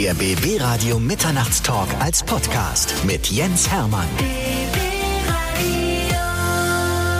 Der 0.00 0.14
BB 0.14 0.58
Radio 0.62 0.98
Mitternachtstalk 0.98 1.86
als 2.00 2.22
Podcast 2.22 3.04
mit 3.04 3.26
Jens 3.30 3.70
Hermann. 3.70 4.06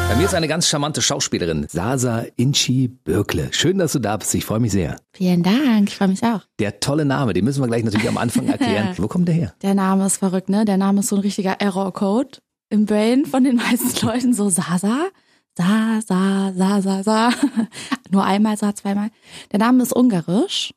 Bei 0.08 0.16
mir 0.16 0.24
ist 0.24 0.34
eine 0.34 0.48
ganz 0.48 0.66
charmante 0.66 1.02
Schauspielerin, 1.02 1.66
Sasa 1.68 2.24
Inchi 2.36 2.88
Bürkle. 2.88 3.50
Schön, 3.52 3.76
dass 3.76 3.92
du 3.92 3.98
da 3.98 4.16
bist. 4.16 4.34
Ich 4.34 4.46
freue 4.46 4.60
mich 4.60 4.72
sehr. 4.72 4.96
Vielen 5.12 5.42
Dank, 5.42 5.90
ich 5.90 5.96
freue 5.96 6.08
mich 6.08 6.22
auch. 6.22 6.40
Der 6.58 6.80
tolle 6.80 7.04
Name, 7.04 7.34
den 7.34 7.44
müssen 7.44 7.62
wir 7.62 7.66
gleich 7.68 7.84
natürlich 7.84 8.08
am 8.08 8.16
Anfang 8.16 8.48
erklären. 8.48 8.94
Wo 8.96 9.08
kommt 9.08 9.28
der 9.28 9.34
her? 9.34 9.54
Der 9.60 9.74
Name 9.74 10.06
ist 10.06 10.16
verrückt, 10.16 10.48
ne? 10.48 10.64
Der 10.64 10.78
Name 10.78 11.00
ist 11.00 11.08
so 11.08 11.16
ein 11.16 11.20
richtiger 11.22 11.60
Error-Code 11.60 12.38
im 12.70 12.86
Brain 12.86 13.26
von 13.26 13.44
den 13.44 13.56
meisten 13.56 14.06
Leuten. 14.06 14.32
So 14.32 14.48
Sasa, 14.48 15.08
Sa, 15.54 16.00
Sa, 16.00 16.54
Sa, 16.56 16.80
Sa, 16.80 17.02
Sa. 17.02 17.30
Nur 18.10 18.24
einmal, 18.24 18.56
Sa, 18.56 18.74
zweimal. 18.74 19.10
Der 19.52 19.58
Name 19.58 19.82
ist 19.82 19.92
ungarisch, 19.92 20.72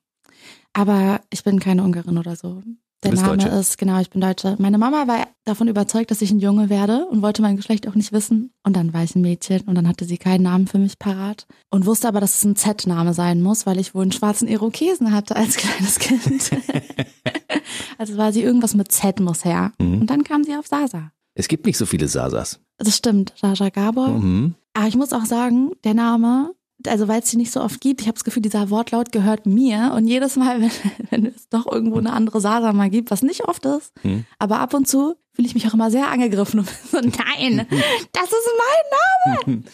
aber 0.74 1.22
ich 1.30 1.44
bin 1.44 1.60
keine 1.60 1.84
Ungarin 1.84 2.18
oder 2.18 2.36
so. 2.36 2.62
Der 3.04 3.14
Name 3.14 3.38
Deutsche. 3.38 3.50
ist, 3.50 3.78
genau, 3.78 4.00
ich 4.00 4.10
bin 4.10 4.22
Deutsche. 4.22 4.56
Meine 4.60 4.78
Mama 4.78 5.08
war 5.08 5.28
davon 5.44 5.68
überzeugt, 5.68 6.10
dass 6.10 6.22
ich 6.22 6.32
ein 6.32 6.40
Junge 6.40 6.70
werde 6.70 7.06
und 7.08 7.22
wollte 7.22 7.42
mein 7.42 7.58
Geschlecht 7.58 7.88
auch 7.88 7.96
nicht 7.96 8.14
wissen. 8.14 8.54
Und 8.64 8.76
dann 8.76 8.94
war 8.94 9.04
ich 9.04 9.14
ein 9.16 9.22
Mädchen 9.22 9.62
und 9.64 9.76
dann 9.76 9.88
hatte 9.88 10.06
sie 10.06 10.18
keinen 10.18 10.44
Namen 10.44 10.68
für 10.68 10.78
mich 10.78 10.98
parat 11.00 11.46
und 11.70 11.86
wusste 11.86 12.08
aber, 12.08 12.22
dass 12.22 12.36
es 12.36 12.46
ein 12.46 12.56
Z-Name 12.56 13.14
sein 13.14 13.42
muss, 13.42 13.66
weil 13.66 13.80
ich 13.80 13.94
wohl 13.94 14.04
einen 14.04 14.14
schwarzen 14.14 14.48
Irokesen 14.48 15.12
hatte 15.12 15.36
als 15.36 15.56
kleines 15.58 16.00
Kind. 16.00 16.52
also 17.98 18.18
war 18.18 18.32
sie 18.32 18.42
irgendwas 18.42 18.74
mit 18.74 18.92
Z 18.92 19.20
muss 19.20 19.44
her. 19.44 19.74
Mhm. 19.80 20.02
Und 20.02 20.10
dann 20.10 20.24
kam 20.24 20.44
sie 20.44 20.56
auf 20.56 20.68
Sasa. 20.68 21.12
Es 21.36 21.48
gibt 21.48 21.66
nicht 21.66 21.78
so 21.78 21.86
viele 21.86 22.08
Sasas. 22.08 22.60
Das 22.78 22.96
stimmt, 22.96 23.34
Jaja 23.38 23.70
Gabor. 23.70 24.10
Mhm. 24.10 24.56
Aber 24.74 24.88
ich 24.88 24.96
muss 24.96 25.14
auch 25.14 25.26
sagen, 25.26 25.72
der 25.84 25.94
Name, 25.94 26.54
also 26.88 27.08
weil 27.08 27.22
es 27.22 27.30
sie 27.30 27.38
nicht 27.38 27.52
so 27.52 27.62
oft 27.62 27.82
gibt, 27.82 28.02
ich 28.02 28.08
habe 28.08 28.16
das 28.16 28.24
Gefühl, 28.24 28.42
dieser 28.42 28.70
Wortlaut 28.70 29.12
gehört 29.12 29.46
mir. 29.46 29.94
Und 29.96 30.08
jedes 30.08 30.36
Mal, 30.36 30.62
wenn, 30.62 30.72
wenn 31.10 31.26
es 31.28 31.50
doch 31.50 31.72
irgendwo 31.72 31.98
eine 31.98 32.14
andere 32.14 32.42
Sasa 32.42 32.74
mal 32.74 32.90
gibt, 32.90 33.12
was 33.12 33.22
nicht 33.24 33.42
oft 33.48 33.66
ist, 33.66 33.92
Hm. 34.02 34.26
aber 34.40 34.60
ab 34.60 34.74
und 34.74 34.88
zu 34.88 35.16
fühle 35.34 35.48
ich 35.48 35.56
mich 35.56 35.68
auch 35.68 35.74
immer 35.74 35.90
sehr 35.92 36.10
angegriffen 36.10 36.60
und 36.60 36.70
so, 36.92 36.98
nein, 37.00 37.66
das 38.12 38.26
ist 38.26 38.50
mein 38.58 39.54
Name. 39.56 39.64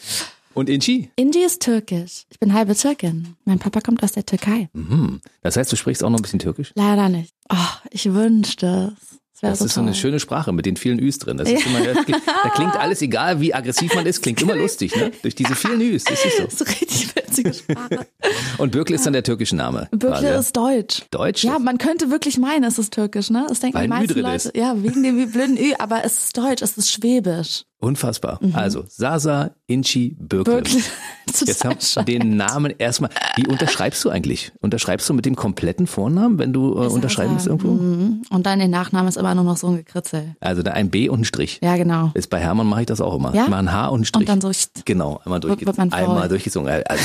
Und 0.56 0.68
Inchi? 0.68 1.10
Inji 1.16 1.44
ist 1.44 1.62
türkisch. 1.62 2.26
Ich 2.32 2.40
bin 2.40 2.54
halbe 2.54 2.76
Türkin. 2.76 3.36
Mein 3.46 3.60
Papa 3.60 3.80
kommt 3.82 4.04
aus 4.04 4.12
der 4.14 4.26
Türkei. 4.26 4.68
Mhm. 4.74 5.22
Das 5.42 5.56
heißt, 5.56 5.72
du 5.72 5.76
sprichst 5.78 6.04
auch 6.04 6.10
noch 6.10 6.20
ein 6.20 6.22
bisschen 6.24 6.40
Türkisch? 6.40 6.72
Leider 6.76 7.08
nicht. 7.08 7.34
Oh, 7.50 7.56
ich 7.92 8.12
wünschte 8.14 8.94
es. 9.00 9.19
Das, 9.42 9.60
Das 9.60 9.68
ist 9.68 9.74
so 9.76 9.82
eine 9.82 9.94
schöne 9.94 10.20
Sprache 10.20 10.52
mit 10.52 10.66
den 10.66 10.76
vielen 10.76 11.00
Üs 11.00 11.18
drin. 11.18 11.38
Das 11.38 11.50
ist 11.50 11.66
immer, 11.66 11.80
das 11.82 12.04
klingt, 12.06 12.22
da 12.44 12.50
klingt 12.50 12.76
alles, 12.76 13.02
egal 13.02 13.40
wie 13.40 13.54
aggressiv 13.54 13.94
man 13.96 14.06
ist, 14.06 14.22
klingt 14.22 14.42
immer 14.42 14.56
lustig, 14.56 14.96
ne? 14.96 15.12
Durch 15.22 15.36
diese 15.36 15.56
vielen 15.56 15.82
Üs, 15.82 16.04
das 16.04 16.26
ist 16.26 16.38
so. 16.38 16.44
Das 16.44 16.54
ist 16.54 16.62
eine 16.68 16.82
richtig 16.82 17.16
witzige 17.16 17.54
Sprache. 17.54 18.08
Und 18.58 18.72
Bürkle 18.72 18.96
ist 18.96 19.06
dann 19.06 19.14
der 19.14 19.24
türkische 19.24 19.56
Name. 19.56 19.88
Bürkle 19.92 20.10
quasi, 20.20 20.40
ist 20.40 20.58
deutsch. 20.58 21.02
Deutsch? 21.12 21.44
Ja, 21.44 21.58
man 21.60 21.78
könnte 21.78 22.12
wirklich 22.12 22.38
meinen, 22.38 22.64
es 22.66 22.78
ist 22.78 22.94
türkisch, 22.94 23.30
ne? 23.30 23.46
Das 23.48 23.60
denken 23.60 23.78
Weil 23.78 23.84
die 23.84 23.90
meisten 23.90 24.20
Leute. 24.20 24.36
ist. 24.36 24.56
Ja, 24.58 24.82
wegen 24.84 25.04
dem 25.04 25.32
blöden 25.32 25.58
Ü, 25.58 25.74
aber 25.80 26.04
es 26.04 26.18
ist 26.18 26.38
deutsch, 26.38 26.62
es 26.62 26.78
ist 26.78 26.92
schwäbisch. 26.92 27.64
Unfassbar. 27.82 28.40
Also, 28.54 28.84
Sasa 28.90 29.52
Inchi. 29.68 30.18
Wirklich. 30.20 30.84
Jetzt 31.46 31.64
haben 31.64 31.78
wir 31.80 32.04
den 32.04 32.36
Namen 32.36 32.74
erstmal. 32.78 33.10
Wie 33.38 33.48
unterschreibst 33.48 34.04
du 34.04 34.10
eigentlich? 34.10 34.52
Unterschreibst 34.60 35.08
du 35.08 35.14
mit 35.14 35.26
dem 35.26 35.36
kompletten 35.38 35.88
Vornamen, 35.88 36.38
wenn 36.40 36.52
du 36.52 36.74
äh, 36.74 36.88
unterschreiben 36.88 37.34
musst 37.34 37.48
irgendwo? 37.48 37.72
Mhm. 37.72 38.24
Und 38.32 38.46
dann 38.46 38.60
den 38.60 38.70
Nachnamen 38.72 39.08
ist 39.08 39.16
immer 39.16 39.34
nur 39.34 39.46
noch 39.46 39.56
so 39.56 39.68
ein 39.68 39.78
Gekritzel. 39.78 40.36
Also 40.42 40.62
da 40.62 40.72
ein 40.72 40.90
B 40.90 41.08
und 41.08 41.22
ein 41.22 41.26
Strich. 41.26 41.60
Ja, 41.64 41.78
genau. 41.78 42.12
Ist 42.16 42.30
bei 42.30 42.40
Hermann 42.40 42.68
mache 42.68 42.82
ich 42.82 42.88
das 42.88 43.00
auch 43.00 43.16
immer. 43.16 43.34
Ja? 43.34 43.44
Ich 43.44 43.50
mache 43.50 43.60
ein 43.62 43.72
H 43.72 43.88
und 43.88 43.96
einen 43.96 44.06
Strich. 44.06 44.30
Und 44.30 44.30
dann 44.30 44.42
so, 44.42 44.52
Genau, 44.84 45.22
einmal, 45.24 45.42
Wird- 45.42 45.52
durchge 45.52 45.66
wird 45.68 45.78
man 45.78 45.92
faul. 45.92 46.00
einmal 46.02 46.28
durchgezogen. 46.28 46.70
Also, 46.86 47.04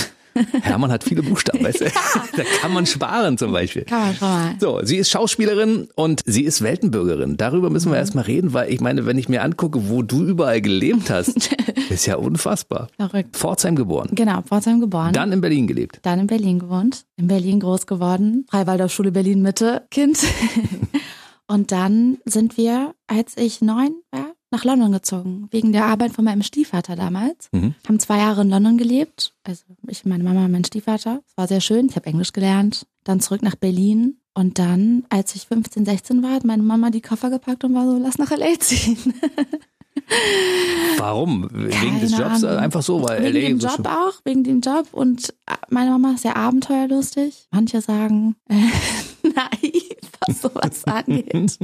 Hermann 0.63 0.91
hat 0.91 1.05
viele 1.05 1.23
Buchstaben, 1.23 1.63
weißt 1.65 1.81
du? 1.83 1.85
Da 2.37 2.43
kann 2.61 2.73
man 2.73 2.87
sparen 2.87 3.39
zum 3.39 3.53
Beispiel. 3.53 3.85
kann 3.85 4.15
man 4.21 4.31
mal. 4.31 4.55
So, 4.61 4.81
sie 4.83 4.97
ist 4.97 5.11
Schauspielerin 5.11 5.89
und 5.95 6.23
sie 6.27 6.43
ist 6.45 6.63
Weltenbürgerin. 6.63 7.37
Darüber 7.37 7.71
müssen 7.71 7.89
Mhm. 7.89 7.93
wir 7.95 7.99
erstmal 7.99 8.25
reden, 8.25 8.53
weil 8.53 8.73
ich 8.73 8.81
meine, 8.81 9.07
wenn 9.07 9.19
ich 9.19 9.29
mir 9.29 9.43
angucke, 9.43 9.89
wo 9.89 10.03
du 10.03 10.23
überall 10.25 10.61
gelebt 10.61 11.11
hast, 11.11 11.51
ist 11.91 12.07
ja 12.07 12.17
unfassbar. 12.17 12.89
Verrückt. 12.97 13.37
Pforzheim 13.37 13.77
geboren, 13.77 14.11
Genau, 14.13 14.43
Pforzheim 14.43 14.81
geboren. 14.81 15.13
dann 15.13 15.31
in 15.33 15.41
Berlin 15.41 15.67
gelebt. 15.67 16.01
Dann 16.03 16.19
in 16.21 16.27
Berlin 16.27 16.59
gewohnt, 16.59 17.05
in 17.17 17.27
Berlin 17.29 17.61
groß 17.61 17.87
geworden, 17.87 18.47
Freiwaldorfschule 18.51 19.13
Berlin 19.13 19.43
Mitte, 19.43 19.87
Kind. 19.91 20.19
Und 21.47 21.73
dann 21.73 22.19
sind 22.25 22.57
wir, 22.57 22.95
als 23.07 23.37
ich 23.37 23.61
neun 23.61 23.95
war, 24.11 24.33
nach 24.55 24.65
London 24.65 24.93
gezogen, 24.93 25.49
wegen 25.51 25.73
der 25.73 25.87
Arbeit 25.87 26.13
von 26.13 26.25
meinem 26.25 26.43
Stiefvater 26.43 26.95
damals. 26.97 27.49
Mhm. 27.53 27.75
Haben 27.87 27.99
zwei 27.99 28.19
Jahre 28.19 28.43
in 28.43 28.51
London 28.51 28.79
gelebt, 28.79 29.35
also 29.43 29.65
ich, 29.89 30.05
meine 30.05 30.23
Mama 30.23 30.45
und 30.45 30.53
mein 30.53 30.65
Stiefvater. 30.65 31.21
Es 31.27 31.37
war 31.37 31.49
sehr 31.49 31.61
schön, 31.61 31.89
ich 31.89 31.97
habe 31.97 32.07
Englisch 32.07 32.33
gelernt. 32.33 32.87
Dann 33.03 33.21
zurück 33.21 33.43
nach 33.43 33.57
Berlin. 33.57 34.19
Und 34.33 34.59
dann, 34.59 35.05
als 35.11 35.35
ich 35.35 35.47
15, 35.47 35.85
16 35.85 36.23
war, 36.23 36.31
hat 36.31 36.45
meine 36.45 36.63
Mama 36.63 36.91
die 36.91 37.01
Koffer 37.01 37.31
gepackt 37.31 37.65
und 37.65 37.75
war 37.75 37.85
so, 37.87 37.99
lass 37.99 38.19
nach 38.19 38.31
L.A. 38.31 38.59
ziehen. 38.59 38.97
Warum? 40.99 41.49
Wegen 41.53 41.71
Keine 41.71 42.01
des 42.01 42.13
Jobs? 42.13 42.45
Ahnung. 42.45 42.59
Einfach 42.59 42.83
so, 42.83 43.03
weil 43.03 43.23
Wegen 43.23 43.35
LA 43.35 43.49
dem 43.49 43.59
Job 43.59 43.87
auch, 43.87 44.15
wegen 44.25 44.45
dem 44.45 44.61
Job. 44.61 44.89
Und 44.93 45.31
äh, 45.47 45.55
meine 45.69 45.91
Mama 45.91 46.13
ist 46.15 46.23
sehr 46.23 46.37
abenteuerlustig. 46.37 47.47
Manche 47.51 47.81
sagen 47.81 48.37
äh, 48.49 48.55
naiv, 49.35 49.97
was 50.27 50.41
sowas 50.43 50.85
angeht. 50.87 51.59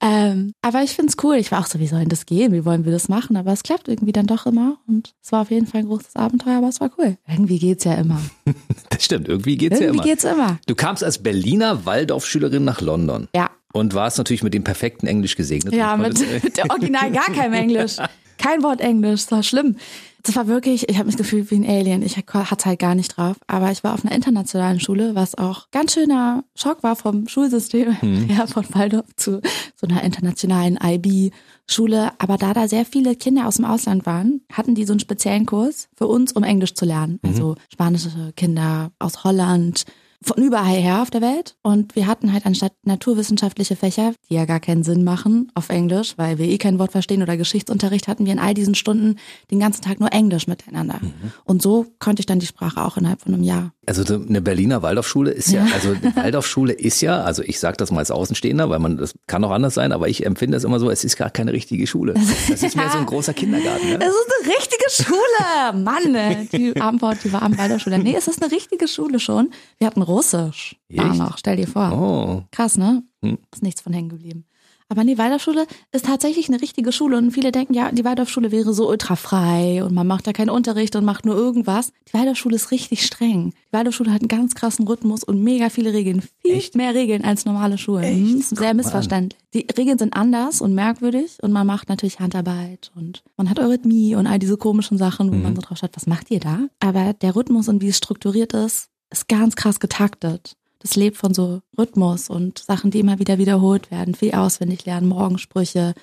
ähm, 0.00 0.52
aber 0.62 0.82
ich 0.82 0.90
find's 0.92 1.16
cool. 1.22 1.36
Ich 1.36 1.50
war 1.52 1.60
auch 1.60 1.66
so, 1.66 1.78
wie 1.78 1.86
soll 1.86 2.00
denn 2.00 2.08
das 2.08 2.26
gehen? 2.26 2.52
Wie 2.52 2.64
wollen 2.64 2.84
wir 2.84 2.92
das 2.92 3.08
machen? 3.08 3.36
Aber 3.36 3.52
es 3.52 3.62
klappt 3.62 3.88
irgendwie 3.88 4.12
dann 4.12 4.26
doch 4.26 4.46
immer. 4.46 4.78
Und 4.86 5.14
es 5.22 5.32
war 5.32 5.42
auf 5.42 5.50
jeden 5.50 5.66
Fall 5.66 5.80
ein 5.80 5.86
großes 5.86 6.16
Abenteuer, 6.16 6.58
aber 6.58 6.68
es 6.68 6.80
war 6.80 6.90
cool. 6.98 7.16
Irgendwie 7.28 7.58
geht's 7.58 7.84
ja 7.84 7.94
immer. 7.94 8.20
Das 8.90 9.04
stimmt, 9.04 9.28
irgendwie 9.28 9.56
geht's 9.56 9.78
Irgendwie 9.78 9.98
ja 9.98 10.02
immer. 10.02 10.02
geht's 10.02 10.24
immer. 10.24 10.58
Du 10.66 10.74
kamst 10.74 11.04
als 11.04 11.18
Berliner 11.22 11.86
Waldorfschülerin 11.86 12.64
nach 12.64 12.80
London 12.80 13.28
Ja. 13.34 13.48
und 13.72 13.94
warst 13.94 14.18
natürlich 14.18 14.42
mit 14.42 14.54
dem 14.54 14.64
perfekten 14.64 15.06
Englisch 15.06 15.36
gesegnet. 15.36 15.72
Ja, 15.74 15.96
mit, 15.96 16.18
mit 16.42 16.56
der 16.56 16.68
Original 16.70 17.12
gar 17.12 17.26
kein 17.26 17.52
Englisch. 17.52 17.96
Kein 18.38 18.62
Wort 18.62 18.80
Englisch, 18.80 19.22
das 19.22 19.32
war 19.32 19.42
schlimm. 19.42 19.76
Das 20.22 20.36
war 20.36 20.46
wirklich, 20.46 20.88
ich 20.88 20.98
habe 20.98 21.06
mich 21.06 21.16
gefühlt 21.16 21.50
wie 21.50 21.56
ein 21.56 21.66
Alien. 21.68 22.02
Ich 22.02 22.16
hatte 22.16 22.64
halt 22.64 22.78
gar 22.78 22.94
nicht 22.94 23.16
drauf. 23.16 23.36
Aber 23.46 23.70
ich 23.70 23.84
war 23.84 23.94
auf 23.94 24.04
einer 24.04 24.14
internationalen 24.14 24.80
Schule, 24.80 25.14
was 25.14 25.36
auch 25.36 25.70
ganz 25.70 25.94
schöner 25.94 26.44
Schock 26.54 26.82
war 26.82 26.96
vom 26.96 27.28
Schulsystem. 27.28 27.96
Ja, 28.28 28.46
von 28.46 28.64
Waldorf 28.74 29.06
zu 29.16 29.40
so 29.74 29.86
einer 29.86 30.02
internationalen 30.02 30.78
IB-Schule. 30.82 32.10
Aber 32.18 32.36
da 32.36 32.52
da 32.52 32.68
sehr 32.68 32.84
viele 32.84 33.16
Kinder 33.16 33.46
aus 33.46 33.56
dem 33.56 33.64
Ausland 33.64 34.06
waren, 34.06 34.42
hatten 34.52 34.74
die 34.74 34.84
so 34.84 34.92
einen 34.92 35.00
speziellen 35.00 35.46
Kurs 35.46 35.88
für 35.96 36.06
uns, 36.06 36.32
um 36.32 36.42
Englisch 36.42 36.74
zu 36.74 36.84
lernen. 36.84 37.20
Also 37.24 37.54
spanische 37.72 38.32
Kinder 38.36 38.90
aus 38.98 39.24
Holland, 39.24 39.84
von 40.22 40.42
überall 40.42 40.76
her 40.76 41.02
auf 41.02 41.10
der 41.10 41.20
Welt. 41.20 41.56
Und 41.62 41.94
wir 41.94 42.06
hatten 42.06 42.32
halt 42.32 42.46
anstatt 42.46 42.72
naturwissenschaftliche 42.84 43.76
Fächer, 43.76 44.12
die 44.28 44.34
ja 44.34 44.44
gar 44.44 44.60
keinen 44.60 44.82
Sinn 44.82 45.04
machen 45.04 45.50
auf 45.54 45.68
Englisch, 45.68 46.14
weil 46.16 46.38
wir 46.38 46.46
eh 46.46 46.58
kein 46.58 46.78
Wort 46.78 46.92
verstehen 46.92 47.22
oder 47.22 47.36
Geschichtsunterricht, 47.36 48.08
hatten 48.08 48.26
wir 48.26 48.32
in 48.32 48.38
all 48.38 48.54
diesen 48.54 48.74
Stunden 48.74 49.16
den 49.50 49.60
ganzen 49.60 49.82
Tag 49.82 50.00
nur 50.00 50.12
Englisch 50.12 50.46
miteinander. 50.46 51.00
Und 51.44 51.62
so 51.62 51.86
konnte 51.98 52.20
ich 52.20 52.26
dann 52.26 52.40
die 52.40 52.46
Sprache 52.46 52.84
auch 52.84 52.96
innerhalb 52.96 53.20
von 53.20 53.34
einem 53.34 53.42
Jahr. 53.42 53.72
Also 53.86 54.04
so 54.04 54.14
eine 54.16 54.42
Berliner 54.42 54.82
Waldorfschule 54.82 55.30
ist 55.30 55.50
ja, 55.50 55.66
also 55.72 55.90
eine 55.90 56.14
Waldorfschule 56.14 56.72
ist 56.74 57.00
ja, 57.00 57.22
also 57.22 57.42
ich 57.42 57.58
sage 57.58 57.76
das 57.78 57.90
mal 57.90 58.00
als 58.00 58.10
Außenstehender, 58.10 58.68
weil 58.68 58.80
man 58.80 58.98
das 58.98 59.14
kann 59.26 59.42
auch 59.44 59.50
anders 59.50 59.74
sein, 59.74 59.92
aber 59.92 60.08
ich 60.08 60.26
empfinde 60.26 60.56
es 60.56 60.64
immer 60.64 60.78
so, 60.78 60.90
es 60.90 61.04
ist 61.04 61.16
gar 61.16 61.30
keine 61.30 61.52
richtige 61.52 61.86
Schule. 61.86 62.14
Das 62.14 62.62
ist 62.62 62.76
mehr 62.76 62.90
so 62.90 62.98
ein 62.98 63.06
großer 63.06 63.32
Kindergarten. 63.32 63.88
Ne? 63.88 63.98
Es 64.00 64.08
ist 64.08 64.32
eine 64.42 64.54
richtige 64.54 64.90
Schule! 64.90 65.82
Mann, 65.84 66.48
die 66.52 66.78
Abendwort, 66.80 67.18
die 67.24 67.32
war 67.32 67.42
am 67.42 67.56
Waldorfschule. 67.56 67.98
Nee, 67.98 68.14
es 68.16 68.28
ist 68.28 68.42
eine 68.42 68.52
richtige 68.52 68.88
Schule 68.88 69.20
schon. 69.20 69.50
Wir 69.78 69.86
hatten 69.86 70.02
Russisch 70.08 70.76
Echt? 70.88 71.16
noch, 71.16 71.38
stell 71.38 71.56
dir 71.56 71.68
vor. 71.68 71.92
Oh, 71.92 72.42
Krass, 72.50 72.76
ne? 72.78 73.02
Hm. 73.22 73.38
Ist 73.52 73.62
nichts 73.62 73.80
von 73.82 73.92
hängen 73.92 74.08
geblieben. 74.08 74.44
Aber 74.90 75.04
nee, 75.04 75.18
Waldorfschule 75.18 75.66
ist 75.92 76.06
tatsächlich 76.06 76.48
eine 76.48 76.62
richtige 76.62 76.92
Schule 76.92 77.18
und 77.18 77.30
viele 77.32 77.52
denken, 77.52 77.74
ja, 77.74 77.92
die 77.92 78.06
Waldorfschule 78.06 78.50
wäre 78.50 78.72
so 78.72 78.88
ultrafrei 78.88 79.84
und 79.84 79.92
man 79.92 80.06
macht 80.06 80.26
da 80.26 80.32
keinen 80.32 80.48
Unterricht 80.48 80.96
und 80.96 81.04
macht 81.04 81.26
nur 81.26 81.34
irgendwas. 81.36 81.92
Die 82.08 82.14
Waldorfschule 82.14 82.56
ist 82.56 82.70
richtig 82.70 83.04
streng. 83.04 83.52
Die 83.68 83.72
Waldorfschule 83.74 84.10
hat 84.10 84.22
einen 84.22 84.28
ganz 84.28 84.54
krassen 84.54 84.86
Rhythmus 84.88 85.24
und 85.24 85.42
mega 85.42 85.68
viele 85.68 85.92
Regeln. 85.92 86.22
Viel 86.40 86.52
Echt? 86.54 86.74
mehr 86.74 86.94
Regeln 86.94 87.22
als 87.22 87.44
normale 87.44 87.76
Schulen. 87.76 88.02
Echt? 88.38 88.48
Guck 88.48 88.58
Sehr 88.60 88.72
missverständlich. 88.72 89.38
Die 89.52 89.66
Regeln 89.76 89.98
sind 89.98 90.14
anders 90.14 90.62
und 90.62 90.74
merkwürdig 90.74 91.36
und 91.42 91.52
man 91.52 91.66
macht 91.66 91.90
natürlich 91.90 92.18
Handarbeit 92.20 92.90
und 92.94 93.22
man 93.36 93.50
hat 93.50 93.58
Eurythmie 93.58 94.14
und 94.14 94.26
all 94.26 94.38
diese 94.38 94.56
komischen 94.56 94.96
Sachen, 94.96 95.30
wo 95.30 95.34
Mhm. 95.36 95.42
man 95.42 95.54
so 95.56 95.60
drauf 95.60 95.76
schaut, 95.76 95.90
was 95.96 96.06
macht 96.06 96.30
ihr 96.30 96.40
da? 96.40 96.60
Aber 96.80 97.12
der 97.12 97.36
Rhythmus 97.36 97.68
und 97.68 97.82
wie 97.82 97.88
es 97.88 97.98
strukturiert 97.98 98.54
ist, 98.54 98.88
ist 99.10 99.28
ganz 99.28 99.56
krass 99.56 99.80
getaktet. 99.80 100.56
Das 100.80 100.94
lebt 100.96 101.16
von 101.16 101.34
so 101.34 101.60
Rhythmus 101.76 102.30
und 102.30 102.58
Sachen, 102.58 102.90
die 102.90 103.00
immer 103.00 103.18
wieder 103.18 103.38
wiederholt 103.38 103.90
werden. 103.90 104.14
Viel 104.14 104.32
auswendig 104.32 104.84
lernen, 104.86 105.08
Morgensprüche. 105.08 105.94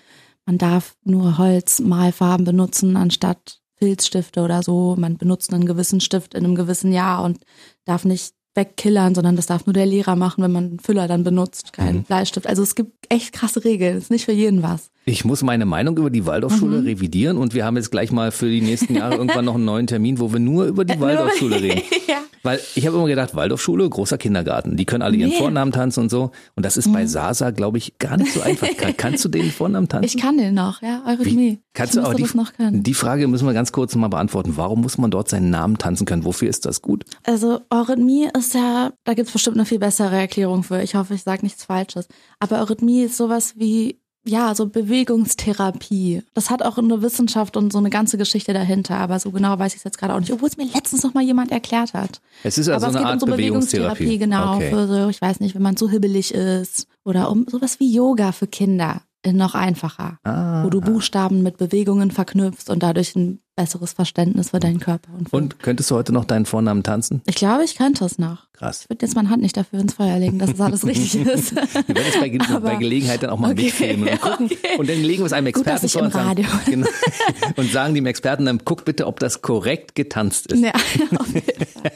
Man 0.45 0.57
darf 0.57 0.95
nur 1.03 1.37
Holzmalfarben 1.37 2.45
benutzen 2.45 2.97
anstatt 2.97 3.61
Filzstifte 3.77 4.41
oder 4.41 4.63
so. 4.63 4.95
Man 4.97 5.17
benutzt 5.17 5.53
einen 5.53 5.65
gewissen 5.65 6.01
Stift 6.01 6.33
in 6.33 6.43
einem 6.45 6.55
gewissen 6.55 6.91
Jahr 6.91 7.23
und 7.23 7.39
darf 7.85 8.05
nicht 8.05 8.33
wegkillern, 8.53 9.15
sondern 9.15 9.35
das 9.35 9.47
darf 9.47 9.65
nur 9.65 9.73
der 9.73 9.85
Lehrer 9.85 10.15
machen, 10.15 10.43
wenn 10.43 10.51
man 10.51 10.65
einen 10.65 10.79
Füller 10.79 11.07
dann 11.07 11.23
benutzt, 11.23 11.73
keinen 11.73 11.99
Mhm. 11.99 12.03
Bleistift. 12.03 12.47
Also 12.47 12.63
es 12.63 12.75
gibt 12.75 13.05
echt 13.09 13.33
krasse 13.33 13.63
Regeln. 13.65 13.97
Ist 13.97 14.11
nicht 14.11 14.25
für 14.25 14.31
jeden 14.31 14.61
was. 14.63 14.91
Ich 15.07 15.23
muss 15.23 15.43
meine 15.43 15.65
Meinung 15.65 15.97
über 15.97 16.09
die 16.09 16.25
Waldorfschule 16.25 16.79
Mhm. 16.81 16.85
revidieren 16.87 17.37
und 17.37 17.53
wir 17.53 17.63
haben 17.63 17.77
jetzt 17.77 17.91
gleich 17.91 18.11
mal 18.11 18.31
für 18.31 18.49
die 18.49 18.61
nächsten 18.61 18.95
Jahre 18.95 19.15
irgendwann 19.17 19.45
noch 19.45 19.53
einen 19.55 19.65
neuen 19.65 19.85
Termin, 19.85 20.19
wo 20.19 20.33
wir 20.33 20.39
nur 20.39 20.65
über 20.65 20.83
die 20.83 20.99
Waldorfschule 20.99 21.55
reden. 21.61 21.81
ja. 22.07 22.15
Weil 22.41 22.59
ich 22.75 22.85
habe 22.85 22.95
immer 22.97 23.07
gedacht, 23.07 23.35
Waldorfschule, 23.35 23.87
großer 23.89 24.17
Kindergarten, 24.19 24.77
die 24.77 24.85
können 24.85 25.01
alle 25.03 25.15
ihren 25.15 25.29
Nee. 25.29 25.35
Mhm. 25.35 25.39
Vornamen 25.39 25.71
tanzen 25.71 26.01
und 26.01 26.09
so. 26.09 26.31
Und 26.55 26.63
das 26.65 26.77
ist 26.77 26.91
bei 26.93 27.05
Sasa, 27.07 27.49
glaube 27.51 27.77
ich, 27.79 27.97
gar 27.97 28.17
nicht 28.17 28.33
so 28.33 28.41
einfach. 28.41 28.67
Kann, 28.77 28.93
kannst 28.97 29.25
du 29.25 29.29
den 29.29 29.49
Vornamen 29.51 29.87
tanzen? 29.87 30.05
Ich 30.15 30.21
kann 30.21 30.37
den 30.37 30.53
noch, 30.55 30.81
ja, 30.83 31.03
Eurythmie. 31.07 31.59
Kannst 31.73 31.95
ich 31.95 32.01
du 32.01 32.07
müsste 32.07 32.15
die, 32.17 32.21
das 32.23 32.33
noch 32.35 32.53
können. 32.53 32.83
die 32.83 32.93
Frage 32.93 33.27
müssen 33.27 33.45
wir 33.47 33.53
ganz 33.53 33.71
kurz 33.71 33.95
mal 33.95 34.09
beantworten. 34.09 34.53
Warum 34.57 34.81
muss 34.81 34.97
man 34.99 35.09
dort 35.11 35.27
seinen 35.29 35.49
Namen 35.51 35.77
tanzen 35.79 36.05
können? 36.05 36.23
Wofür 36.23 36.49
ist 36.49 36.65
das 36.65 36.81
gut? 36.83 37.03
Also 37.23 37.61
Eurythmie 37.71 38.27
ist 38.37 38.53
ja, 38.55 38.91
da 39.05 39.13
gibt's 39.15 39.31
bestimmt 39.33 39.57
eine 39.57 39.65
viel 39.65 39.79
bessere 39.79 40.15
Erklärung 40.15 40.61
für. 40.63 40.81
Ich 40.83 40.93
hoffe, 40.95 41.15
ich 41.15 41.23
sage 41.23 41.41
nichts 41.43 41.63
Falsches. 41.65 42.07
Aber 42.39 42.59
Eurythmie 42.59 43.03
ist 43.05 43.17
sowas 43.17 43.55
wie, 43.57 43.99
ja, 44.27 44.55
so 44.55 44.65
Bewegungstherapie. 44.67 46.23
Das 46.33 46.49
hat 46.49 46.63
auch 46.63 46.77
eine 46.77 47.01
Wissenschaft 47.01 47.55
und 47.57 47.71
so 47.71 47.77
eine 47.77 47.91
ganze 47.91 48.17
Geschichte 48.17 48.53
dahinter. 48.53 48.97
Aber 48.97 49.19
so 49.19 49.31
genau 49.31 49.57
weiß 49.57 49.73
ich 49.73 49.77
es 49.77 49.83
jetzt 49.83 49.99
gerade 49.99 50.15
auch 50.15 50.19
nicht. 50.19 50.33
Obwohl 50.33 50.49
es 50.49 50.57
mir 50.57 50.65
letztens 50.65 51.03
noch 51.03 51.13
mal 51.13 51.23
jemand 51.23 51.51
erklärt 51.51 51.93
hat. 51.93 52.21
Es 52.43 52.57
ist 52.57 52.67
also 52.67 52.87
aber 52.87 52.91
es 52.91 52.95
eine 52.95 53.05
geht 53.05 53.13
Art 53.13 53.23
um 53.23 53.29
so 53.29 53.35
Bewegungstherapie. 53.35 54.17
genau. 54.17 54.55
Okay. 54.55 54.69
Für 54.71 54.87
so, 54.87 55.09
ich 55.09 55.21
weiß 55.21 55.39
nicht, 55.39 55.53
wenn 55.53 55.61
man 55.61 55.77
zu 55.77 55.89
hibbelig 55.89 56.33
ist. 56.33 56.87
Oder 57.03 57.29
um 57.29 57.45
sowas 57.47 57.79
wie 57.79 57.93
Yoga 57.93 58.31
für 58.31 58.47
Kinder. 58.47 59.01
Noch 59.33 59.55
einfacher. 59.55 60.19
Ah. 60.23 60.63
Wo 60.63 60.69
du 60.69 60.81
Buchstaben 60.81 61.41
mit 61.43 61.57
Bewegungen 61.57 62.11
verknüpfst 62.11 62.69
und 62.69 62.83
dadurch 62.83 63.15
ein 63.15 63.39
besseres 63.55 63.93
Verständnis 63.93 64.49
für 64.49 64.59
deinen 64.59 64.81
Körper. 64.81 65.09
Und, 65.17 65.31
Und 65.31 65.59
könntest 65.59 65.89
du 65.89 65.95
heute 65.95 66.11
noch 66.11 66.25
deinen 66.25 66.45
Vornamen 66.45 66.83
tanzen? 66.83 67.21
ich 67.25 67.35
glaube, 67.35 67.63
ich 67.63 67.75
könnte 67.75 68.03
es 68.03 68.17
noch. 68.19 68.47
Krass. 68.51 68.81
Ich 68.83 68.89
würde 68.89 69.05
jetzt 69.05 69.15
meine 69.15 69.29
Hand 69.29 69.41
nicht 69.41 69.55
dafür 69.55 69.79
ins 69.79 69.93
Feuer 69.93 70.19
legen, 70.19 70.39
dass 70.39 70.51
es 70.51 70.59
alles 70.61 70.85
richtig 70.85 71.15
ist. 71.25 71.55
Wir 71.55 71.95
werden 71.95 72.07
es 72.09 72.19
bei, 72.19 72.29
Ge 72.29 72.39
bei 72.61 72.75
Gelegenheit 72.75 73.23
dann 73.23 73.29
auch 73.29 73.39
mal 73.39 73.51
Okay, 73.51 73.63
mitfilmen 73.65 74.09
und 74.09 74.21
gucken. 74.21 74.45
okay. 74.47 74.77
Und 74.77 74.89
dann 74.89 75.01
legen 75.01 75.21
wir 75.21 75.25
es 75.25 75.33
einem 75.33 75.51
Gut, 75.53 75.65
dass 75.65 75.83
Experten 75.83 75.89
vor 75.89 76.01
und 76.03 76.13
sagen, 76.13 76.45
genau, 76.65 76.87
und 77.55 77.71
sagen 77.71 77.95
dem 77.95 78.05
Experten 78.05 78.45
dann, 78.45 78.59
guck 78.65 78.83
bitte, 78.85 79.07
ob 79.07 79.19
das 79.21 79.41
korrekt 79.41 79.95
getanzt 79.95 80.51
ist. 80.51 80.61
ja, 80.61 80.71
auf 81.17 81.33
jeden 81.33 81.65
Fall. 81.65 81.91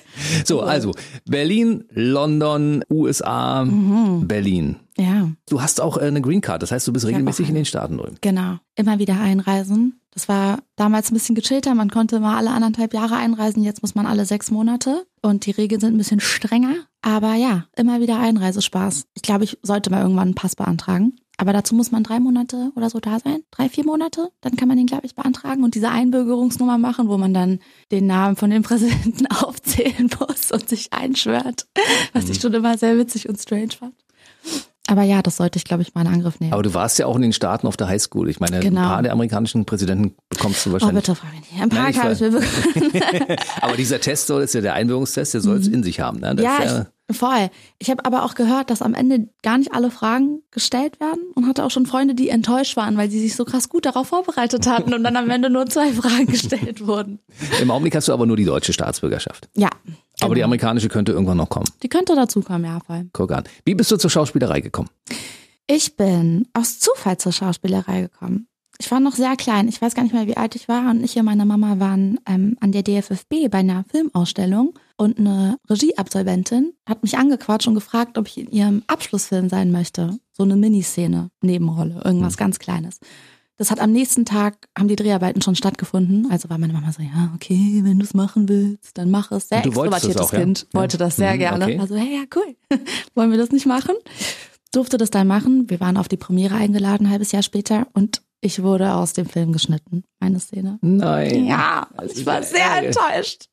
So, 0.45 0.61
also 0.61 0.93
Berlin, 1.25 1.83
London, 1.91 2.83
USA, 2.89 3.65
Mhm. 3.65 4.27
Berlin. 4.27 4.77
Ja, 4.99 5.29
Du 5.49 5.61
hast 5.61 5.81
auch 5.81 5.97
äh, 5.97 6.01
eine 6.01 6.21
Green 6.21 6.41
Card, 6.41 6.61
das 6.61 6.71
heißt, 6.71 6.87
du 6.87 6.93
bist 6.93 7.05
regelmäßig 7.05 7.49
in 7.49 7.55
den 7.55 7.65
Staaten 7.65 7.97
drüben. 7.97 8.17
genau. 8.21 8.57
Immer 8.75 8.97
wieder 8.99 9.19
einreisen. 9.19 9.99
Das 10.11 10.27
war 10.29 10.59
damals 10.77 11.11
ein 11.11 11.13
bisschen 11.13 11.35
gechillter. 11.35 11.75
Man 11.75 11.89
konnte 11.89 12.19
mal 12.19 12.37
alle 12.37 12.51
anderthalb 12.51 12.93
Jahre 12.93 13.15
einreisen. 13.17 13.61
Jetzt 13.63 13.81
muss 13.81 13.93
man 13.93 14.05
alle 14.05 14.25
sechs 14.25 14.51
Monate. 14.51 15.05
Und 15.21 15.45
die 15.45 15.51
Regeln 15.51 15.81
sind 15.81 15.95
ein 15.95 15.97
bisschen 15.97 16.19
strenger. 16.21 16.75
Aber 17.01 17.35
ja, 17.35 17.65
immer 17.75 17.99
wieder 17.99 18.19
Einreisespaß. 18.19 19.05
Ich 19.15 19.21
glaube, 19.21 19.43
ich 19.43 19.57
sollte 19.63 19.89
mal 19.91 20.01
irgendwann 20.01 20.29
einen 20.29 20.35
Pass 20.35 20.55
beantragen. 20.55 21.17
Aber 21.37 21.51
dazu 21.53 21.75
muss 21.75 21.91
man 21.91 22.03
drei 22.03 22.19
Monate 22.19 22.71
oder 22.75 22.89
so 22.89 22.99
da 22.99 23.19
sein. 23.19 23.43
Drei, 23.51 23.69
vier 23.69 23.85
Monate. 23.85 24.29
Dann 24.41 24.55
kann 24.55 24.67
man 24.69 24.77
den, 24.77 24.87
glaube 24.87 25.05
ich, 25.05 25.15
beantragen 25.15 25.63
und 25.63 25.75
diese 25.75 25.89
Einbürgerungsnummer 25.89 26.77
machen, 26.77 27.07
wo 27.09 27.17
man 27.17 27.33
dann 27.33 27.59
den 27.91 28.07
Namen 28.07 28.35
von 28.37 28.49
dem 28.49 28.63
Präsidenten 28.63 29.27
aufzählen 29.27 30.09
muss 30.19 30.51
und 30.51 30.67
sich 30.69 30.91
einschwört. 30.93 31.67
Was 32.13 32.25
Mhm. 32.25 32.31
ich 32.31 32.39
schon 32.41 32.53
immer 32.53 32.77
sehr 32.77 32.97
witzig 32.97 33.27
und 33.29 33.37
strange 33.39 33.71
fand. 33.77 33.93
Aber 34.89 35.03
ja, 35.03 35.21
das 35.21 35.37
sollte 35.37 35.57
ich, 35.57 35.63
glaube 35.65 35.83
ich, 35.83 35.93
mal 35.95 36.01
in 36.01 36.07
Angriff 36.07 36.39
nehmen. 36.39 36.53
Aber 36.53 36.63
du 36.63 36.73
warst 36.73 36.99
ja 36.99 37.05
auch 37.05 37.15
in 37.15 37.21
den 37.21 37.33
Staaten 37.33 37.67
auf 37.67 37.77
der 37.77 37.87
Highschool. 37.87 38.29
Ich 38.29 38.39
meine, 38.39 38.59
Genau. 38.59 38.81
ein 38.81 38.87
paar 38.87 39.03
der 39.03 39.11
amerikanischen 39.13 39.65
Präsidenten 39.65 40.15
bekommst 40.29 40.65
du 40.65 40.69
Oh, 40.69 40.73
wahrscheinlich. 40.73 40.95
bitte 41.05 41.15
frag 41.15 41.31
mich 41.31 41.51
nicht. 41.51 41.61
Ein 41.61 41.69
paar 41.69 41.93
habe 41.93 42.13
ich 42.13 42.19
mir 42.19 42.31
bekommen. 42.31 43.37
Aber 43.61 43.75
dieser 43.77 43.99
Test 44.01 44.27
soll 44.27 44.41
jetzt 44.41 44.53
ja 44.55 44.61
der 44.61 44.73
Einbürgerungstest, 44.73 45.33
der 45.33 45.41
soll 45.41 45.57
es 45.57 45.67
in 45.67 45.83
sich 45.83 45.99
haben. 45.99 46.19
Ne? 46.19 46.35
Das 46.35 46.37
Mhm. 46.37 46.43
Ja, 46.43 46.57
ist 46.63 46.71
ja, 46.71 46.87
ich, 47.09 47.17
voll. 47.17 47.49
Ich 47.79 47.89
habe 47.89 48.05
aber 48.05 48.23
auch 48.23 48.35
gehört, 48.35 48.69
dass 48.69 48.81
am 48.81 48.93
Ende 48.93 49.29
gar 49.41 49.57
nicht 49.57 49.73
alle 49.73 49.89
Fragen 49.91 50.41
gestellt 50.51 50.99
werden 50.99 51.19
und 51.35 51.47
hatte 51.47 51.63
auch 51.65 51.71
schon 51.71 51.85
Freunde, 51.85 52.13
die 52.15 52.29
enttäuscht 52.29 52.77
waren, 52.77 52.97
weil 52.97 53.09
sie 53.09 53.19
sich 53.19 53.35
so 53.35 53.45
krass 53.45 53.69
gut 53.69 53.85
darauf 53.85 54.07
vorbereitet 54.07 54.67
hatten 54.67 54.93
und 54.93 55.03
dann 55.03 55.15
am 55.15 55.29
Ende 55.29 55.49
nur 55.49 55.65
zwei 55.67 55.91
Fragen 55.93 56.27
gestellt 56.27 56.85
wurden. 56.85 57.19
Im 57.61 57.71
Augenblick 57.71 57.95
hast 57.95 58.07
du 58.07 58.13
aber 58.13 58.25
nur 58.25 58.37
die 58.37 58.45
deutsche 58.45 58.73
Staatsbürgerschaft. 58.73 59.49
Ja. 59.55 59.69
Aber 60.21 60.35
die 60.35 60.39
genau. 60.39 60.45
amerikanische 60.45 60.89
könnte 60.89 61.11
irgendwann 61.11 61.37
noch 61.37 61.49
kommen. 61.49 61.67
die 61.83 61.89
könnte 61.89 62.15
dazukommen, 62.15 62.65
ja, 62.65 62.79
voll. 62.85 63.09
Guck 63.13 63.31
an. 63.31 63.43
Wie 63.65 63.75
bist 63.75 63.91
du 63.91 63.97
zur 63.97 64.09
Schauspielerei 64.09 64.61
gekommen? 64.61 64.89
Ich 65.67 65.95
bin 65.95 66.47
aus 66.53 66.79
Zufall 66.79 67.17
zur 67.17 67.31
Schauspielerei 67.31 68.01
gekommen. 68.01 68.47
Ich 68.81 68.89
war 68.91 69.01
noch 69.01 69.13
sehr 69.13 69.35
klein. 69.35 69.67
Ich 69.67 69.81
weiß 69.81 69.93
gar 69.93 70.03
nicht 70.03 70.13
mehr, 70.13 70.25
wie 70.25 70.37
alt 70.37 70.55
ich 70.55 70.69
war. 70.69 70.89
Und 70.89 71.03
ich 71.03 71.17
und 71.17 71.25
meine 71.25 71.45
Mama 71.45 71.79
waren 71.79 72.17
ähm, 72.25 72.55
an 72.61 72.71
der 72.71 72.81
DFFB 72.81 73.49
bei 73.51 73.59
einer 73.59 73.83
Filmausstellung. 73.91 74.73
Und 74.95 75.19
eine 75.19 75.57
Regieabsolventin 75.69 76.73
hat 76.87 77.03
mich 77.03 77.17
angequatscht 77.17 77.67
und 77.67 77.75
gefragt, 77.75 78.17
ob 78.17 78.27
ich 78.27 78.37
in 78.37 78.49
ihrem 78.51 78.83
Abschlussfilm 78.87 79.49
sein 79.49 79.71
möchte. 79.71 80.17
So 80.31 80.43
eine 80.43 80.55
Miniszene, 80.55 81.29
Nebenrolle, 81.41 82.01
irgendwas 82.05 82.37
ganz 82.37 82.57
Kleines. 82.57 82.99
Das 83.59 83.69
hat 83.71 83.79
am 83.81 83.91
nächsten 83.91 84.23
Tag, 84.25 84.67
haben 84.77 84.87
die 84.87 84.95
Dreharbeiten 84.95 85.41
schon 85.41 85.53
stattgefunden. 85.53 86.31
Also 86.31 86.49
war 86.49 86.57
meine 86.57 86.71
Mama 86.73 86.91
so, 86.93 87.01
ja, 87.03 87.31
okay, 87.35 87.81
wenn 87.83 87.99
du 87.99 88.05
es 88.05 88.13
machen 88.13 88.47
willst, 88.49 88.97
dann 88.97 89.11
mach 89.11 89.31
es. 89.31 89.49
Sehr 89.49 89.65
extrovertiertes 89.65 90.17
auch? 90.21 90.31
Kind, 90.31 90.65
Ja. 90.73 90.79
wollte 90.79 90.97
das 90.97 91.17
sehr 91.17 91.33
Mhm, 91.35 91.39
gerne. 91.39 91.65
okay. 91.65 91.77
Also, 91.79 91.95
hey, 91.95 92.15
ja, 92.15 92.23
cool. 92.35 92.55
Wollen 93.15 93.31
wir 93.31 93.37
das 93.37 93.51
nicht 93.51 93.65
machen? 93.67 93.93
durfte 94.71 94.97
das 94.97 95.09
dann 95.09 95.25
machen. 95.27 95.67
Wir 95.69 95.79
waren 95.79 95.97
auf 95.97 96.07
die 96.07 96.15
Premiere 96.17 96.53
eingeladen, 96.55 97.07
ein 97.07 97.09
halbes 97.11 97.31
Jahr 97.31 97.41
später, 97.41 97.87
und 97.93 98.21
ich 98.39 98.61
wurde 98.61 98.93
aus 98.93 99.13
dem 99.13 99.25
Film 99.25 99.51
geschnitten, 99.51 100.03
meine 100.19 100.39
Szene. 100.39 100.77
Nein. 100.81 101.45
Ja, 101.47 101.87
ich 102.15 102.23
war 102.25 102.41
sehr 102.43 102.83
enttäuscht. 102.83 103.45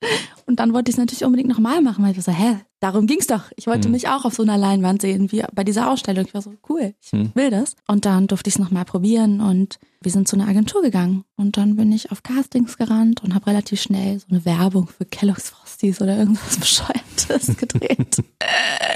Und 0.45 0.61
dann 0.61 0.73
wollte 0.75 0.91
ich 0.91 0.95
es 0.95 0.99
natürlich 0.99 1.25
unbedingt 1.25 1.49
nochmal 1.49 1.81
machen, 1.81 2.05
weil 2.05 2.11
ich 2.13 2.19
war 2.19 2.23
so, 2.23 2.33
hä, 2.33 2.59
darum 2.81 3.07
ging's 3.07 3.27
doch. 3.27 3.45
Ich 3.57 3.67
wollte 3.67 3.89
mich 3.89 4.09
auch 4.09 4.25
auf 4.25 4.35
so 4.35 4.43
einer 4.43 4.59
Leinwand 4.59 5.03
sehen, 5.03 5.33
wie 5.33 5.43
bei 5.55 5.65
dieser 5.65 5.91
Ausstellung. 5.91 6.25
Ich 6.27 6.35
war 6.35 6.43
so, 6.43 6.55
cool, 6.69 6.95
ich 7.01 7.11
Hm. 7.13 7.31
will 7.35 7.51
das. 7.51 7.75
Und 7.87 8.05
dann 8.05 8.27
durfte 8.27 8.49
ich 8.49 8.55
es 8.55 8.59
nochmal 8.59 8.85
probieren 8.85 9.41
und 9.41 9.79
wir 10.03 10.13
sind 10.13 10.29
zu 10.29 10.37
einer 10.37 10.47
Agentur 10.49 10.83
gegangen. 10.83 11.25
Und 11.37 11.57
dann 11.57 11.77
bin 11.77 11.91
ich 11.93 12.13
auf 12.13 12.23
Castings 12.23 12.77
gerannt 12.77 13.23
und 13.25 13.35
habe 13.35 13.47
relativ 13.49 13.81
schnell 13.81 14.19
so 14.21 14.27
eine 14.31 14.45
Werbung 14.45 14.89
für 14.89 15.05
Kellogg's 15.05 15.51
Frosties 15.51 16.01
oder 16.01 16.17
irgendwas 16.17 16.57
Bescheuertes 16.61 17.57
gedreht. 17.57 18.23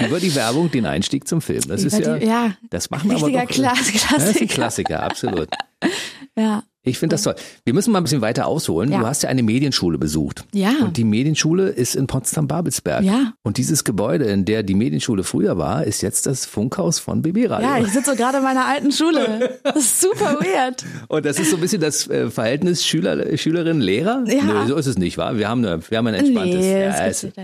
Über 0.05 0.19
die 0.19 0.33
Werbung 0.35 0.71
den 0.71 0.85
Einstieg 0.85 1.27
zum 1.27 1.41
Film. 1.41 1.63
Das 1.67 1.83
ist 1.83 1.97
Über 1.99 2.13
ja, 2.13 2.19
die- 2.19 2.25
ja, 2.27 2.53
das 2.69 2.89
machen 2.89 3.11
aber 3.11 3.29
doch, 3.31 3.45
Klass- 3.47 3.77
Das 3.77 3.87
ist 3.89 4.41
ein 4.41 4.47
Klassiker. 4.47 4.53
Klassiker, 4.53 5.03
absolut. 5.03 5.49
ja. 6.37 6.63
Ich 6.83 6.97
finde 6.97 7.13
das 7.13 7.23
toll. 7.23 7.35
Wir 7.63 7.75
müssen 7.75 7.91
mal 7.91 7.99
ein 7.99 8.03
bisschen 8.03 8.21
weiter 8.21 8.47
ausholen. 8.47 8.91
Ja. 8.91 8.99
Du 8.99 9.05
hast 9.05 9.21
ja 9.21 9.29
eine 9.29 9.43
Medienschule 9.43 9.99
besucht. 9.99 10.45
Ja. 10.51 10.71
Und 10.81 10.97
die 10.97 11.03
Medienschule 11.03 11.69
ist 11.69 11.95
in 11.95 12.07
Potsdam-Babelsberg. 12.07 13.03
Ja. 13.03 13.33
Und 13.43 13.57
dieses 13.57 13.83
Gebäude, 13.83 14.25
in 14.25 14.45
der 14.45 14.63
die 14.63 14.73
Medienschule 14.73 15.23
früher 15.23 15.59
war, 15.59 15.83
ist 15.83 16.01
jetzt 16.01 16.25
das 16.25 16.47
Funkhaus 16.47 16.97
von 16.97 17.21
BB 17.21 17.49
Radio. 17.49 17.69
Ja, 17.69 17.77
ich 17.79 17.91
sitze 17.91 18.15
gerade 18.15 18.39
in 18.39 18.43
meiner 18.43 18.65
alten 18.65 18.91
Schule. 18.91 19.59
Das 19.63 19.75
ist 19.75 20.01
super 20.01 20.39
weird. 20.39 20.83
Und 21.07 21.25
das 21.25 21.37
ist 21.37 21.51
so 21.51 21.57
ein 21.57 21.61
bisschen 21.61 21.81
das 21.81 22.07
äh, 22.07 22.31
Verhältnis 22.31 22.83
Schüler, 22.83 23.37
Schülerin, 23.37 23.79
Lehrer? 23.79 24.23
Ja. 24.25 24.43
Nö, 24.43 24.67
so 24.67 24.75
ist 24.75 24.87
es 24.87 24.97
nicht, 24.97 25.19
wahr? 25.19 25.37
Wir 25.37 25.49
haben, 25.49 25.63
eine, 25.63 25.87
wir 25.87 25.97
haben 25.99 26.07
ein 26.07 26.15
entspanntes. 26.15 26.61
Nee, 26.61 26.81
ja, 26.81 27.07
das. 27.07 27.27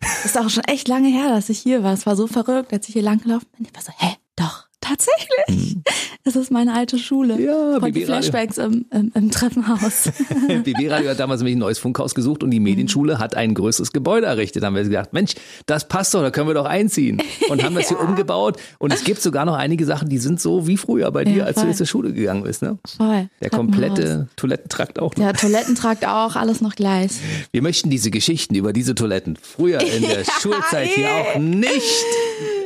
Das 0.00 0.24
ist 0.24 0.36
auch 0.36 0.50
schon 0.50 0.64
echt 0.64 0.88
lange 0.88 1.06
her, 1.06 1.28
dass 1.28 1.48
ich 1.48 1.60
hier 1.60 1.84
war. 1.84 1.92
Es 1.92 2.06
war 2.06 2.16
so 2.16 2.26
verrückt, 2.26 2.72
als 2.72 2.88
ich 2.88 2.92
hier 2.92 3.02
langgelaufen 3.02 3.46
bin. 3.56 3.66
Ich 3.66 3.72
war 3.72 3.82
so, 3.82 3.92
hä, 3.96 4.16
doch, 4.34 4.66
tatsächlich. 4.82 5.76
Das 6.24 6.36
ist 6.36 6.50
meine 6.50 6.74
alte 6.74 6.98
Schule. 6.98 7.36
Mhm. 7.36 7.44
Ja, 7.44 7.78
die 7.80 7.92
BB. 7.92 8.04
Flashbacks 8.04 8.58
im, 8.58 8.84
im, 8.92 9.10
im 9.14 9.30
Treppenhaus. 9.30 10.10
BB 10.48 10.90
Radio 10.90 11.10
hat 11.10 11.20
damals 11.20 11.40
nämlich 11.40 11.56
ein 11.56 11.60
neues 11.60 11.78
Funkhaus 11.78 12.14
gesucht 12.14 12.42
und 12.42 12.50
die 12.50 12.60
Medienschule 12.60 13.18
hat 13.18 13.34
ein 13.34 13.54
größeres 13.54 13.92
Gebäude 13.92 14.26
errichtet. 14.26 14.62
Da 14.62 14.66
haben 14.66 14.74
wir 14.74 14.84
gedacht, 14.84 15.12
Mensch, 15.12 15.34
das 15.66 15.88
passt 15.88 16.14
doch, 16.14 16.22
da 16.22 16.30
können 16.30 16.48
wir 16.48 16.54
doch 16.54 16.66
einziehen. 16.66 17.22
Und 17.48 17.62
haben 17.64 17.74
das 17.74 17.88
hier 17.88 17.98
umgebaut. 17.98 18.58
Und 18.78 18.92
es 18.92 19.04
gibt 19.04 19.22
sogar 19.22 19.44
noch 19.44 19.56
einige 19.56 19.84
Sachen, 19.84 20.08
die 20.08 20.18
sind 20.18 20.40
so 20.40 20.66
wie 20.66 20.76
früher 20.76 21.10
bei 21.10 21.24
dir, 21.24 21.38
Ja, 21.38 21.44
als 21.44 21.60
du 21.60 21.72
zur 21.72 21.86
Schule 21.86 22.12
gegangen 22.12 22.42
bist. 22.42 22.62
Ne? 22.62 22.78
Voll. 22.96 23.28
Der 23.40 23.50
komplette 23.50 24.28
Toilettentrakt 24.36 24.98
auch 24.98 25.16
noch. 25.16 25.24
Der 25.24 25.32
Toilettentrakt 25.34 26.06
auch, 26.06 26.36
alles 26.36 26.60
noch 26.60 26.74
gleich. 26.74 27.12
Wir 27.52 27.62
möchten 27.62 27.90
diese 27.90 28.10
Geschichten 28.10 28.54
über 28.54 28.72
diese 28.72 28.94
Toiletten 28.94 29.36
früher 29.40 29.80
in 29.80 30.02
der 30.02 30.24
Schulzeit 30.40 30.88
hier 30.88 31.08
auch 31.10 31.38
nicht 31.38 32.04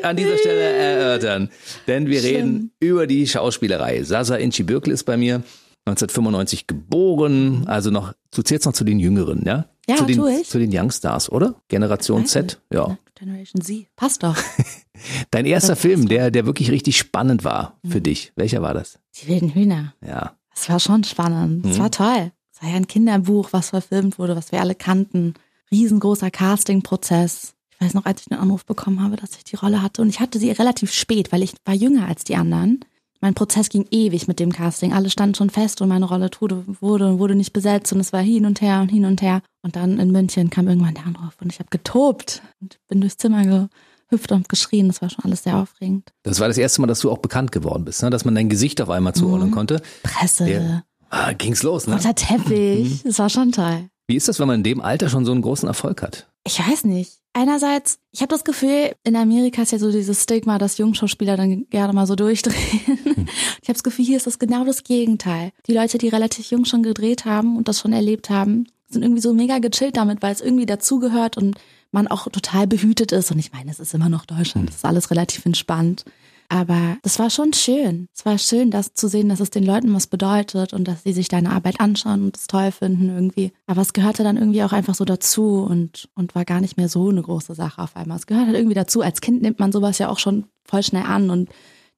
an 0.03 0.17
dieser 0.17 0.37
Stelle 0.39 0.61
erörtern. 0.61 1.51
Denn 1.87 2.06
wir 2.09 2.23
reden 2.23 2.73
über 2.81 3.07
die 3.07 3.27
Schauspielerei. 3.27 4.03
Sasa 4.03 4.37
Inchi 4.37 4.63
Birkel 4.63 4.93
ist 4.93 5.05
bei 5.05 5.17
mir 5.17 5.43
1995 5.87 6.67
geboren, 6.67 7.65
also 7.67 7.91
noch, 7.91 8.13
du 8.35 8.43
zählst 8.43 8.67
noch 8.67 8.73
zu 8.73 8.85
den 8.85 8.99
Jüngeren, 8.99 9.45
ja? 9.45 9.67
Ja, 9.89 9.97
zu 9.97 10.05
den, 10.05 10.17
tu 10.17 10.27
ich. 10.27 10.49
Zu 10.49 10.59
den 10.59 10.77
Youngstars, 10.77 11.31
oder? 11.31 11.55
Generation 11.69 12.23
Weiß 12.23 12.31
Z, 12.31 12.61
ja. 12.73 12.99
Generation 13.15 13.63
Z. 13.63 13.87
Passt 13.95 14.25
doch. 14.25 14.37
Dein 15.31 15.47
erster 15.47 15.77
Film, 15.77 16.09
der, 16.09 16.33
der 16.33 16.45
wirklich 16.45 16.73
richtig 16.73 16.97
spannend 16.97 17.45
war 17.45 17.79
für 17.87 18.01
dich, 18.01 18.33
welcher 18.35 18.63
war 18.63 18.75
das? 18.75 18.99
Die 19.15 19.29
wilden 19.29 19.51
Hühner. 19.51 19.95
Ja. 20.05 20.37
Das 20.53 20.69
war 20.69 20.81
schon 20.81 21.05
spannend. 21.05 21.65
Mhm. 21.65 21.69
Das 21.69 21.79
war 21.79 21.91
toll. 21.93 22.33
Es 22.53 22.63
war 22.63 22.71
ja 22.71 22.77
ein 22.77 22.89
Kinderbuch, 22.89 23.53
was 23.53 23.71
verfilmt 23.71 24.19
wurde, 24.19 24.35
was 24.35 24.51
wir 24.51 24.61
alle 24.61 24.75
kannten. 24.75 25.35
Riesengroßer 25.71 26.31
Castingprozess. 26.31 27.55
Ich 27.79 27.85
weiß 27.87 27.95
noch, 27.95 28.07
als 28.07 28.23
ich 28.23 28.29
den 28.29 28.39
Anruf 28.39 28.65
bekommen 28.65 29.03
habe, 29.03 29.17
dass 29.17 29.37
ich 29.37 29.45
die 29.45 29.57
Rolle 29.57 29.83
hatte. 29.83 30.01
Und 30.03 30.09
ich 30.09 30.21
hatte 30.21 30.39
sie 30.39 30.51
relativ 30.51 30.93
spät, 30.93 31.31
weil 31.33 31.43
ich 31.43 31.53
war 31.65 31.75
jünger 31.75 32.07
als 32.09 32.25
die 32.25 32.37
anderen. 32.37 32.81
Mein 33.21 33.35
Prozess 33.35 33.69
ging 33.69 33.87
ewig 33.91 34.29
mit 34.29 34.41
dem 34.41 34.53
Casting. 34.53 34.93
Alle 34.93 35.11
standen 35.11 35.35
schon 35.35 35.51
fest 35.51 35.81
und 35.81 35.89
meine 35.89 36.07
Rolle 36.07 36.31
wurde, 36.41 36.65
wurde 36.81 37.07
und 37.09 37.19
wurde 37.19 37.35
nicht 37.35 37.53
besetzt. 37.53 37.93
Und 37.93 38.01
es 38.01 38.13
war 38.13 38.23
hin 38.23 38.47
und 38.47 38.61
her 38.61 38.81
und 38.81 38.89
hin 38.89 39.05
und 39.05 39.21
her. 39.21 39.43
Und 39.63 39.77
dann 39.77 39.99
in 39.99 40.11
München 40.11 40.49
kam 40.51 40.69
irgendwann 40.69 40.95
der 40.95 41.07
Anruf 41.07 41.37
und 41.41 41.53
ich 41.53 41.59
habe 41.59 41.69
getobt 41.71 42.43
und 42.61 42.79
bin 42.89 43.01
durchs 43.01 43.17
Zimmer 43.17 43.69
gehüpft 44.11 44.33
und 44.33 44.49
geschrien. 44.49 44.89
Das 44.89 45.03
war 45.03 45.11
schon 45.11 45.25
alles 45.25 45.43
sehr 45.43 45.57
aufregend. 45.57 46.13
Das 46.23 46.41
war 46.41 46.49
das 46.49 46.59
erste 46.59 46.81
Mal, 46.81 46.87
dass 46.87 47.01
du 47.01 47.11
auch 47.11 47.19
bekannt 47.19 47.53
geworden 47.53 47.85
bist, 47.85 48.03
ne? 48.03 48.11
dass 48.11 48.25
man 48.25 48.35
dein 48.35 48.49
Gesicht 48.49 48.81
auf 48.81 48.91
einmal 48.91 49.15
zuordnen 49.15 49.51
konnte. 49.51 49.83
Presse, 50.03 50.49
Ja. 50.49 50.83
Ah, 51.09 51.33
ging's 51.33 51.63
los, 51.63 51.87
ne? 51.87 51.95
unter 51.95 52.15
Teppich. 52.15 53.03
Das 53.05 53.19
war 53.19 53.31
schon 53.31 53.53
toll. 53.53 53.89
Wie 54.09 54.17
ist 54.17 54.29
das, 54.29 54.39
wenn 54.39 54.47
man 54.49 54.57
in 54.57 54.65
dem 54.65 54.81
Alter 54.81 55.09
schon 55.09 55.25
so 55.25 55.33
einen 55.33 55.43
großen 55.43 55.67
Erfolg 55.69 56.03
hat? 56.03 56.29
Ich 56.47 56.59
weiß 56.59 56.85
nicht. 56.85 57.19
Einerseits, 57.37 57.99
ich 58.13 58.23
habe 58.23 58.31
das 58.31 58.45
Gefühl, 58.45 58.93
in 59.05 59.15
Amerika 59.15 59.61
ist 59.61 59.71
ja 59.71 59.79
so 59.79 59.93
dieses 59.93 60.23
Stigma, 60.23 60.57
dass 60.57 60.79
Jungschauspieler 60.79 61.37
dann 61.37 61.69
gerne 61.69 61.93
mal 61.93 62.07
so 62.07 62.17
durchdrehen. 62.17 63.29
Ich 63.63 63.69
habe 63.69 63.75
das 63.75 63.83
Gefühl, 63.83 64.07
hier 64.07 64.17
ist 64.17 64.27
das 64.27 64.39
genau 64.39 64.65
das 64.65 64.85
Gegenteil. 64.85 65.51
Die 65.67 65.75
Leute, 65.75 65.99
die 65.99 66.09
relativ 66.09 66.51
jung 66.51 66.65
schon 66.65 66.85
gedreht 66.85 67.25
haben 67.25 67.57
und 67.57 67.67
das 67.67 67.81
schon 67.81 67.93
erlebt 67.93 68.31
haben, 68.31 68.69
sind 68.89 69.03
irgendwie 69.03 69.21
so 69.21 69.35
mega 69.35 69.59
gechillt 69.59 69.97
damit, 69.97 70.23
weil 70.23 70.33
es 70.33 70.41
irgendwie 70.41 70.67
dazugehört 70.67 71.37
und 71.37 71.59
man 71.91 72.07
auch 72.07 72.29
total 72.29 72.67
behütet 72.69 73.13
ist. 73.13 73.33
Und 73.33 73.39
ich 73.41 73.53
meine, 73.53 73.71
es 73.71 73.81
ist 73.81 73.93
immer 73.93 74.09
noch 74.09 74.25
Deutschland, 74.25 74.71
es 74.71 74.77
ist 74.77 74.85
alles 74.85 75.11
relativ 75.11 75.45
entspannt. 75.45 76.05
Aber 76.49 76.97
das 77.03 77.19
war 77.19 77.31
schon 77.31 77.53
schön. 77.53 78.09
Es 78.15 78.25
war 78.25 78.39
schön, 78.39 78.71
das 78.71 78.95
zu 78.95 79.09
sehen, 79.09 79.29
dass 79.29 79.41
es 79.41 79.51
den 79.51 79.65
Leuten 79.65 79.93
was 79.95 80.07
bedeutet 80.07 80.73
und 80.73 80.87
dass 80.87 81.03
sie 81.03 81.13
sich 81.13 81.29
deine 81.29 81.51
Arbeit 81.51 81.81
anschauen 81.81 82.25
und 82.25 82.37
es 82.37 82.47
toll 82.47 82.73
finden 82.73 83.09
irgendwie. 83.09 83.53
Aber 83.67 83.83
es 83.83 83.93
gehörte 83.93 84.23
dann 84.23 84.37
irgendwie 84.37 84.63
auch 84.63 84.73
einfach 84.73 84.95
so 84.95 85.05
dazu 85.05 85.67
und, 85.69 86.09
und 86.15 86.35
war 86.35 86.45
gar 86.45 86.61
nicht 86.61 86.77
mehr 86.77 86.89
so 86.89 87.09
eine 87.09 87.23
große 87.23 87.55
Sache 87.55 87.83
auf 87.83 87.97
einmal. 87.97 88.19
Es 88.19 88.27
gehört 88.27 88.47
halt 88.47 88.57
irgendwie 88.57 88.75
dazu. 88.75 89.03
Als 89.03 89.21
Kind 89.21 89.43
nimmt 89.43 89.59
man 89.59 89.73
sowas 89.73 89.99
ja 89.99 90.09
auch 90.09 90.19
schon 90.19 90.45
voll 90.65 90.83
schnell 90.83 91.05
an 91.05 91.31
und 91.31 91.49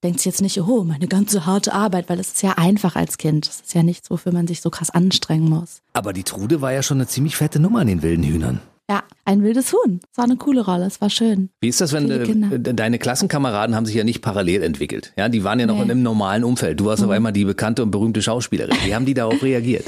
denkt 0.02 0.20
sich 0.20 0.26
jetzt 0.26 0.42
nicht, 0.42 0.60
oh, 0.60 0.84
meine 0.84 1.08
ganze 1.08 1.46
harte 1.46 1.72
Arbeit, 1.72 2.08
weil 2.08 2.20
es 2.20 2.28
ist 2.28 2.42
ja 2.42 2.52
einfach 2.56 2.96
als 2.96 3.18
Kind. 3.18 3.48
Es 3.48 3.60
ist 3.60 3.74
ja 3.74 3.82
nichts, 3.82 4.10
wofür 4.10 4.32
man 4.32 4.46
sich 4.46 4.60
so 4.60 4.70
krass 4.70 4.90
anstrengen 4.90 5.48
muss. 5.48 5.82
Aber 5.92 6.12
die 6.12 6.22
Trude 6.22 6.60
war 6.60 6.72
ja 6.72 6.82
schon 6.82 6.98
eine 6.98 7.08
ziemlich 7.08 7.36
fette 7.36 7.58
Nummer 7.58 7.80
an 7.80 7.88
den 7.88 8.02
wilden 8.02 8.24
Hühnern. 8.24 8.60
Ja, 8.90 9.02
ein 9.26 9.42
wildes 9.42 9.72
Huhn. 9.72 10.00
Es 10.10 10.16
war 10.16 10.24
eine 10.24 10.36
coole 10.36 10.62
Rolle, 10.64 10.86
es 10.86 11.00
war 11.02 11.10
schön. 11.10 11.50
Wie 11.60 11.68
ist 11.68 11.80
das, 11.80 11.92
wenn 11.92 12.08
Kinder. 12.24 12.58
deine 12.58 12.98
Klassenkameraden 12.98 13.76
haben 13.76 13.84
sich 13.84 13.94
ja 13.94 14.02
nicht 14.04 14.22
parallel 14.22 14.62
entwickelt? 14.62 15.12
Ja, 15.16 15.28
die 15.28 15.44
waren 15.44 15.60
ja 15.60 15.66
noch 15.66 15.74
Nee. 15.74 15.80
Mhm. 15.80 15.84
in 15.84 15.90
einem 15.90 16.02
normalen 16.04 16.44
Umfeld. 16.44 16.80
Du 16.80 16.86
warst 16.86 17.02
auf 17.04 17.10
einmal 17.10 17.32
die 17.32 17.44
bekannte 17.44 17.82
und 17.82 17.90
berühmte 17.90 18.22
Schauspielerin. 18.22 18.76
Wie 18.84 18.94
haben 18.94 19.04
die 19.04 19.14
darauf 19.14 19.42
reagiert? 19.42 19.84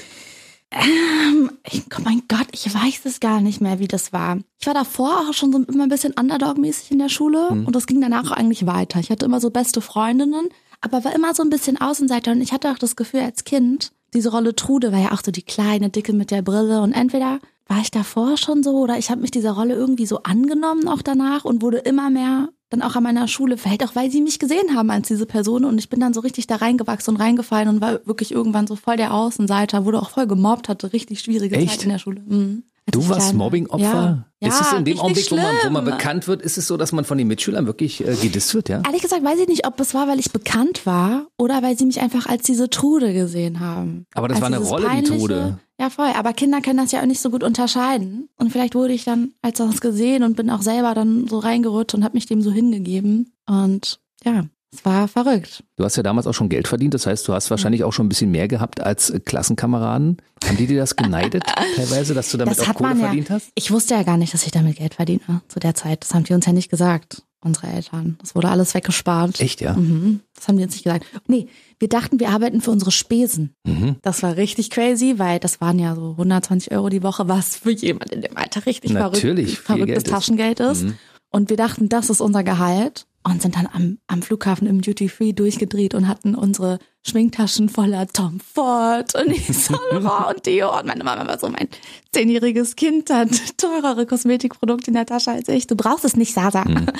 Ich, 1.64 1.82
oh 1.98 2.02
mein 2.04 2.22
Gott, 2.28 2.46
ich 2.52 2.72
weiß 2.72 3.00
es 3.04 3.18
gar 3.20 3.40
nicht 3.40 3.60
mehr, 3.60 3.78
wie 3.80 3.88
das 3.88 4.12
war. 4.12 4.38
Ich 4.60 4.66
war 4.66 4.74
davor 4.74 5.26
auch 5.28 5.34
schon 5.34 5.50
so 5.52 5.58
immer 5.64 5.84
ein 5.84 5.88
bisschen 5.88 6.12
Underdog-mäßig 6.12 6.92
in 6.92 6.98
der 7.00 7.08
Schule 7.08 7.48
und 7.48 7.74
das 7.74 7.86
ging 7.86 8.00
danach 8.00 8.30
auch 8.30 8.36
eigentlich 8.36 8.66
weiter. 8.66 9.00
Ich 9.00 9.10
hatte 9.10 9.24
immer 9.26 9.40
so 9.40 9.50
beste 9.50 9.80
Freundinnen, 9.80 10.48
aber 10.80 11.02
war 11.04 11.14
immer 11.14 11.34
so 11.34 11.42
ein 11.42 11.50
bisschen 11.50 11.80
Außenseiter 11.80 12.32
und 12.32 12.40
ich 12.40 12.52
hatte 12.52 12.70
auch 12.70 12.78
das 12.78 12.94
Gefühl 12.94 13.20
als 13.20 13.42
Kind, 13.44 13.90
diese 14.14 14.30
Rolle 14.30 14.54
Trude 14.54 14.92
war 14.92 15.00
ja 15.00 15.12
auch 15.12 15.22
so 15.24 15.30
die 15.32 15.42
kleine, 15.42 15.90
dicke 15.90 16.12
mit 16.12 16.30
der 16.30 16.42
Brille 16.42 16.82
und 16.82 16.92
entweder 16.92 17.40
war 17.70 17.80
ich 17.80 17.92
davor 17.92 18.36
schon 18.36 18.64
so 18.64 18.72
oder 18.72 18.98
ich 18.98 19.10
habe 19.10 19.20
mich 19.20 19.30
dieser 19.30 19.52
Rolle 19.52 19.74
irgendwie 19.74 20.04
so 20.04 20.24
angenommen 20.24 20.88
auch 20.88 21.02
danach 21.02 21.44
und 21.44 21.62
wurde 21.62 21.78
immer 21.78 22.10
mehr 22.10 22.48
dann 22.68 22.82
auch 22.82 22.96
an 22.96 23.02
meiner 23.02 23.28
Schule, 23.28 23.56
vielleicht 23.56 23.84
auch 23.84 23.94
weil 23.94 24.10
sie 24.10 24.20
mich 24.20 24.38
gesehen 24.38 24.74
haben 24.76 24.90
als 24.90 25.08
diese 25.08 25.26
Person 25.26 25.64
und 25.64 25.78
ich 25.78 25.88
bin 25.88 26.00
dann 26.00 26.12
so 26.12 26.20
richtig 26.20 26.48
da 26.48 26.56
reingewachsen 26.56 27.14
und 27.14 27.20
reingefallen 27.20 27.68
und 27.68 27.80
war 27.80 28.04
wirklich 28.06 28.32
irgendwann 28.32 28.66
so 28.66 28.76
voll 28.76 28.96
der 28.96 29.14
Außenseiter, 29.14 29.84
wurde 29.84 30.02
auch 30.02 30.10
voll 30.10 30.26
gemobbt, 30.26 30.68
hatte 30.68 30.92
richtig 30.92 31.20
schwierige 31.20 31.56
Echt? 31.56 31.70
Zeit 31.70 31.84
in 31.84 31.90
der 31.90 31.98
Schule. 31.98 32.22
Mhm. 32.26 32.64
Du 32.90 33.08
warst. 33.08 33.34
Mobbing-Opfer? 33.34 34.24
Ja. 34.40 34.48
ist 34.48 34.60
es 34.60 34.72
in 34.72 34.84
dem 34.84 34.98
Augenblick, 34.98 35.30
wo 35.30 35.36
man, 35.36 35.54
wo 35.64 35.70
man 35.70 35.84
bekannt 35.84 36.26
wird, 36.26 36.42
ist 36.42 36.58
es 36.58 36.66
so, 36.66 36.76
dass 36.76 36.92
man 36.92 37.04
von 37.04 37.18
den 37.18 37.28
Mitschülern 37.28 37.66
wirklich 37.66 38.04
äh, 38.04 38.16
gedisst 38.16 38.54
wird, 38.54 38.68
ja? 38.68 38.82
Ehrlich 38.84 39.02
gesagt 39.02 39.22
weiß 39.22 39.38
ich 39.38 39.48
nicht, 39.48 39.66
ob 39.66 39.78
es 39.78 39.94
war, 39.94 40.08
weil 40.08 40.18
ich 40.18 40.32
bekannt 40.32 40.86
war 40.86 41.26
oder 41.36 41.62
weil 41.62 41.78
sie 41.78 41.86
mich 41.86 42.00
einfach 42.00 42.26
als 42.26 42.42
diese 42.42 42.68
Trude 42.68 43.12
gesehen 43.12 43.60
haben. 43.60 44.06
Aber 44.14 44.28
das 44.28 44.36
als 44.36 44.42
war 44.42 44.46
eine 44.48 44.66
Rolle, 44.66 44.88
die 44.96 45.02
Trude. 45.04 45.58
Ja, 45.90 46.04
voll. 46.04 46.12
Aber 46.16 46.32
Kinder 46.32 46.60
können 46.60 46.78
das 46.78 46.92
ja 46.92 47.00
auch 47.00 47.06
nicht 47.06 47.20
so 47.20 47.30
gut 47.30 47.42
unterscheiden. 47.42 48.28
Und 48.36 48.50
vielleicht 48.50 48.74
wurde 48.74 48.92
ich 48.92 49.04
dann 49.04 49.32
als 49.42 49.58
das 49.58 49.80
gesehen 49.80 50.22
und 50.22 50.36
bin 50.36 50.50
auch 50.50 50.62
selber 50.62 50.94
dann 50.94 51.26
so 51.28 51.38
reingerutscht 51.38 51.94
und 51.94 52.04
habe 52.04 52.14
mich 52.14 52.26
dem 52.26 52.42
so 52.42 52.50
hingegeben. 52.50 53.32
Und 53.46 54.00
ja, 54.24 54.44
es 54.72 54.84
war 54.84 55.08
verrückt. 55.08 55.64
Du 55.76 55.84
hast 55.84 55.96
ja 55.96 56.02
damals 56.02 56.26
auch 56.26 56.34
schon 56.34 56.48
Geld 56.48 56.68
verdient, 56.68 56.94
das 56.94 57.06
heißt, 57.06 57.26
du 57.26 57.32
hast 57.32 57.50
wahrscheinlich 57.50 57.82
auch 57.82 57.92
schon 57.92 58.06
ein 58.06 58.08
bisschen 58.08 58.30
mehr 58.30 58.46
gehabt 58.46 58.80
als 58.80 59.10
äh, 59.10 59.18
Klassenkameraden. 59.18 60.18
Haben 60.44 60.56
die 60.56 60.66
dir 60.68 60.78
das 60.78 60.94
geneidet 60.94 61.42
teilweise, 61.76 62.14
dass 62.14 62.30
du 62.30 62.38
damit 62.38 62.56
das 62.56 62.68
auch 62.68 62.74
Kohle 62.74 62.90
ja. 62.90 62.96
verdient 62.96 63.30
hast? 63.30 63.50
Ich 63.56 63.72
wusste 63.72 63.94
ja 63.94 64.04
gar 64.04 64.16
nicht, 64.16 64.32
dass 64.32 64.44
ich 64.44 64.52
damit 64.52 64.76
Geld 64.76 64.94
verdiene 64.94 65.42
zu 65.48 65.58
der 65.58 65.74
Zeit. 65.74 66.04
Das 66.04 66.14
haben 66.14 66.24
die 66.24 66.34
uns 66.34 66.46
ja 66.46 66.52
nicht 66.52 66.70
gesagt, 66.70 67.22
unsere 67.42 67.68
Eltern. 67.68 68.16
Das 68.20 68.34
wurde 68.34 68.48
alles 68.48 68.74
weggespart. 68.74 69.40
Echt, 69.40 69.60
ja? 69.60 69.74
Mhm. 69.74 70.20
Das 70.34 70.48
haben 70.48 70.56
die 70.56 70.64
uns 70.64 70.72
nicht 70.72 70.84
gesagt. 70.84 71.06
Nee, 71.26 71.48
wir 71.78 71.88
dachten, 71.88 72.20
wir 72.20 72.30
arbeiten 72.30 72.60
für 72.60 72.70
unsere 72.70 72.90
Spesen. 72.90 73.54
Mhm. 73.64 73.96
Das 74.02 74.22
war 74.22 74.36
richtig 74.36 74.70
crazy, 74.70 75.14
weil 75.18 75.38
das 75.38 75.60
waren 75.60 75.78
ja 75.78 75.94
so 75.94 76.10
120 76.12 76.72
Euro 76.72 76.88
die 76.88 77.02
Woche, 77.02 77.28
was 77.28 77.56
für 77.56 77.70
jemand 77.70 78.10
in 78.10 78.22
dem 78.22 78.36
Alter 78.36 78.66
richtig 78.66 78.92
Natürlich, 78.92 79.58
verrückt, 79.58 79.90
verrücktes 79.90 80.04
Geld 80.04 80.06
ist. 80.06 80.06
Mhm. 80.06 80.14
Taschengeld 80.14 80.60
ist. 80.60 80.86
Und 81.30 81.50
wir 81.50 81.56
dachten, 81.56 81.88
das 81.88 82.10
ist 82.10 82.20
unser 82.20 82.42
Gehalt 82.42 83.06
und 83.22 83.42
sind 83.42 83.56
dann 83.56 83.68
am, 83.72 83.98
am 84.06 84.22
Flughafen 84.22 84.66
im 84.66 84.80
Duty 84.80 85.08
Free 85.08 85.32
durchgedreht 85.32 85.94
und 85.94 86.08
hatten 86.08 86.34
unsere 86.34 86.78
Schminktaschen 87.06 87.68
voller 87.68 88.06
Tom 88.08 88.40
Ford 88.40 89.14
und 89.14 89.28
Yves 89.36 89.70
Laurent 89.70 90.36
und 90.36 90.46
Deo. 90.46 90.78
Und 90.78 90.86
meine 90.86 91.04
Mama 91.04 91.26
war 91.26 91.38
so, 91.38 91.48
mein 91.48 91.68
zehnjähriges 92.12 92.76
Kind 92.76 93.10
hat 93.10 93.30
teurere 93.56 94.06
Kosmetikprodukte 94.06 94.88
in 94.88 94.94
der 94.94 95.06
Tasche 95.06 95.32
als 95.32 95.48
ich. 95.48 95.66
Du 95.66 95.76
brauchst 95.76 96.04
es 96.04 96.16
nicht, 96.16 96.34
Sasa. 96.34 96.64
Mhm. 96.64 96.86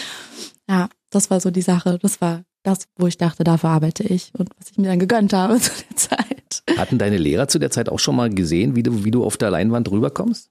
Ja, 0.69 0.89
das 1.11 1.31
war 1.31 1.41
so 1.41 1.51
die 1.51 1.63
Sache. 1.63 1.99
Das 2.01 2.21
war 2.21 2.45
das, 2.63 2.87
wo 2.97 3.09
ich 3.09 3.19
dachte, 3.19 3.43
dafür 3.43 3.71
arbeite 3.71 4.05
ich 4.05 4.31
und 4.39 4.51
was 4.57 4.71
ich 4.71 4.79
mir 4.79 4.87
dann 4.87 5.01
gegönnt 5.01 5.33
habe 5.33 5.59
zu 5.61 5.73
der 5.89 5.97
Zeit. 5.97 6.63
Hatten 6.77 6.97
deine 6.97 7.19
Lehrer 7.19 7.49
zu 7.49 7.59
der 7.59 7.73
Zeit 7.73 7.89
auch 7.89 7.99
schon 7.99 8.15
mal 8.15 8.31
gesehen, 8.31 8.77
wie 8.77 8.85
du, 8.85 9.05
wie 9.05 9.11
du 9.11 9.25
auf 9.25 9.37
der 9.37 9.51
Leinwand 9.51 9.91
rüberkommst? 9.91 10.49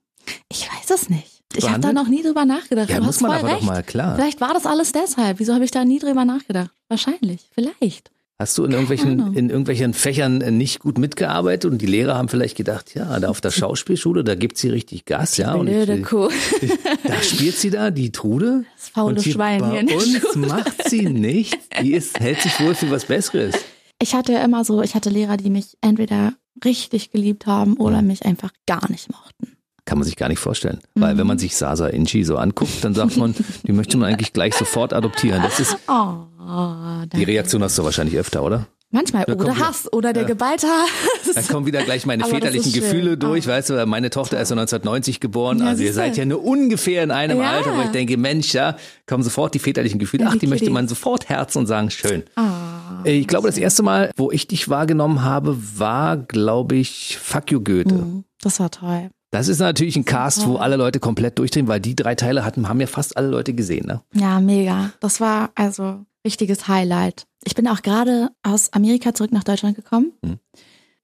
Ich 0.50 0.68
weiß 0.68 0.90
es 0.90 1.08
nicht. 1.08 1.39
Ich 1.54 1.68
habe 1.68 1.80
da 1.80 1.92
noch 1.92 2.08
nie 2.08 2.22
drüber 2.22 2.44
nachgedacht. 2.44 2.90
Ja, 2.90 2.98
du 2.98 3.04
muss 3.04 3.16
hast 3.16 3.22
man 3.22 3.32
aber 3.32 3.48
doch 3.48 3.56
recht. 3.56 3.66
mal, 3.66 3.82
klar. 3.82 4.14
Vielleicht 4.14 4.40
war 4.40 4.54
das 4.54 4.66
alles 4.66 4.92
deshalb. 4.92 5.38
Wieso 5.40 5.54
habe 5.54 5.64
ich 5.64 5.70
da 5.70 5.84
nie 5.84 5.98
drüber 5.98 6.24
nachgedacht? 6.24 6.70
Wahrscheinlich, 6.88 7.48
vielleicht. 7.52 8.10
Hast 8.38 8.56
du 8.56 8.64
in 8.64 8.70
irgendwelchen, 8.72 9.20
Ahnung. 9.20 9.34
in 9.34 9.50
irgendwelchen 9.50 9.92
Fächern 9.92 10.40
äh, 10.40 10.50
nicht 10.50 10.78
gut 10.78 10.96
mitgearbeitet 10.96 11.70
und 11.70 11.82
die 11.82 11.86
Lehrer 11.86 12.14
haben 12.14 12.28
vielleicht 12.28 12.56
gedacht, 12.56 12.94
ja, 12.94 13.20
da 13.20 13.28
auf 13.28 13.42
der 13.42 13.50
Schauspielschule, 13.50 14.24
da 14.24 14.34
gibt 14.34 14.56
sie 14.56 14.70
richtig 14.70 15.04
Gas, 15.04 15.36
ja. 15.36 15.52
Und 15.52 15.66
ich, 15.66 15.74
Blöde 15.74 16.00
Kuh. 16.00 16.30
da 17.04 17.22
spielt 17.22 17.56
sie 17.56 17.68
da, 17.68 17.90
die 17.90 18.12
Trude. 18.12 18.64
Das 18.76 18.88
faule 18.88 19.16
und 19.16 19.22
Schwein 19.22 19.60
bei 19.60 19.82
hier 19.82 19.94
uns 19.94 20.18
Schule. 20.32 20.46
macht 20.46 20.88
sie 20.88 21.02
nichts. 21.02 21.58
Die 21.82 21.92
ist, 21.92 22.18
hält 22.18 22.40
sich 22.40 22.58
wohl 22.60 22.74
für 22.74 22.90
was 22.90 23.04
Besseres. 23.04 23.54
Ich 24.00 24.14
hatte 24.14 24.32
ja 24.32 24.42
immer 24.42 24.64
so, 24.64 24.80
ich 24.80 24.94
hatte 24.94 25.10
Lehrer, 25.10 25.36
die 25.36 25.50
mich 25.50 25.76
entweder 25.82 26.32
richtig 26.64 27.10
geliebt 27.10 27.46
haben 27.46 27.74
oder 27.76 28.00
mich 28.00 28.24
einfach 28.24 28.52
gar 28.66 28.90
nicht 28.90 29.10
mochten. 29.10 29.56
Kann 29.90 29.98
man 29.98 30.04
sich 30.06 30.14
gar 30.16 30.28
nicht 30.28 30.38
vorstellen. 30.38 30.78
Weil 30.94 31.18
wenn 31.18 31.26
man 31.26 31.36
Mhm. 31.36 31.40
sich 31.40 31.56
Sasa 31.56 31.88
Inchi 31.88 32.22
so 32.24 32.36
anguckt, 32.36 32.84
dann 32.84 32.94
sagt 32.94 33.16
man, 33.16 33.34
die 33.66 33.72
möchte 33.72 33.96
man 33.98 34.08
eigentlich 34.08 34.32
gleich 34.32 34.54
sofort 34.54 34.92
adoptieren. 34.92 35.42
Das 35.42 35.58
ist, 35.58 35.76
Oh, 35.88 37.04
die. 37.12 37.24
Reaktion 37.24 37.60
hast 37.62 37.76
du 37.76 37.82
wahrscheinlich 37.84 38.16
öfter, 38.16 38.42
oder? 38.44 38.66
Manchmal. 38.92 39.24
Da 39.24 39.32
Oder 39.34 39.54
wieder- 39.56 39.58
Hass 39.68 39.92
oder 39.92 40.12
der 40.12 40.24
geballte 40.24 40.66
Da 41.34 41.40
Hass. 41.40 41.48
kommen 41.48 41.66
wieder 41.66 41.82
gleich 41.82 42.06
meine 42.06 42.22
Aber 42.24 42.32
väterlichen. 42.34 42.72
Gefühle 42.72 43.16
durch, 43.16 43.46
Ah. 43.48 43.52
weißt 43.52 43.70
du, 43.70 43.86
meine 43.86 44.10
Tochter 44.10 44.40
ist 44.40 44.50
ja 44.50 44.54
1990 44.56 45.18
geboren, 45.20 45.58
Ja, 45.58 45.66
also 45.66 45.82
ihr 45.82 45.92
seid 45.92 46.16
ja 46.16 46.24
nur 46.24 46.44
ungefähr 46.44 47.02
in 47.02 47.10
einem 47.10 47.38
Ja. 47.40 47.50
Alter, 47.50 47.76
wo 47.76 47.82
ich 47.82 47.90
denke, 47.90 48.16
Mensch, 48.16 48.52
ja, 48.54 48.76
kommen 49.06 49.22
sofort 49.24 49.54
die 49.54 49.58
väterlichen 49.60 49.98
Gefühle. 49.98 50.22
Ja, 50.24 50.28
Ach, 50.30 50.34
die 50.34 50.40
die 50.40 50.46
möchte 50.48 50.70
man 50.70 50.86
sofort 50.88 51.28
herzen 51.28 51.58
und 51.58 51.66
sagen, 51.66 51.90
schön. 51.90 52.22
Ah. 52.36 53.02
Ich 53.04 53.26
glaube, 53.28 53.48
das 53.48 53.58
erste 53.58 53.82
Mal, 53.82 54.10
wo 54.16 54.30
ich 54.32 54.46
dich 54.48 54.68
wahrgenommen 54.68 55.22
habe, 55.24 55.56
war, 55.76 56.16
glaube 56.16 56.76
ich, 56.76 57.16
Fuck 57.20 57.50
You 57.52 57.60
Goethe. 57.60 57.94
Mhm, 57.94 58.24
Das 58.42 58.58
war 58.60 58.70
toll. 58.72 59.10
Das 59.32 59.46
ist 59.48 59.60
natürlich 59.60 59.94
ein 59.96 60.04
Cast, 60.04 60.46
wo 60.46 60.56
alle 60.56 60.76
Leute 60.76 60.98
komplett 60.98 61.38
durchdrehen, 61.38 61.68
weil 61.68 61.80
die 61.80 61.94
drei 61.94 62.14
Teile 62.16 62.44
hatten, 62.44 62.68
haben 62.68 62.80
ja 62.80 62.86
fast 62.88 63.16
alle 63.16 63.28
Leute 63.28 63.54
gesehen, 63.54 63.86
ne? 63.86 64.02
Ja, 64.12 64.40
mega. 64.40 64.90
Das 65.00 65.20
war 65.20 65.50
also 65.54 66.04
richtiges 66.26 66.66
Highlight. 66.66 67.26
Ich 67.44 67.54
bin 67.54 67.68
auch 67.68 67.82
gerade 67.82 68.30
aus 68.42 68.72
Amerika 68.72 69.14
zurück 69.14 69.32
nach 69.32 69.44
Deutschland 69.44 69.76
gekommen. 69.76 70.12
Hm. 70.24 70.38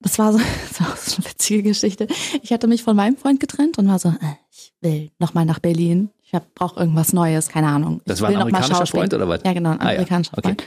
Das 0.00 0.18
war 0.18 0.33
so, 0.33 0.38
das 0.68 0.80
war 0.80 0.97
so 0.97 1.16
eine 1.23 1.30
witzige 1.30 1.62
Geschichte. 1.62 2.09
Ich 2.42 2.52
hatte 2.52 2.66
mich 2.66 2.83
von 2.83 2.97
meinem 2.97 3.16
Freund 3.16 3.38
getrennt 3.40 3.78
und 3.78 3.88
war 3.88 3.99
so, 3.99 4.09
äh, 4.09 4.35
ich 4.50 4.75
will 4.80 5.11
nochmal 5.18 5.45
nach 5.45 5.61
Berlin. 5.61 6.11
Ich 6.23 6.33
brauche 6.56 6.80
irgendwas 6.80 7.12
Neues, 7.12 7.49
keine 7.49 7.68
Ahnung. 7.68 8.02
Das 8.04 8.18
ich 8.18 8.23
war 8.23 8.30
ein 8.30 8.37
amerikanischer. 8.37 8.87
Freund 8.87 9.14
oder 9.14 9.28
was? 9.28 9.40
Ja, 9.45 9.52
genau, 9.52 9.71
ein 9.71 9.80
Ah, 9.80 9.85
ja. 9.85 9.90
amerikanischer 9.99 10.37
Okay. 10.37 10.49
Freund. 10.49 10.64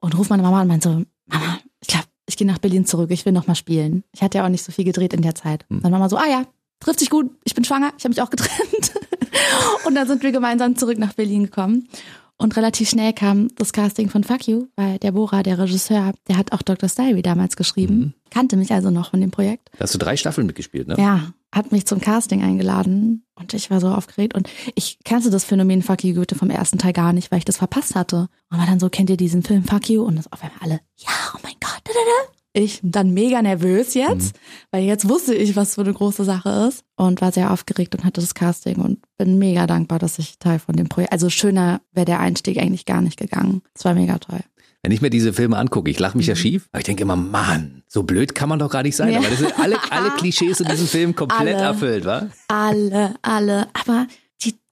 Und 0.00 0.18
ruft 0.18 0.28
meine 0.30 0.42
Mama 0.42 0.56
an 0.56 0.62
und 0.62 0.68
meint 0.68 0.82
so, 0.82 0.90
Mama, 1.26 1.58
ich 1.80 1.86
glaube, 1.88 2.06
ich 2.28 2.36
gehe 2.36 2.46
nach 2.46 2.58
Berlin 2.58 2.84
zurück, 2.84 3.10
ich 3.12 3.24
will 3.24 3.32
nochmal 3.32 3.54
spielen. 3.54 4.02
Ich 4.12 4.22
hatte 4.22 4.38
ja 4.38 4.44
auch 4.44 4.48
nicht 4.50 4.64
so 4.64 4.72
viel 4.72 4.84
gedreht 4.84 5.14
in 5.14 5.22
der 5.22 5.34
Zeit. 5.36 5.64
Hm. 5.70 5.80
Dann 5.82 5.92
Mama 5.92 6.08
so, 6.08 6.16
ah 6.16 6.26
ja, 6.28 6.42
trifft 6.80 6.98
sich 7.00 7.10
gut, 7.10 7.30
ich 7.44 7.54
bin 7.54 7.64
schwanger, 7.64 7.92
ich 7.96 8.04
habe 8.04 8.10
mich 8.10 8.20
auch 8.22 8.30
getrennt. 8.30 8.92
und 9.86 9.94
dann 9.94 10.06
sind 10.06 10.22
wir 10.22 10.32
gemeinsam 10.32 10.76
zurück 10.76 10.98
nach 10.98 11.12
Berlin 11.14 11.44
gekommen. 11.44 11.88
Und 12.36 12.56
relativ 12.56 12.88
schnell 12.90 13.12
kam 13.12 13.48
das 13.54 13.72
Casting 13.72 14.10
von 14.10 14.24
Fuck 14.24 14.48
You, 14.48 14.66
weil 14.74 14.98
der 14.98 15.12
Bora, 15.12 15.44
der 15.44 15.56
Regisseur, 15.58 16.12
der 16.26 16.36
hat 16.36 16.50
auch 16.52 16.62
Dr. 16.62 16.88
Diary 16.88 17.22
damals 17.22 17.54
geschrieben, 17.54 17.96
Mhm. 17.96 18.14
kannte 18.30 18.56
mich 18.56 18.72
also 18.72 18.90
noch 18.90 19.10
von 19.10 19.20
dem 19.20 19.30
Projekt. 19.30 19.70
Da 19.78 19.84
hast 19.84 19.94
du 19.94 19.98
drei 19.98 20.16
Staffeln 20.16 20.46
mitgespielt, 20.48 20.88
ne? 20.88 20.96
Ja, 20.98 21.32
hat 21.54 21.70
mich 21.70 21.86
zum 21.86 22.00
Casting 22.00 22.42
eingeladen 22.42 23.24
und 23.36 23.54
ich 23.54 23.70
war 23.70 23.80
so 23.80 23.86
aufgeregt 23.88 24.34
und 24.34 24.48
ich 24.74 24.98
kannte 25.04 25.30
das 25.30 25.44
Phänomen 25.44 25.82
Fuck 25.82 26.02
You 26.02 26.14
Goethe 26.14 26.34
vom 26.34 26.50
ersten 26.50 26.78
Teil 26.78 26.92
gar 26.92 27.12
nicht, 27.12 27.30
weil 27.30 27.38
ich 27.38 27.44
das 27.44 27.58
verpasst 27.58 27.94
hatte. 27.94 28.28
Und 28.50 28.58
war 28.58 28.66
dann 28.66 28.80
so, 28.80 28.88
kennt 28.90 29.10
ihr 29.10 29.16
diesen 29.16 29.44
Film 29.44 29.62
Fuck 29.62 29.88
You? 29.88 30.02
Und 30.02 30.16
das 30.16 30.30
auf 30.32 30.42
einmal 30.42 30.58
alle, 30.60 30.80
ja, 30.96 31.10
oh 31.36 31.38
mein 31.44 31.54
Gott, 31.60 31.80
da, 31.84 31.92
da, 31.92 32.00
da. 32.00 32.32
Ich 32.54 32.80
dann 32.82 33.12
mega 33.12 33.42
nervös 33.42 33.94
jetzt, 33.94 34.36
weil 34.70 34.84
jetzt 34.84 35.08
wusste 35.08 35.34
ich, 35.34 35.56
was 35.56 35.74
für 35.74 35.80
eine 35.80 35.92
große 35.92 36.24
Sache 36.24 36.68
ist 36.68 36.84
und 36.96 37.20
war 37.20 37.32
sehr 37.32 37.52
aufgeregt 37.52 37.94
und 37.94 38.04
hatte 38.04 38.20
das 38.20 38.34
Casting 38.34 38.76
und 38.76 39.00
bin 39.18 39.38
mega 39.38 39.66
dankbar, 39.66 39.98
dass 39.98 40.18
ich 40.18 40.38
Teil 40.38 40.60
von 40.60 40.76
dem 40.76 40.88
Projekt, 40.88 41.12
also 41.12 41.28
schöner 41.28 41.80
wäre 41.92 42.06
der 42.06 42.20
Einstieg 42.20 42.58
eigentlich 42.58 42.86
gar 42.86 43.02
nicht 43.02 43.18
gegangen. 43.18 43.62
Es 43.74 43.84
war 43.84 43.94
mega 43.94 44.18
toll. 44.18 44.40
Wenn 44.84 44.92
ich 44.92 45.00
mir 45.00 45.10
diese 45.10 45.32
Filme 45.32 45.56
angucke, 45.56 45.90
ich 45.90 45.98
lache 45.98 46.16
mich 46.16 46.26
ja 46.26 46.36
schief, 46.36 46.68
aber 46.70 46.80
ich 46.80 46.84
denke 46.84 47.02
immer, 47.02 47.16
Mann, 47.16 47.82
so 47.88 48.02
blöd 48.02 48.34
kann 48.34 48.50
man 48.50 48.58
doch 48.58 48.70
gar 48.70 48.82
nicht 48.82 48.96
sein. 48.96 49.12
Ja. 49.12 49.18
Aber 49.18 49.30
das 49.30 49.38
sind 49.38 49.58
alle, 49.58 49.76
alle 49.90 50.10
Klischees 50.10 50.60
in 50.60 50.68
diesem 50.68 50.86
Film 50.86 51.16
komplett 51.16 51.56
Alle. 51.56 51.64
erfüllt, 51.64 52.04
wa? 52.04 52.28
Alle, 52.48 53.14
alle. 53.22 53.66
Aber 53.72 54.06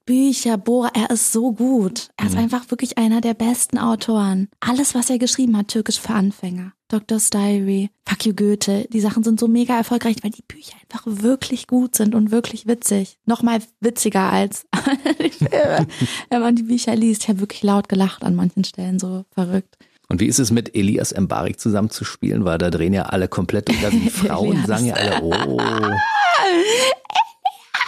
Bücher, 0.05 0.59
Bora, 0.59 0.91
er 0.95 1.11
ist 1.11 1.33
so 1.33 1.53
gut. 1.53 2.11
Er 2.17 2.27
ist 2.27 2.37
einfach 2.37 2.71
wirklich 2.71 2.99
einer 2.99 3.21
der 3.21 3.35
besten 3.35 3.79
Autoren. 3.79 4.49
Alles, 4.61 4.95
was 4.95 5.11
er 5.11 5.19
geschrieben 5.19 5.57
hat, 5.57 5.69
türkisch 5.69 6.01
für 6.01 6.15
Anfänger. 6.15 6.73
Doctor's 6.89 7.31
Diary, 7.31 7.91
Fuck 8.07 8.27
you 8.27 8.35
Goethe, 8.35 8.87
die 8.93 9.01
Sachen 9.01 9.23
sind 9.25 9.41
so 9.41 9.49
mega 9.49 9.77
erfolgreich, 9.77 10.17
weil 10.23 10.31
die 10.31 10.43
Bücher 10.43 10.75
einfach 10.83 11.05
wirklich 11.07 11.67
gut 11.67 11.95
sind 11.95 12.15
und 12.15 12.31
wirklich 12.31 12.67
witzig. 12.67 13.19
Nochmal 13.25 13.61
witziger 13.81 14.31
als 14.31 14.67
die 15.19 15.31
Filme, 15.31 15.87
wenn 16.29 16.41
man 16.41 16.55
die 16.55 16.65
Bücher 16.65 16.95
liest. 16.95 17.23
Ich 17.23 17.29
habe 17.29 17.41
wirklich 17.41 17.63
laut 17.63 17.89
gelacht 17.89 18.25
an 18.25 18.35
manchen 18.35 18.65
Stellen, 18.65 18.99
so 18.99 19.25
verrückt. 19.31 19.79
Und 20.09 20.21
wie 20.21 20.27
ist 20.27 20.39
es 20.39 20.51
mit 20.51 20.75
Elias 20.77 21.15
Mbarik 21.19 21.59
zusammenzuspielen? 21.59 22.45
Weil 22.45 22.59
da 22.59 22.69
drehen 22.69 22.93
ja 22.93 23.05
alle 23.05 23.29
komplett 23.29 23.71
und 23.71 23.83
da 23.83 23.91
sind 23.91 24.11
Frauen 24.13 24.67
sagen 24.67 24.85
ja 24.85 24.95
alle, 24.95 25.23
oh. 25.23 25.59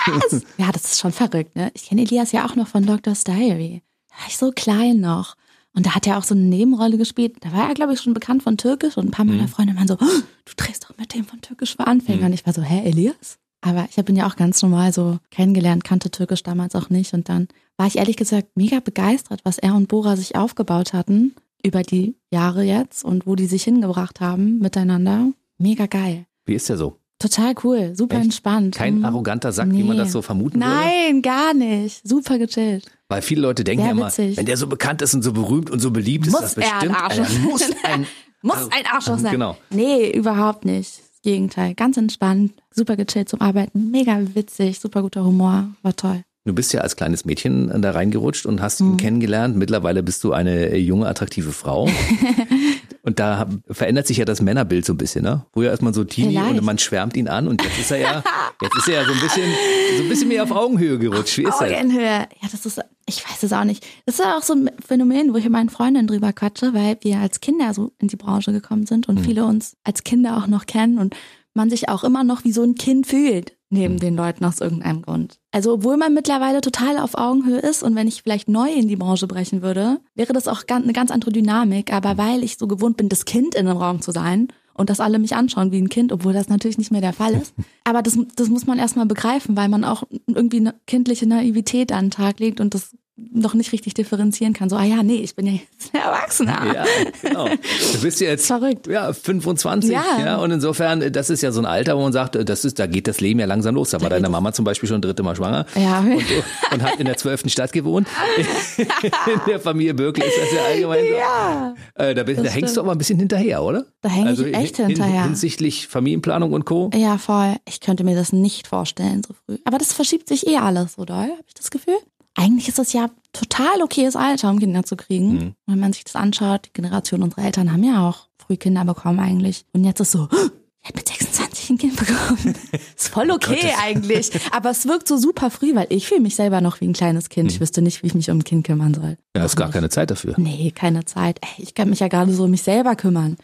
Ja, 0.58 0.73
das 0.73 0.84
ist 0.84 1.00
schon 1.00 1.12
verrückt, 1.12 1.56
ne? 1.56 1.70
Ich 1.75 1.87
kenne 1.87 2.02
Elias 2.02 2.32
ja 2.32 2.46
auch 2.46 2.56
noch 2.56 2.68
von 2.68 2.84
Doctor's 2.87 3.25
Diary. 3.25 3.82
Da 4.08 4.16
war 4.16 4.28
ich 4.28 4.37
so 4.37 4.52
klein 4.52 5.00
noch. 5.00 5.37
Und 5.75 5.87
da 5.87 5.94
hat 5.94 6.06
er 6.06 6.18
auch 6.18 6.23
so 6.23 6.34
eine 6.34 6.44
Nebenrolle 6.44 6.96
gespielt. 6.99 7.37
Da 7.40 7.52
war 7.52 7.68
er, 7.68 7.75
glaube 7.75 7.94
ich, 7.94 8.00
schon 8.00 8.14
bekannt 8.14 8.44
von 8.44 8.56
Türkisch. 8.56 8.96
Und 8.96 9.06
ein 9.06 9.11
paar 9.11 9.25
meiner 9.25 9.49
Freunde 9.49 9.75
waren 9.75 9.88
so, 9.88 9.94
oh, 9.94 10.23
du 10.44 10.52
drehst 10.56 10.84
doch 10.84 10.96
mit 10.96 11.12
dem 11.14 11.25
von 11.25 11.40
Türkisch 11.40 11.75
für 11.76 11.87
Anfänger. 11.87 12.26
Und 12.26 12.32
ich 12.32 12.46
war 12.46 12.52
so, 12.52 12.62
hä, 12.62 12.88
Elias? 12.88 13.38
Aber 13.61 13.88
ich 13.90 13.99
habe 13.99 14.12
ihn 14.12 14.16
ja 14.16 14.28
auch 14.28 14.37
ganz 14.37 14.62
normal 14.62 14.92
so 14.92 15.18
kennengelernt, 15.30 15.84
kannte 15.84 16.11
Türkisch 16.11 16.42
damals 16.42 16.76
auch 16.76 16.90
nicht. 16.90 17.12
Und 17.12 17.28
dann 17.28 17.49
war 17.76 17.87
ich 17.87 17.96
ehrlich 17.96 18.16
gesagt 18.16 18.49
mega 18.54 18.78
begeistert, 18.78 19.40
was 19.42 19.58
er 19.58 19.75
und 19.75 19.88
Bora 19.88 20.16
sich 20.16 20.37
aufgebaut 20.37 20.92
hatten 20.92 21.34
über 21.64 21.82
die 21.82 22.14
Jahre 22.30 22.62
jetzt 22.62 23.04
und 23.04 23.26
wo 23.26 23.34
die 23.34 23.46
sich 23.46 23.64
hingebracht 23.64 24.20
haben 24.20 24.58
miteinander. 24.58 25.32
Mega 25.58 25.87
geil. 25.87 26.26
Wie 26.44 26.54
ist 26.54 26.68
der 26.68 26.76
so? 26.76 26.99
Total 27.18 27.54
cool, 27.62 27.92
super 27.97 28.16
Echt? 28.16 28.25
entspannt. 28.25 28.75
Kein 28.75 28.99
Mhm. 28.99 29.04
arroganter 29.04 29.52
Sack, 29.52 29.71
wie 29.73 29.83
man 29.83 29.97
Nee. 29.97 30.02
das 30.02 30.12
so 30.12 30.21
vermuten 30.21 30.61
würde? 30.61 30.68
Nein, 30.75 31.23
gar 31.23 31.54
nicht. 31.54 32.06
Super 32.06 32.38
gechillt. 32.38 32.87
Weil 33.09 33.23
viele 33.23 33.42
Leute 33.42 33.64
denken 33.64 33.83
Sehr 33.85 33.92
ja 33.92 33.97
immer, 33.97 34.09
witzig. 34.09 34.37
wenn 34.37 34.47
der 34.47 34.56
so 34.56 34.66
bekannt 34.66 35.00
ist 35.00 35.14
und 35.14 35.23
so 35.23 35.33
berühmt 35.33 35.71
und 35.71 35.80
so 35.80 35.90
beliebt 35.90 36.26
ist, 36.26 36.33
Muss 36.33 36.40
das 36.42 36.56
er 36.56 36.64
ein 36.64 36.88
bestimmt 36.88 36.97
Arschloch 37.00 37.25
Alter, 37.26 37.38
muss 37.40 37.61
sein. 37.61 37.76
ein 37.85 38.06
Muss 38.42 38.56
ein 38.56 38.87
Arschloch 38.92 39.18
sein. 39.21 39.33
genau. 39.33 39.56
Nee, 39.71 40.11
überhaupt 40.11 40.64
nicht. 40.64 40.99
Das 40.99 41.23
Gegenteil. 41.23 41.75
Ganz 41.75 41.97
entspannt, 41.97 42.52
super 42.75 42.97
gechillt 42.97 43.28
zum 43.28 43.40
Arbeiten, 43.40 43.90
mega 43.90 44.18
witzig, 44.35 44.80
super 44.80 45.00
guter 45.02 45.25
Humor, 45.25 45.68
war 45.83 45.97
toll. 45.97 46.23
Du 46.47 46.52
bist 46.52 46.75
ja 46.75 46.83
als 46.83 46.97
kleines 46.97 47.25
Mädchen 47.25 47.80
da 47.80 47.92
reingerutscht 47.92 48.44
und 48.44 48.61
hast 48.61 48.83
Mhm. 48.83 48.90
ihn 48.92 48.97
kennengelernt. 48.99 49.56
Mittlerweile 49.56 50.02
bist 50.02 50.23
du 50.25 50.33
eine 50.35 50.76
junge, 50.76 51.06
attraktive 51.06 51.52
Frau. 51.52 51.88
und 53.04 53.18
da 53.18 53.46
verändert 53.70 54.06
sich 54.06 54.16
ja 54.16 54.25
das 54.25 54.40
Männerbild 54.40 54.87
so 54.87 54.94
ein 54.94 54.96
bisschen, 54.96 55.25
ne? 55.25 55.44
Früher 55.52 55.73
ist 55.73 55.82
man 55.82 55.92
so 55.92 56.04
Teenie 56.04 56.38
Vielleicht. 56.38 56.58
und 56.58 56.64
man 56.64 56.78
schwärmt 56.78 57.16
ihn 57.18 57.28
an 57.28 57.49
und 57.49 57.62
jetzt 57.62 57.78
ist 57.78 57.90
er 57.90 57.99
ja, 57.99 58.25
jetzt 58.62 58.76
ist 58.78 58.88
er 58.88 59.02
ja 59.02 59.04
so 59.04 59.12
ein 59.12 59.20
bisschen, 59.20 59.52
so 59.99 60.02
ein 60.02 60.08
bisschen 60.08 60.28
mehr 60.28 60.42
auf 60.42 60.50
Augenhöhe 60.50 60.99
gerutscht. 60.99 61.37
Wie 61.37 61.42
ist? 61.42 61.61
Augenhöhe. 61.61 62.02
Ja, 62.02 62.49
das 62.50 62.64
ist, 62.64 62.80
ich 63.04 63.23
weiß 63.28 63.42
es 63.42 63.52
auch 63.52 63.64
nicht. 63.64 63.87
Das 64.06 64.18
ist 64.18 64.25
auch 64.25 64.42
so 64.42 64.54
ein 64.54 64.70
Phänomen, 64.84 65.34
wo 65.34 65.37
ich 65.37 65.44
mit 65.44 65.52
meinen 65.52 65.68
Freundinnen 65.68 66.06
drüber 66.06 66.32
quatsche, 66.32 66.73
weil 66.73 66.96
wir 67.02 67.18
als 67.18 67.40
Kinder 67.40 67.75
so 67.75 67.92
in 67.99 68.08
die 68.08 68.16
Branche 68.16 68.52
gekommen 68.52 68.87
sind 68.87 69.06
und 69.06 69.20
viele 69.20 69.44
uns 69.44 69.76
als 69.84 70.02
Kinder 70.02 70.38
auch 70.38 70.46
noch 70.46 70.64
kennen 70.64 70.99
und 70.99 71.14
man 71.54 71.70
sich 71.70 71.88
auch 71.88 72.04
immer 72.04 72.25
noch 72.25 72.44
wie 72.44 72.52
so 72.52 72.62
ein 72.62 72.75
Kind 72.75 73.06
fühlt 73.06 73.56
neben 73.70 73.99
den 73.99 74.14
Leuten 74.14 74.44
aus 74.44 74.61
irgendeinem 74.61 75.02
Grund. 75.02 75.38
Also 75.50 75.73
obwohl 75.75 75.96
man 75.96 76.14
mittlerweile 76.14 76.61
total 76.61 76.99
auf 76.99 77.16
Augenhöhe 77.16 77.58
ist 77.58 77.82
und 77.82 77.94
wenn 77.96 78.08
ich 78.08 78.23
vielleicht 78.23 78.49
neu 78.49 78.73
in 78.73 78.88
die 78.88 78.96
Branche 78.96 79.26
brechen 79.26 79.62
würde, 79.62 80.00
wäre 80.14 80.32
das 80.32 80.49
auch 80.49 80.62
eine 80.68 80.92
ganz 80.92 81.11
andere 81.11 81.32
Dynamik. 81.32 81.92
Aber 81.92 82.16
weil 82.16 82.44
ich 82.44 82.56
so 82.56 82.66
gewohnt 82.66 82.96
bin, 82.96 83.08
das 83.08 83.25
Kind 83.25 83.54
in 83.54 83.66
einem 83.66 83.78
Raum 83.78 84.00
zu 84.00 84.12
sein 84.12 84.49
und 84.75 84.90
dass 84.90 85.00
alle 85.00 85.18
mich 85.18 85.34
anschauen 85.34 85.73
wie 85.73 85.80
ein 85.80 85.88
Kind, 85.88 86.12
obwohl 86.12 86.32
das 86.32 86.49
natürlich 86.49 86.78
nicht 86.78 86.92
mehr 86.92 87.00
der 87.00 87.12
Fall 87.12 87.34
ist. 87.34 87.54
Aber 87.84 88.02
das, 88.02 88.18
das 88.37 88.49
muss 88.49 88.66
man 88.66 88.78
erstmal 88.78 89.06
begreifen, 89.06 89.56
weil 89.56 89.68
man 89.68 89.84
auch 89.84 90.04
irgendwie 90.26 90.58
eine 90.58 90.75
kindliche 90.87 91.26
Naivität 91.26 91.92
an 91.92 92.06
den 92.06 92.11
Tag 92.11 92.40
legt 92.40 92.61
und 92.61 92.75
das 92.75 92.96
noch 93.16 93.54
nicht 93.54 93.73
richtig 93.73 93.94
differenzieren 93.94 94.54
kann. 94.54 94.68
So, 94.68 94.75
ah 94.76 94.83
ja, 94.85 95.02
nee, 95.04 95.16
ich 95.16 95.37
bin 95.37 95.47
ja 95.47 95.52
jetzt 95.52 95.94
ein 95.94 96.00
Erwachsener. 96.00 96.75
Ja, 96.75 96.85
genau. 97.23 97.47
Du 97.49 98.00
bist 98.02 98.21
ja 98.21 98.28
jetzt 98.28 98.47
Verrückt. 98.49 98.88
ja, 98.88 99.12
25, 99.12 99.90
ja. 99.92 100.02
Ja. 100.18 100.36
und 100.39 100.50
insofern, 100.50 101.12
das 101.12 101.30
ist 101.30 101.41
ja 101.43 101.52
so 101.52 101.60
ein 101.60 101.67
Alter, 101.67 101.97
wo 101.97 102.02
man 102.02 102.12
sagt, 102.12 102.36
das 102.49 102.65
ist, 102.65 102.78
da 102.80 102.86
geht 102.86 103.06
das 103.06 103.21
Leben 103.21 103.39
ja 103.39 103.47
langsam 103.47 103.76
los. 103.76 103.91
Da 103.91 104.00
war 104.00 104.08
geht 104.08 104.17
deine. 104.17 104.28
Mama 104.28 104.52
zum 104.52 104.65
Beispiel 104.65 104.89
schon 104.89 105.00
dritte 105.00 105.23
Mal 105.23 105.36
schwanger 105.36 105.65
Ja. 105.76 106.00
und, 106.00 106.25
und 106.73 106.82
hat 106.82 106.99
in 106.99 107.06
der 107.06 107.17
zwölften 107.17 107.49
Stadt 107.50 107.73
gewohnt. 107.73 108.08
In 108.78 109.41
der 109.47 109.60
Familie 109.60 109.95
Böckle 109.95 110.25
ist 110.25 110.36
das 110.41 110.52
ja 110.52 110.65
allgemein 110.65 111.04
so. 111.08 111.15
Ja. 111.15 111.75
Äh, 111.95 112.15
da, 112.15 112.23
bist, 112.25 112.45
da 112.45 112.49
hängst 112.50 112.76
du 112.76 112.80
aber 112.80 112.93
ein 112.93 112.99
bisschen 112.99 113.19
hinterher, 113.19 113.62
oder? 113.62 113.84
Da 114.00 114.08
häng 114.08 114.23
ich 114.25 114.28
also 114.30 114.45
echt 114.47 114.76
hin- 114.76 114.86
hinterher. 114.89 115.23
Hinsichtlich 115.25 115.86
Familienplanung 115.89 116.52
und 116.52 116.65
Co. 116.65 116.91
Ja, 116.95 117.19
voll. 117.19 117.54
Ich 117.69 117.80
könnte 117.80 118.02
mir 118.04 118.15
das 118.17 118.32
nicht 118.32 118.67
vorstellen 118.67 119.23
so 119.26 119.34
früh. 119.47 119.58
Aber 119.65 119.78
das 119.78 119.93
verschiebt 119.93 120.28
sich 120.28 120.47
eh 120.49 120.56
alles 120.56 120.97
doll, 120.97 121.08
habe 121.08 121.30
ich 121.47 121.54
das 121.54 121.71
Gefühl. 121.71 121.95
Eigentlich 122.34 122.68
ist 122.68 122.78
das 122.78 122.92
ja 122.92 123.10
total 123.32 123.82
okayes 123.82 124.16
Alter, 124.16 124.50
um 124.50 124.58
Kinder 124.58 124.84
zu 124.84 124.97
kriegen. 124.97 125.32
Mhm. 125.32 125.54
Wenn 125.66 125.78
man 125.78 125.92
sich 125.92 126.04
das 126.04 126.16
anschaut, 126.16 126.66
die 126.66 126.73
Generation 126.73 127.23
unserer 127.23 127.44
Eltern 127.44 127.73
haben 127.73 127.84
ja 127.84 128.08
auch 128.08 128.28
früh 128.38 128.56
Kinder 128.56 128.84
bekommen 128.84 129.20
eigentlich. 129.20 129.64
Und 129.73 129.84
jetzt 129.84 130.00
ist 130.00 130.10
so, 130.10 130.28
ich 130.32 130.88
habe 130.88 130.97
mit 130.97 131.08
26 131.08 131.70
ein 131.70 131.78
Kind 131.78 131.97
bekommen. 131.97 132.54
ist 132.97 133.08
voll 133.08 133.30
okay 133.30 133.73
eigentlich. 133.80 134.32
Aber 134.50 134.70
es 134.70 134.86
wirkt 134.86 135.06
so 135.06 135.16
super 135.16 135.50
früh, 135.50 135.75
weil 135.75 135.86
ich 135.90 136.08
fühle 136.08 136.20
mich 136.20 136.34
selber 136.34 136.60
noch 136.60 136.80
wie 136.80 136.86
ein 136.86 136.92
kleines 136.92 137.28
Kind. 137.28 137.44
Mhm. 137.44 137.50
Ich 137.50 137.60
wüsste 137.60 137.82
nicht, 137.82 138.02
wie 138.02 138.08
ich 138.08 138.14
mich 138.14 138.30
um 138.30 138.38
ein 138.38 138.44
Kind 138.44 138.66
kümmern 138.66 138.94
soll. 138.94 139.16
Ja, 139.36 139.44
ist 139.44 139.56
gar 139.56 139.70
keine 139.70 139.88
Zeit 139.88 140.10
dafür. 140.10 140.34
Nee, 140.36 140.73
keine 140.75 141.04
Zeit. 141.04 141.38
Ey, 141.40 141.62
ich 141.62 141.75
kann 141.75 141.88
mich 141.90 142.00
ja 142.00 142.08
gerade 142.08 142.32
so 142.32 142.44
um 142.44 142.50
mich 142.50 142.62
selber 142.62 142.97
kümmern. 142.97 143.36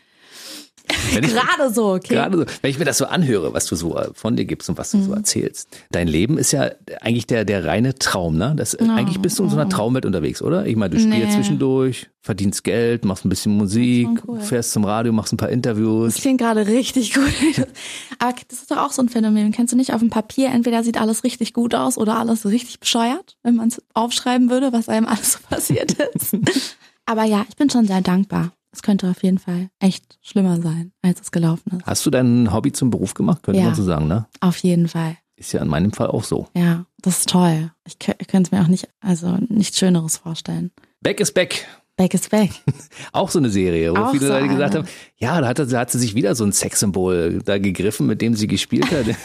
Wenn 1.12 1.24
ich, 1.24 1.30
Gerade 1.34 1.72
so, 1.72 1.94
okay. 1.94 2.14
Gerade 2.14 2.38
so, 2.38 2.44
wenn 2.62 2.70
ich 2.70 2.78
mir 2.78 2.84
das 2.84 2.98
so 2.98 3.06
anhöre, 3.06 3.52
was 3.52 3.66
du 3.66 3.76
so 3.76 3.96
äh, 3.96 4.08
von 4.14 4.36
dir 4.36 4.44
gibst 4.44 4.68
und 4.68 4.78
was 4.78 4.90
du 4.90 4.98
Mhm. 4.98 5.04
so 5.04 5.12
erzählst. 5.14 5.68
Dein 5.90 6.08
Leben 6.08 6.38
ist 6.38 6.52
ja 6.52 6.70
eigentlich 7.00 7.26
der, 7.26 7.44
der 7.44 7.64
reine 7.64 7.94
Traum, 7.98 8.36
ne? 8.36 8.54
Das, 8.56 8.74
Eigentlich 8.76 9.20
bist 9.20 9.38
du 9.38 9.44
in 9.44 9.50
so 9.50 9.56
einer 9.56 9.68
Traumwelt 9.68 10.04
unterwegs, 10.06 10.42
oder? 10.42 10.66
Ich 10.66 10.76
meine, 10.76 10.90
du 10.94 11.00
spielst 11.00 11.28
Nee. 11.28 11.34
zwischendurch, 11.34 12.08
verdienst 12.22 12.64
Geld, 12.64 13.04
machst 13.04 13.24
ein 13.24 13.28
bisschen 13.28 13.56
Musik, 13.56 14.08
Das 14.16 14.24
cool. 14.28 14.40
fährst 14.40 14.72
zum 14.72 14.84
Radio, 14.84 15.12
machst 15.12 15.32
ein 15.32 15.36
paar 15.36 15.48
Das 15.48 15.54
Interviews. 15.54 16.14
klingt 16.16 16.40
gerade 16.40 16.66
richtig 16.66 17.14
gut. 17.14 17.24
Aber 18.18 18.34
das 18.48 18.60
ist 18.60 18.70
doch 18.70 18.78
auch 18.78 18.92
so 18.92 19.02
ein 19.02 19.08
Phänomen. 19.08 19.52
Kennst 19.52 19.72
du 19.72 19.76
nicht 19.76 19.92
auf 19.92 20.00
dem 20.00 20.10
Papier, 20.10 20.48
entweder 20.50 20.82
sieht 20.84 21.00
alles 21.00 21.24
richtig 21.24 21.52
gut 21.54 21.74
aus 21.74 21.96
oder 21.98 22.16
alles 22.18 22.44
richtig 22.46 22.80
bescheuert, 22.80 23.36
wenn 23.42 23.56
man 23.56 23.68
es 23.68 23.82
aufschreiben 23.94 24.50
würde, 24.50 24.72
was 24.72 24.88
einem 24.88 25.06
alles 25.08 25.32
so 25.34 25.38
passiert 25.48 25.92
ist. 26.14 26.36
Aber 27.06 27.24
ja, 27.24 27.44
ich 27.48 27.56
bin 27.56 27.70
schon 27.70 27.86
sehr 27.86 28.00
dankbar. 28.02 28.52
Es 28.72 28.82
könnte 28.82 29.08
auf 29.10 29.22
jeden 29.22 29.38
Fall 29.38 29.68
echt 29.80 30.18
schlimmer 30.22 30.60
sein, 30.60 30.92
als 31.02 31.20
es 31.20 31.30
gelaufen 31.32 31.78
ist. 31.78 31.86
Hast 31.86 32.06
du 32.06 32.10
dein 32.10 32.52
Hobby 32.52 32.70
zum 32.72 32.90
Beruf 32.90 33.14
gemacht, 33.14 33.42
könnte 33.42 33.60
Ja. 33.60 33.66
man 33.66 33.74
so 33.74 33.82
sagen, 33.82 34.06
ne? 34.06 34.26
Auf 34.40 34.58
jeden 34.58 34.86
Fall. 34.88 35.16
Ist 35.36 35.52
ja 35.52 35.60
in 35.62 35.68
meinem 35.68 35.92
Fall 35.92 36.08
auch 36.08 36.22
so. 36.24 36.48
Ja, 36.54 36.84
das 37.00 37.20
ist 37.20 37.28
toll. 37.30 37.72
Ich, 37.86 37.94
kö- 37.94 38.14
ich 38.18 38.28
könnte 38.28 38.48
es 38.48 38.52
mir 38.52 38.62
auch 38.62 38.68
nicht, 38.68 38.88
also 39.00 39.38
nichts 39.48 39.78
Schöneres 39.78 40.18
vorstellen. 40.18 40.70
Back 41.00 41.18
is 41.20 41.32
back. 41.32 41.66
Back 41.96 42.14
is 42.14 42.28
back. 42.28 42.50
Auch 43.12 43.28
so 43.30 43.38
eine 43.38 43.50
Serie, 43.50 43.92
wo 43.92 43.96
Auch 43.98 44.10
viele 44.12 44.26
so 44.26 44.32
Leute 44.32 44.48
gesagt 44.48 44.74
eine. 44.74 44.84
haben, 44.84 44.90
ja, 45.18 45.40
da 45.40 45.48
hat, 45.48 45.58
da 45.58 45.78
hat 45.80 45.90
sie 45.90 45.98
sich 45.98 46.14
wieder 46.14 46.34
so 46.34 46.44
ein 46.44 46.52
Sexsymbol 46.52 47.42
da 47.44 47.58
gegriffen, 47.58 48.06
mit 48.06 48.22
dem 48.22 48.34
sie 48.36 48.46
gespielt 48.46 48.90
hat. 48.90 49.04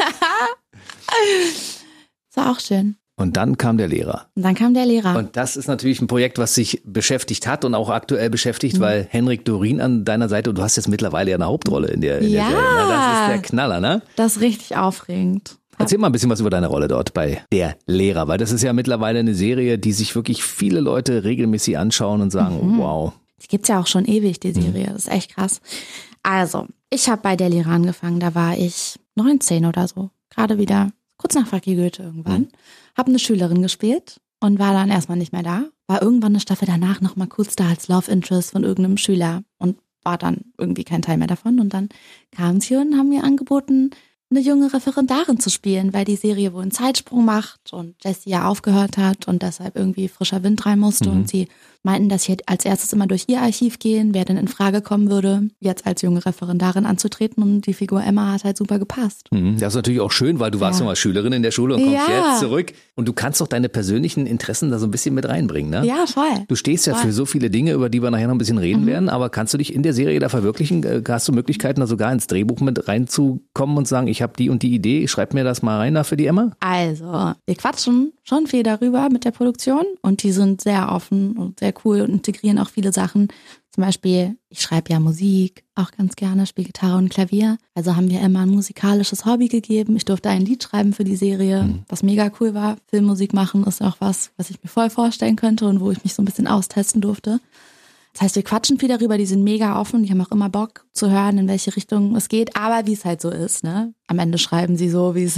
Das 2.33 2.43
war 2.45 2.51
auch 2.51 2.59
schön. 2.59 2.97
Und 3.17 3.37
dann 3.37 3.57
kam 3.57 3.77
der 3.77 3.87
Lehrer. 3.87 4.25
Und 4.35 4.43
dann 4.43 4.55
kam 4.55 4.73
der 4.73 4.85
Lehrer. 4.85 5.17
Und 5.17 5.37
das 5.37 5.55
ist 5.55 5.67
natürlich 5.67 6.01
ein 6.01 6.07
Projekt, 6.07 6.37
was 6.37 6.53
sich 6.53 6.81
beschäftigt 6.85 7.47
hat 7.47 7.63
und 7.63 7.73
auch 7.73 7.89
aktuell 7.89 8.27
Mhm. 8.27 8.31
beschäftigt, 8.31 8.79
weil 8.81 9.07
Henrik 9.09 9.45
Dorin 9.45 9.79
an 9.79 10.03
deiner 10.03 10.27
Seite 10.27 10.49
und 10.49 10.57
du 10.57 10.61
hast 10.63 10.75
jetzt 10.75 10.89
mittlerweile 10.89 11.31
ja 11.31 11.37
eine 11.37 11.45
Hauptrolle 11.45 11.87
in 11.87 12.01
der, 12.01 12.17
in 12.19 12.31
der 12.31 12.41
Ja. 12.41 12.47
Serie. 12.49 12.63
Na, 12.75 12.87
das 12.89 13.21
ist 13.21 13.27
der 13.29 13.41
Knaller, 13.49 13.79
ne? 13.79 14.01
das 14.17 14.35
ist 14.35 14.41
richtig 14.41 14.75
aufregend. 14.75 15.57
Erzähl 15.77 15.97
mal 15.97 16.07
ein 16.07 16.11
bisschen 16.13 16.29
was 16.29 16.39
über 16.39 16.49
deine 16.49 16.67
Rolle 16.67 16.87
dort 16.87 17.13
bei 17.13 17.41
Der 17.51 17.75
Lehrer, 17.85 18.27
weil 18.29 18.37
das 18.37 18.51
ist 18.51 18.63
ja 18.63 18.71
mittlerweile 18.73 19.19
eine 19.19 19.33
Serie, 19.35 19.77
die 19.77 19.91
sich 19.93 20.15
wirklich 20.15 20.43
viele 20.43 20.79
Leute 20.79 21.23
regelmäßig 21.25 21.77
anschauen 21.77 22.21
und 22.21 22.31
sagen, 22.31 22.55
Mhm. 22.75 22.77
wow. 22.79 23.13
Die 23.43 23.47
gibt's 23.47 23.67
ja 23.67 23.79
auch 23.79 23.87
schon 23.87 24.05
ewig, 24.05 24.39
die 24.39 24.51
Serie. 24.53 24.87
Das 24.87 25.05
ist 25.05 25.11
echt 25.11 25.35
krass. 25.35 25.59
Also, 26.23 26.67
ich 26.89 27.09
habe 27.09 27.21
bei 27.21 27.35
der 27.35 27.49
Lehrer 27.49 27.71
angefangen, 27.71 28.19
da 28.19 28.33
war 28.35 28.57
ich 28.57 28.95
19 29.15 29.65
oder 29.65 29.87
so. 29.87 30.09
Gerade 30.33 30.57
wieder, 30.57 30.91
kurz 31.25 31.33
nach 31.33 31.47
Fucky 31.47 31.75
Goethe 31.75 32.03
irgendwann. 32.03 32.49
Hab 32.95 33.07
eine 33.07 33.17
Schülerin 33.17 33.63
gespielt 33.63 34.21
und 34.39 34.59
war 34.59 34.73
dann 34.73 34.91
erstmal 34.91 35.17
nicht 35.17 35.33
mehr 35.33 35.41
da. 35.41 35.63
War 35.87 36.03
irgendwann 36.03 36.33
eine 36.33 36.39
Staffel 36.39 36.67
danach 36.67 37.01
nochmal 37.01 37.25
kurz 37.25 37.55
da 37.55 37.67
als 37.67 37.87
Love 37.87 38.11
Interest 38.11 38.51
von 38.51 38.63
irgendeinem 38.63 38.97
Schüler 38.97 39.41
und 39.57 39.79
war 40.03 40.19
dann 40.19 40.41
irgendwie 40.59 40.83
kein 40.83 41.01
Teil 41.01 41.17
mehr 41.17 41.25
davon. 41.25 41.59
Und 41.59 41.73
dann 41.73 41.89
kamen 42.29 42.61
sie 42.61 42.75
und 42.75 42.95
haben 42.95 43.09
mir 43.09 43.23
angeboten, 43.23 43.89
eine 44.31 44.39
junge 44.39 44.73
Referendarin 44.73 45.39
zu 45.39 45.49
spielen, 45.49 45.93
weil 45.93 46.03
die 46.05 46.15
Serie 46.15 46.51
wohl 46.53 46.63
einen 46.63 46.71
Zeitsprung 46.71 47.25
macht 47.25 47.71
und 47.71 47.95
Jessie 48.03 48.31
ja 48.31 48.47
aufgehört 48.47 48.97
hat 48.97 49.27
und 49.27 49.41
deshalb 49.43 49.75
irgendwie 49.75 50.07
frischer 50.07 50.43
Wind 50.43 50.65
rein 50.65 50.79
musste 50.79 51.09
Mhm. 51.09 51.15
und 51.15 51.29
sie 51.29 51.47
meinten, 51.83 52.09
dass 52.09 52.23
sie 52.23 52.35
als 52.47 52.65
erstes 52.65 52.91
immer 52.93 53.05
durch 53.05 53.25
ihr 53.27 53.39
Archiv 53.41 53.77
gehen, 53.77 54.15
wer 54.15 54.25
denn 54.25 54.37
in 54.37 54.47
Frage 54.47 54.81
kommen 54.81 55.11
würde, 55.11 55.49
jetzt 55.59 55.85
als 55.85 56.01
junge 56.01 56.25
Referendarin 56.25 56.87
anzutreten 56.87 57.43
und 57.43 57.67
die 57.67 57.75
Figur 57.75 58.03
Emma 58.03 58.31
hat 58.33 58.43
halt 58.43 58.57
super 58.57 58.79
gepasst. 58.79 59.27
Mhm, 59.31 59.59
Das 59.59 59.73
ist 59.73 59.75
natürlich 59.75 60.01
auch 60.01 60.11
schön, 60.11 60.39
weil 60.39 60.49
du 60.49 60.59
warst 60.59 60.79
Ja. 60.79 60.85
mal 60.87 60.95
Schülerin 60.95 61.31
in 61.31 61.43
der 61.43 61.51
Schule 61.51 61.75
und 61.75 61.83
kommst 61.83 62.07
Ja. 62.09 62.31
jetzt 62.31 62.39
zurück 62.39 62.73
und 62.95 63.07
du 63.07 63.13
kannst 63.13 63.39
doch 63.39 63.47
deine 63.47 63.69
persönlichen 63.69 64.25
Interessen 64.25 64.71
da 64.71 64.79
so 64.79 64.87
ein 64.87 64.91
bisschen 64.91 65.13
mit 65.13 65.29
reinbringen, 65.29 65.69
ne? 65.69 65.85
Ja, 65.85 66.07
voll. 66.07 66.25
Du 66.47 66.55
stehst 66.55 66.87
ja 66.87 66.93
Voll. 66.95 67.03
Mhm. 67.03 67.07
für 67.09 67.13
so 67.13 67.25
viele 67.27 67.51
Dinge, 67.51 67.73
über 67.73 67.89
die 67.89 68.01
wir 68.01 68.09
nachher 68.09 68.25
noch 68.27 68.33
ein 68.35 68.39
bisschen 68.39 68.57
reden 68.57 68.87
werden, 68.87 69.07
aber 69.07 69.29
kannst 69.29 69.53
du 69.53 69.59
dich 69.59 69.71
in 69.71 69.83
der 69.83 69.93
Serie 69.93 70.19
da 70.19 70.29
verwirklichen? 70.29 70.83
Äh, 70.83 71.03
Hast 71.07 71.27
du 71.27 71.33
Möglichkeiten, 71.33 71.81
da 71.81 71.85
sogar 71.87 72.11
ins 72.11 72.25
Drehbuch 72.25 72.61
mit 72.61 72.87
reinzukommen 72.87 73.77
und 73.77 73.87
sagen, 73.87 74.07
ich 74.07 74.14
habe 74.21 74.33
die 74.37 74.49
und 74.49 74.63
die 74.63 74.73
Idee, 74.73 75.07
schreib 75.07 75.33
mir 75.33 75.43
das 75.43 75.61
mal 75.61 75.77
rein 75.77 75.93
da 75.93 76.03
für 76.03 76.17
die 76.17 76.25
Emma? 76.25 76.51
Also, 76.59 77.33
wir 77.45 77.55
quatschen 77.55 78.13
schon 78.23 78.47
viel 78.47 78.63
darüber 78.63 79.09
mit 79.09 79.25
der 79.25 79.31
Produktion 79.31 79.85
und 80.01 80.23
die 80.23 80.31
sind 80.31 80.61
sehr 80.61 80.91
offen 80.91 81.37
und 81.37 81.59
sehr 81.59 81.73
cool 81.83 82.01
und 82.01 82.09
integrieren 82.09 82.59
auch 82.59 82.69
viele 82.69 82.91
Sachen. 82.91 83.29
Zum 83.75 83.83
Beispiel, 83.83 84.37
ich 84.47 84.61
schreibe 84.61 84.93
ja 84.93 85.01
Musik 85.01 85.65
auch 85.75 85.91
ganz 85.91 86.15
gerne, 86.15 86.45
spiele 86.45 86.67
Gitarre 86.67 86.97
und 86.97 87.09
Klavier. 87.09 87.57
Also 87.73 87.97
haben 87.97 88.09
wir 88.09 88.21
immer 88.21 88.39
ein 88.39 88.49
musikalisches 88.49 89.25
Hobby 89.25 89.49
gegeben. 89.49 89.97
Ich 89.97 90.05
durfte 90.05 90.29
ein 90.29 90.45
Lied 90.45 90.63
schreiben 90.63 90.93
für 90.93 91.03
die 91.03 91.17
Serie, 91.17 91.83
was 91.89 92.01
mega 92.01 92.31
cool 92.39 92.53
war. 92.53 92.77
Filmmusik 92.87 93.33
machen 93.33 93.65
ist 93.65 93.81
auch 93.81 93.97
was, 93.99 94.31
was 94.37 94.49
ich 94.49 94.63
mir 94.63 94.69
voll 94.69 94.89
vorstellen 94.89 95.35
könnte 95.35 95.65
und 95.67 95.81
wo 95.81 95.91
ich 95.91 96.01
mich 96.05 96.13
so 96.13 96.21
ein 96.21 96.25
bisschen 96.25 96.47
austesten 96.47 97.01
durfte. 97.01 97.41
Das 98.15 98.21
heißt, 98.21 98.35
wir 98.37 98.43
quatschen 98.43 98.79
viel 98.79 98.87
darüber, 98.87 99.17
die 99.17 99.25
sind 99.25 99.43
mega 99.43 99.77
offen, 99.77 100.03
die 100.03 100.09
haben 100.09 100.21
auch 100.21 100.31
immer 100.31 100.47
Bock 100.47 100.85
zu 100.93 101.11
hören, 101.11 101.37
in 101.37 101.49
welche 101.49 101.75
Richtung 101.75 102.15
es 102.15 102.29
geht, 102.29 102.55
aber 102.55 102.87
wie 102.87 102.93
es 102.93 103.03
halt 103.03 103.21
so 103.21 103.29
ist, 103.29 103.65
ne? 103.65 103.93
Am 104.07 104.19
Ende 104.19 104.37
schreiben 104.37 104.77
sie 104.77 104.87
so, 104.87 105.15
wie 105.15 105.25
es 105.25 105.35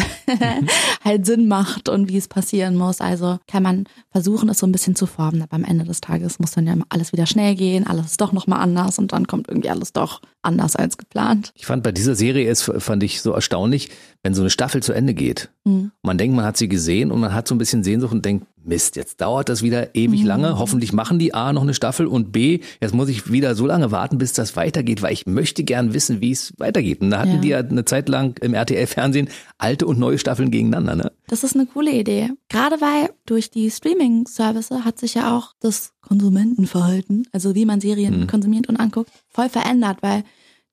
halt 1.03 1.25
Sinn 1.25 1.47
macht 1.47 1.89
und 1.89 2.07
wie 2.07 2.17
es 2.17 2.27
passieren 2.27 2.75
muss. 2.75 3.01
Also 3.01 3.39
kann 3.47 3.63
man 3.63 3.85
versuchen, 4.11 4.49
es 4.49 4.59
so 4.59 4.67
ein 4.67 4.71
bisschen 4.71 4.95
zu 4.95 5.07
formen, 5.07 5.41
aber 5.41 5.55
am 5.55 5.63
Ende 5.63 5.85
des 5.85 6.01
Tages 6.01 6.37
muss 6.37 6.51
dann 6.51 6.67
ja 6.67 6.75
alles 6.89 7.13
wieder 7.13 7.25
schnell 7.25 7.55
gehen, 7.55 7.87
alles 7.87 8.11
ist 8.11 8.21
doch 8.21 8.31
nochmal 8.31 8.59
anders 8.59 8.99
und 8.99 9.11
dann 9.11 9.25
kommt 9.25 9.47
irgendwie 9.47 9.71
alles 9.71 9.91
doch 9.91 10.21
anders 10.47 10.75
als 10.75 10.97
geplant. 10.97 11.51
Ich 11.55 11.65
fand 11.65 11.83
bei 11.83 11.91
dieser 11.91 12.15
Serie 12.15 12.49
ist, 12.49 12.63
fand 12.79 13.03
ich 13.03 13.21
so 13.21 13.31
erstaunlich, 13.33 13.89
wenn 14.23 14.33
so 14.33 14.41
eine 14.41 14.49
Staffel 14.49 14.81
zu 14.81 14.93
Ende 14.93 15.13
geht. 15.13 15.49
Mhm. 15.65 15.91
Man 16.01 16.17
denkt, 16.17 16.35
man 16.35 16.45
hat 16.45 16.57
sie 16.57 16.67
gesehen 16.67 17.11
und 17.11 17.19
man 17.19 17.33
hat 17.33 17.47
so 17.47 17.53
ein 17.53 17.59
bisschen 17.59 17.83
Sehnsucht 17.83 18.13
und 18.13 18.25
denkt, 18.25 18.47
Mist, 18.63 18.97
jetzt 18.97 19.21
dauert 19.21 19.47
das 19.47 19.61
wieder 19.63 19.95
ewig 19.95 20.21
Mhm. 20.21 20.27
lange. 20.27 20.59
Hoffentlich 20.59 20.91
machen 20.91 21.19
die 21.19 21.33
A 21.33 21.53
noch 21.53 21.61
eine 21.61 21.73
Staffel 21.73 22.05
und 22.07 22.31
B, 22.33 22.59
jetzt 22.81 22.93
muss 22.93 23.07
ich 23.07 23.31
wieder 23.31 23.55
so 23.55 23.65
lange 23.65 23.91
warten, 23.91 24.17
bis 24.17 24.33
das 24.33 24.57
weitergeht, 24.57 25.01
weil 25.01 25.13
ich 25.13 25.25
möchte 25.25 25.63
gern 25.63 25.93
wissen, 25.93 26.19
wie 26.19 26.31
es 26.31 26.53
weitergeht. 26.57 26.99
Und 26.99 27.11
da 27.11 27.19
hatten 27.19 27.35
Ja. 27.35 27.37
die 27.41 27.47
ja 27.49 27.57
eine 27.59 27.85
Zeit 27.85 28.09
lang 28.09 28.37
im 28.41 28.53
RTL-Fernsehen 28.53 29.29
alte 29.57 29.85
und 29.85 29.99
neue 29.99 30.17
Staffeln 30.17 30.51
gegeneinander. 30.51 30.95
Ne? 30.95 31.11
Das 31.27 31.45
ist 31.45 31.55
eine 31.55 31.65
coole 31.65 31.91
Idee. 31.91 32.31
Gerade 32.49 32.81
weil 32.81 33.09
durch 33.25 33.49
die 33.51 33.71
Streaming-Service 33.71 34.71
hat 34.71 34.99
sich 34.99 35.13
ja 35.13 35.37
auch 35.37 35.53
das 35.61 35.93
Konsumentenverhalten, 36.01 37.27
also 37.31 37.55
wie 37.55 37.65
man 37.65 37.81
Serien 37.81 38.21
Mhm. 38.21 38.27
konsumiert 38.27 38.67
und 38.67 38.77
anguckt, 38.77 39.11
voll 39.29 39.49
verändert, 39.49 39.97
weil 40.01 40.23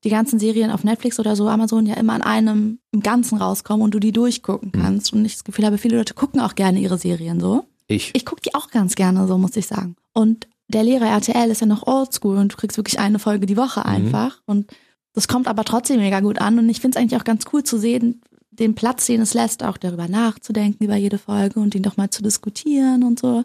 die 0.05 0.09
ganzen 0.09 0.39
Serien 0.39 0.71
auf 0.71 0.83
Netflix 0.83 1.19
oder 1.19 1.35
so, 1.35 1.47
Amazon 1.49 1.85
ja 1.85 1.95
immer 1.95 2.13
an 2.13 2.21
einem 2.21 2.79
im 2.91 3.01
Ganzen 3.01 3.37
rauskommen 3.37 3.83
und 3.83 3.93
du 3.93 3.99
die 3.99 4.11
durchgucken 4.13 4.71
Mhm. 4.73 4.81
kannst. 4.81 5.11
Und 5.11 5.25
ich 5.25 5.33
das 5.33 5.43
Gefühl 5.43 5.65
habe, 5.65 5.77
viele 5.77 5.97
Leute 5.97 6.13
gucken 6.13 6.39
auch 6.39 6.55
gerne 6.55 6.79
ihre 6.79 6.97
Serien 6.97 7.39
so. 7.39 7.65
Ich. 7.87 8.11
Ich 8.13 8.25
gucke 8.25 8.41
die 8.41 8.55
auch 8.55 8.69
ganz 8.69 8.95
gerne, 8.95 9.27
so 9.27 9.37
muss 9.37 9.55
ich 9.57 9.67
sagen. 9.67 9.95
Und 10.13 10.47
der 10.67 10.83
Lehrer 10.83 11.07
RTL 11.07 11.51
ist 11.51 11.61
ja 11.61 11.67
noch 11.67 11.85
oldschool 11.85 12.37
und 12.37 12.53
du 12.53 12.55
kriegst 12.57 12.77
wirklich 12.77 12.99
eine 12.99 13.19
Folge 13.19 13.45
die 13.45 13.57
Woche 13.57 13.85
einfach. 13.85 14.41
Und 14.45 14.71
das 15.13 15.27
kommt 15.27 15.47
aber 15.47 15.63
trotzdem 15.63 15.97
mega 15.99 16.19
gut 16.21 16.39
an. 16.39 16.57
Und 16.57 16.69
ich 16.69 16.79
finde 16.81 16.97
es 16.97 17.01
eigentlich 17.01 17.19
auch 17.19 17.25
ganz 17.25 17.43
cool 17.53 17.63
zu 17.63 17.77
sehen, 17.77 18.21
den 18.51 18.73
Platz, 18.73 19.05
den 19.05 19.21
es 19.21 19.33
lässt, 19.33 19.63
auch 19.63 19.77
darüber 19.77 20.07
nachzudenken, 20.07 20.83
über 20.85 20.95
jede 20.95 21.17
Folge 21.17 21.59
und 21.59 21.75
ihn 21.75 21.83
doch 21.83 21.97
mal 21.97 22.09
zu 22.09 22.23
diskutieren 22.23 23.03
und 23.03 23.19
so. 23.19 23.43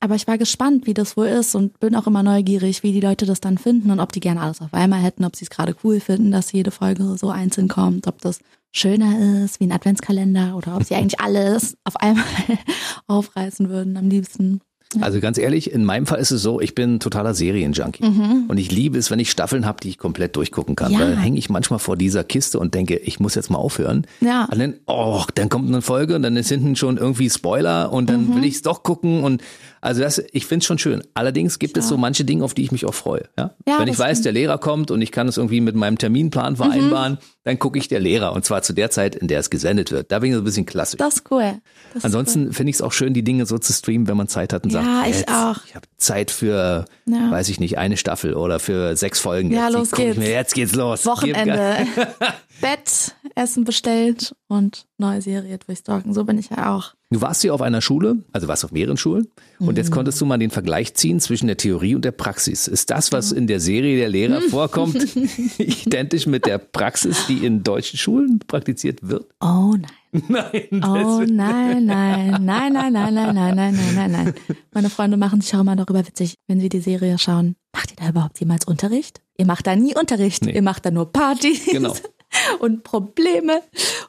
Aber 0.00 0.14
ich 0.14 0.28
war 0.28 0.38
gespannt, 0.38 0.86
wie 0.86 0.94
das 0.94 1.16
wohl 1.16 1.26
ist 1.26 1.56
und 1.56 1.80
bin 1.80 1.96
auch 1.96 2.06
immer 2.06 2.22
neugierig, 2.22 2.84
wie 2.84 2.92
die 2.92 3.00
Leute 3.00 3.26
das 3.26 3.40
dann 3.40 3.58
finden 3.58 3.90
und 3.90 3.98
ob 3.98 4.12
die 4.12 4.20
gerne 4.20 4.40
alles 4.40 4.60
auf 4.60 4.72
einmal 4.72 5.00
hätten, 5.00 5.24
ob 5.24 5.34
sie 5.34 5.44
es 5.44 5.50
gerade 5.50 5.74
cool 5.82 5.98
finden, 5.98 6.30
dass 6.30 6.52
jede 6.52 6.70
Folge 6.70 7.16
so 7.18 7.30
einzeln 7.30 7.66
kommt, 7.66 8.06
ob 8.06 8.20
das 8.20 8.38
schöner 8.70 9.44
ist 9.44 9.58
wie 9.58 9.64
ein 9.64 9.72
Adventskalender 9.72 10.56
oder 10.56 10.76
ob 10.76 10.84
sie 10.84 10.94
eigentlich 10.94 11.20
alles 11.20 11.76
auf 11.82 11.96
einmal 11.96 12.24
aufreißen 13.08 13.68
würden 13.68 13.96
am 13.96 14.08
liebsten. 14.08 14.60
Also 15.00 15.20
ganz 15.20 15.36
ehrlich, 15.36 15.70
in 15.70 15.84
meinem 15.84 16.06
Fall 16.06 16.18
ist 16.18 16.30
es 16.30 16.40
so, 16.40 16.60
ich 16.60 16.74
bin 16.74 16.98
totaler 16.98 17.34
Serienjunkie. 17.34 18.02
Und 18.48 18.56
ich 18.58 18.70
liebe 18.72 18.96
es, 18.98 19.10
wenn 19.10 19.18
ich 19.18 19.30
Staffeln 19.30 19.66
habe, 19.66 19.80
die 19.82 19.90
ich 19.90 19.98
komplett 19.98 20.34
durchgucken 20.36 20.76
kann. 20.76 20.92
Mhm. 20.92 20.98
Ja. 20.98 21.08
Dann 21.08 21.18
hänge 21.18 21.38
ich 21.38 21.50
manchmal 21.50 21.78
vor 21.78 21.96
dieser 21.96 22.24
Kiste 22.24 22.58
und 22.58 22.74
denke, 22.74 22.96
ich 22.96 23.20
muss 23.20 23.34
jetzt 23.34 23.50
mal 23.50 23.58
aufhören. 23.58 24.06
Ja. 24.20 24.46
Und 24.50 24.58
dann, 24.58 24.74
oh, 24.86 25.22
dann 25.34 25.50
kommt 25.50 25.68
eine 25.68 25.82
Folge 25.82 26.14
und 26.16 26.22
dann 26.22 26.36
ist 26.36 26.48
hinten 26.48 26.74
schon 26.74 26.96
irgendwie 26.96 27.28
Spoiler 27.28 27.92
und 27.92 28.08
dann 28.08 28.28
Mhm. 28.28 28.36
will 28.36 28.44
ich 28.44 28.54
es 28.54 28.62
doch 28.62 28.82
gucken. 28.82 29.24
Und 29.24 29.42
also 29.80 30.00
das, 30.00 30.22
ich 30.32 30.46
finde 30.46 30.62
es 30.62 30.66
schon 30.66 30.78
schön. 30.78 31.02
Allerdings 31.14 31.58
gibt 31.58 31.76
es 31.76 31.86
so 31.86 31.96
manche 31.98 32.24
Dinge, 32.24 32.42
auf 32.44 32.54
die 32.54 32.62
ich 32.62 32.72
mich 32.72 32.84
auch 32.86 32.94
freue. 32.94 33.28
Ja? 33.36 33.50
Ja, 33.68 33.78
wenn 33.80 33.88
ich 33.88 33.98
weiß, 33.98 34.22
der 34.22 34.32
Lehrer 34.32 34.56
kommt 34.58 34.90
und 34.90 35.02
ich 35.02 35.12
kann 35.12 35.28
es 35.28 35.36
irgendwie 35.36 35.60
mit 35.60 35.76
meinem 35.76 35.98
Terminplan 35.98 36.56
vereinbaren, 36.56 37.18
dann 37.48 37.58
gucke 37.58 37.78
ich 37.78 37.88
der 37.88 37.98
Lehrer. 38.00 38.32
Und 38.34 38.44
zwar 38.44 38.62
zu 38.62 38.72
der 38.74 38.90
Zeit, 38.90 39.16
in 39.16 39.26
der 39.26 39.40
es 39.40 39.48
gesendet 39.50 39.90
wird. 39.90 40.12
Da 40.12 40.18
bin 40.18 40.28
ich 40.30 40.34
so 40.34 40.42
ein 40.42 40.44
bisschen 40.44 40.66
klassisch. 40.66 40.98
Das 40.98 41.16
ist 41.16 41.30
cool. 41.30 41.54
Das 41.94 42.04
Ansonsten 42.04 42.52
finde 42.52 42.70
ich 42.70 42.76
es 42.76 42.82
auch 42.82 42.92
schön, 42.92 43.14
die 43.14 43.24
Dinge 43.24 43.46
so 43.46 43.58
zu 43.58 43.72
streamen, 43.72 44.06
wenn 44.06 44.16
man 44.18 44.28
Zeit 44.28 44.52
hat 44.52 44.64
und 44.64 44.70
Ja, 44.72 44.82
sagt, 44.82 45.08
ich 45.08 45.16
jetzt, 45.16 45.28
auch. 45.30 45.56
ich 45.66 45.74
habe 45.74 45.86
Zeit 45.96 46.30
für, 46.30 46.84
Ja. 47.06 47.30
weiß 47.30 47.48
ich 47.48 47.58
nicht, 47.58 47.78
eine 47.78 47.96
Staffel 47.96 48.34
oder 48.34 48.58
für 48.58 48.94
sechs 48.96 49.18
Folgen. 49.18 49.50
Ja, 49.50 49.64
jetzt, 49.68 49.72
los 49.74 49.90
geht's. 49.92 50.18
Mir, 50.18 50.30
jetzt 50.30 50.54
geht's 50.54 50.74
los. 50.74 51.06
Wochenende, 51.06 51.86
Bett, 52.60 53.14
Essen 53.34 53.64
bestellt 53.64 54.34
und 54.48 54.84
neue 54.98 55.22
Serie 55.22 55.58
durchstalken. 55.58 56.12
So 56.12 56.24
bin 56.24 56.38
ich 56.38 56.50
ja 56.50 56.74
auch. 56.74 56.92
Du 57.10 57.22
warst 57.22 57.40
hier 57.40 57.54
auf 57.54 57.62
einer 57.62 57.80
Schule, 57.80 58.22
also 58.32 58.48
warst 58.48 58.66
auf 58.66 58.72
mehreren 58.72 58.98
Schulen 58.98 59.28
und 59.60 59.70
Mhm. 59.70 59.76
jetzt 59.76 59.90
konntest 59.90 60.20
du 60.20 60.26
mal 60.26 60.36
den 60.36 60.50
Vergleich 60.50 60.92
ziehen 60.92 61.20
zwischen 61.20 61.46
der 61.46 61.56
Theorie 61.56 61.94
und 61.94 62.04
der 62.04 62.10
Praxis. 62.12 62.68
Ist 62.68 62.90
das, 62.90 63.12
was 63.12 63.32
in 63.32 63.46
der 63.46 63.60
Serie 63.60 63.96
der 63.96 64.10
Lehrer 64.10 64.42
vorkommt, 64.42 64.94
identisch 65.58 66.26
mit 66.26 66.44
der 66.44 66.58
Praxis, 66.58 67.26
die 67.26 67.46
in 67.46 67.62
deutschen 67.62 67.98
Schulen 67.98 68.40
praktiziert 68.46 69.08
wird? 69.08 69.26
Oh 69.40 69.74
nein. 69.78 69.86
Nein. 70.28 70.84
Oh 70.84 71.20
nein, 71.26 71.84
nein, 71.84 72.42
nein, 72.42 72.72
nein, 72.72 72.72
nein, 72.72 72.92
nein, 72.92 73.14
nein, 73.14 73.34
nein, 73.34 73.54
nein, 73.54 73.94
nein, 73.94 74.10
nein. 74.12 74.34
Meine 74.72 74.88
Freunde 74.88 75.18
machen 75.18 75.42
sich 75.42 75.54
auch 75.54 75.60
immer 75.60 75.76
darüber 75.76 76.06
witzig, 76.06 76.34
wenn 76.46 76.60
sie 76.60 76.70
die 76.70 76.80
Serie 76.80 77.18
schauen. 77.18 77.56
Macht 77.74 77.90
ihr 77.90 77.96
da 78.02 78.08
überhaupt 78.08 78.40
jemals 78.40 78.64
Unterricht? 78.64 79.20
Ihr 79.36 79.44
macht 79.44 79.66
da 79.66 79.76
nie 79.76 79.94
Unterricht. 79.94 80.44
Nee. 80.46 80.52
Ihr 80.52 80.62
macht 80.62 80.86
da 80.86 80.90
nur 80.90 81.12
Partys 81.12 81.66
Genau. 81.66 81.94
und 82.60 82.84
Probleme 82.84 83.60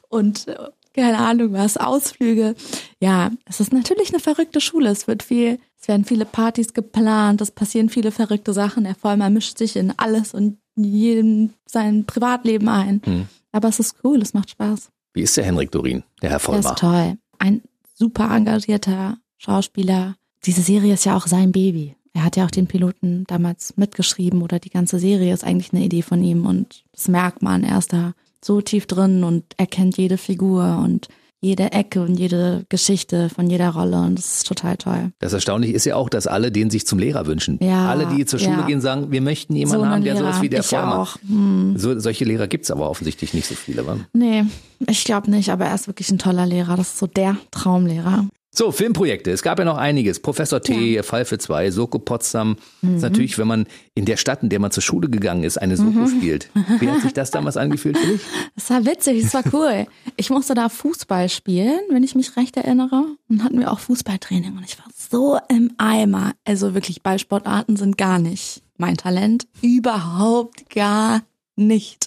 und 0.08 0.48
äh, 0.48 0.56
keine 1.00 1.18
Ahnung 1.18 1.52
was, 1.52 1.76
Ausflüge. 1.76 2.54
Ja, 3.00 3.30
es 3.46 3.60
ist 3.60 3.72
natürlich 3.72 4.10
eine 4.10 4.20
verrückte 4.20 4.60
Schule. 4.60 4.90
Es 4.90 5.06
wird 5.08 5.22
viel, 5.22 5.58
es 5.80 5.88
werden 5.88 6.04
viele 6.04 6.24
Partys 6.24 6.74
geplant, 6.74 7.40
es 7.40 7.50
passieren 7.50 7.88
viele 7.88 8.12
verrückte 8.12 8.52
Sachen. 8.52 8.84
Der 8.84 8.94
Vollmer 8.94 9.30
mischt 9.30 9.58
sich 9.58 9.76
in 9.76 9.92
alles 9.96 10.34
und 10.34 10.58
jedem 10.76 11.50
sein 11.66 12.04
Privatleben 12.04 12.68
ein. 12.68 13.00
Hm. 13.04 13.28
Aber 13.52 13.68
es 13.68 13.80
ist 13.80 13.96
cool, 14.04 14.20
es 14.22 14.34
macht 14.34 14.50
Spaß. 14.50 14.90
Wie 15.14 15.22
ist 15.22 15.36
der 15.36 15.44
Henrik 15.44 15.72
Dorin, 15.72 16.04
der 16.22 16.30
Herr 16.30 16.38
Der 16.38 16.40
Vollmer? 16.40 16.70
ist 16.70 16.78
toll. 16.78 17.18
Ein 17.38 17.62
super 17.94 18.30
engagierter 18.34 19.18
Schauspieler. 19.38 20.16
Diese 20.44 20.62
Serie 20.62 20.94
ist 20.94 21.04
ja 21.04 21.16
auch 21.16 21.26
sein 21.26 21.52
Baby. 21.52 21.96
Er 22.12 22.24
hat 22.24 22.36
ja 22.36 22.44
auch 22.44 22.50
den 22.50 22.66
Piloten 22.66 23.24
damals 23.26 23.76
mitgeschrieben 23.76 24.42
oder 24.42 24.58
die 24.58 24.70
ganze 24.70 24.98
Serie 24.98 25.32
ist 25.32 25.44
eigentlich 25.44 25.72
eine 25.72 25.84
Idee 25.84 26.02
von 26.02 26.22
ihm 26.22 26.46
und 26.46 26.84
das 26.92 27.08
merkt 27.08 27.42
man. 27.42 27.62
Er 27.62 27.78
ist 27.78 27.92
da 27.92 28.14
so 28.44 28.60
tief 28.60 28.86
drin 28.86 29.24
und 29.24 29.44
er 29.56 29.66
kennt 29.66 29.96
jede 29.96 30.18
Figur 30.18 30.80
und 30.82 31.08
jede 31.42 31.72
Ecke 31.72 32.02
und 32.02 32.16
jede 32.16 32.66
Geschichte 32.68 33.30
von 33.30 33.48
jeder 33.48 33.70
Rolle 33.70 34.02
und 34.02 34.18
das 34.18 34.34
ist 34.38 34.46
total 34.46 34.76
toll. 34.76 35.12
Das 35.20 35.32
Erstaunliche 35.32 35.72
ist 35.72 35.86
ja 35.86 35.96
auch, 35.96 36.10
dass 36.10 36.26
alle 36.26 36.52
den 36.52 36.68
sich 36.68 36.86
zum 36.86 36.98
Lehrer 36.98 37.26
wünschen. 37.26 37.58
Ja, 37.62 37.88
alle, 37.88 38.06
die 38.06 38.26
zur 38.26 38.38
Schule 38.38 38.58
ja. 38.58 38.66
gehen, 38.66 38.82
sagen, 38.82 39.10
wir 39.10 39.22
möchten 39.22 39.56
jemanden 39.56 39.84
einen 39.84 39.92
haben, 39.92 40.04
der 40.04 40.16
so 40.16 40.26
ist 40.26 40.42
wie 40.42 40.50
der 40.50 40.60
ich 40.60 40.66
Vollmer. 40.66 40.98
auch. 40.98 41.16
Hm. 41.26 41.78
So, 41.78 41.98
solche 41.98 42.26
Lehrer 42.26 42.46
gibt's 42.46 42.70
aber 42.70 42.90
offensichtlich 42.90 43.32
nicht 43.32 43.46
so 43.46 43.54
viele. 43.54 43.86
Wa? 43.86 43.96
Nee, 44.12 44.44
ich 44.86 45.04
glaube 45.04 45.30
nicht, 45.30 45.50
aber 45.50 45.64
er 45.64 45.74
ist 45.74 45.86
wirklich 45.86 46.10
ein 46.10 46.18
toller 46.18 46.44
Lehrer. 46.44 46.76
Das 46.76 46.88
ist 46.88 46.98
so 46.98 47.06
der 47.06 47.36
Traumlehrer. 47.50 48.26
So, 48.52 48.72
Filmprojekte. 48.72 49.30
Es 49.30 49.42
gab 49.42 49.60
ja 49.60 49.64
noch 49.64 49.76
einiges. 49.76 50.18
Professor 50.18 50.60
T, 50.60 51.02
Fall 51.04 51.24
für 51.24 51.38
zwei, 51.38 51.70
Soko 51.70 52.00
Potsdam. 52.00 52.56
Das 52.82 52.94
ist 52.96 53.02
natürlich, 53.02 53.38
wenn 53.38 53.46
man 53.46 53.66
in 53.94 54.06
der 54.06 54.16
Stadt, 54.16 54.42
in 54.42 54.48
der 54.48 54.58
man 54.58 54.72
zur 54.72 54.82
Schule 54.82 55.08
gegangen 55.08 55.44
ist, 55.44 55.56
eine 55.56 55.76
Soko 55.76 56.08
spielt. 56.08 56.50
Wie 56.80 56.88
hat 56.88 57.00
sich 57.02 57.12
das 57.12 57.30
damals 57.30 57.56
angefühlt 57.56 57.96
für 57.96 58.06
dich? 58.06 58.20
Das 58.56 58.68
war 58.70 58.84
witzig, 58.84 59.22
das 59.22 59.32
war 59.34 59.44
cool. 59.54 59.86
Ich 60.16 60.28
musste 60.28 60.54
da 60.54 60.68
Fußball 60.68 61.28
spielen, 61.28 61.80
wenn 61.90 62.02
ich 62.02 62.14
mich 62.14 62.36
recht 62.36 62.56
erinnere. 62.56 63.04
Und 63.28 63.42
hatten 63.42 63.58
wir 63.58 63.70
auch 63.70 63.78
Fußballtraining 63.78 64.56
und 64.56 64.64
ich 64.64 64.78
war 64.78 64.86
so 64.92 65.38
im 65.48 65.72
Eimer. 65.78 66.32
Also 66.44 66.74
wirklich, 66.74 67.02
Ballsportarten 67.02 67.76
sind 67.76 67.96
gar 67.96 68.18
nicht 68.18 68.62
mein 68.76 68.96
Talent. 68.96 69.46
Überhaupt 69.62 70.68
gar 70.70 71.22
nicht. 71.56 72.06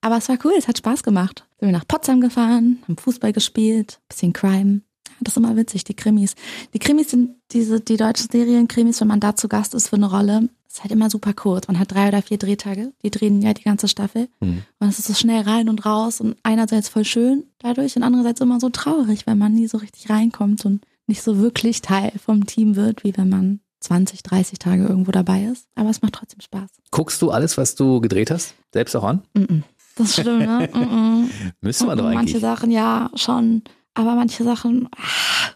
Aber 0.00 0.18
es 0.18 0.28
war 0.28 0.38
cool, 0.44 0.52
es 0.56 0.68
hat 0.68 0.78
Spaß 0.78 1.02
gemacht. 1.02 1.46
Sind 1.58 1.70
wir 1.70 1.76
nach 1.76 1.88
Potsdam 1.88 2.20
gefahren, 2.20 2.78
haben 2.84 2.96
Fußball 2.96 3.32
gespielt, 3.32 4.00
bisschen 4.08 4.32
Crime. 4.32 4.82
Das 5.20 5.32
ist 5.32 5.36
immer 5.36 5.56
witzig, 5.56 5.84
die 5.84 5.94
Krimis. 5.94 6.34
Die 6.74 6.78
Krimis 6.78 7.10
sind 7.10 7.36
diese, 7.52 7.80
die 7.80 7.96
deutschen 7.96 8.28
Serienkrimis, 8.30 9.00
wenn 9.00 9.08
man 9.08 9.20
da 9.20 9.34
zu 9.34 9.48
Gast 9.48 9.74
ist 9.74 9.88
für 9.88 9.96
eine 9.96 10.10
Rolle, 10.10 10.48
ist 10.68 10.82
halt 10.82 10.92
immer 10.92 11.10
super 11.10 11.32
kurz. 11.32 11.66
Man 11.66 11.78
hat 11.78 11.92
drei 11.92 12.08
oder 12.08 12.22
vier 12.22 12.38
Drehtage. 12.38 12.92
Die 13.02 13.10
drehen 13.10 13.42
ja 13.42 13.54
die 13.54 13.62
ganze 13.62 13.88
Staffel. 13.88 14.28
Mhm. 14.40 14.62
Und 14.78 14.88
es 14.88 14.98
ist 14.98 15.08
so 15.08 15.14
schnell 15.14 15.42
rein 15.42 15.68
und 15.68 15.84
raus 15.84 16.20
und 16.20 16.36
einerseits 16.42 16.88
voll 16.88 17.04
schön 17.04 17.44
dadurch 17.58 17.96
und 17.96 18.02
andererseits 18.02 18.40
immer 18.40 18.60
so 18.60 18.68
traurig, 18.68 19.26
weil 19.26 19.34
man 19.34 19.54
nie 19.54 19.66
so 19.66 19.78
richtig 19.78 20.10
reinkommt 20.10 20.64
und 20.64 20.82
nicht 21.06 21.22
so 21.22 21.38
wirklich 21.38 21.82
Teil 21.82 22.12
vom 22.22 22.46
Team 22.46 22.76
wird, 22.76 23.02
wie 23.02 23.16
wenn 23.16 23.28
man 23.28 23.60
20, 23.80 24.22
30 24.22 24.58
Tage 24.58 24.84
irgendwo 24.84 25.10
dabei 25.10 25.44
ist. 25.44 25.66
Aber 25.74 25.90
es 25.90 26.02
macht 26.02 26.14
trotzdem 26.14 26.40
Spaß. 26.40 26.70
Guckst 26.90 27.22
du 27.22 27.30
alles, 27.30 27.56
was 27.56 27.74
du 27.74 28.00
gedreht 28.00 28.30
hast, 28.30 28.54
selbst 28.72 28.94
auch 28.94 29.04
an? 29.04 29.22
Mm 29.34 29.40
-mm. 29.40 29.62
Das 29.96 30.10
ist 30.10 30.20
schlimm, 30.20 30.38
ne? 30.38 30.68
Mm. 30.72 31.30
Müsste 31.60 31.86
man 31.86 31.98
doch 31.98 32.04
Manche 32.04 32.18
eigentlich. 32.18 32.40
Sachen 32.40 32.70
ja 32.70 33.10
schon, 33.14 33.62
aber 33.94 34.14
manche 34.14 34.44
Sachen, 34.44 34.88
ah, 34.96 35.52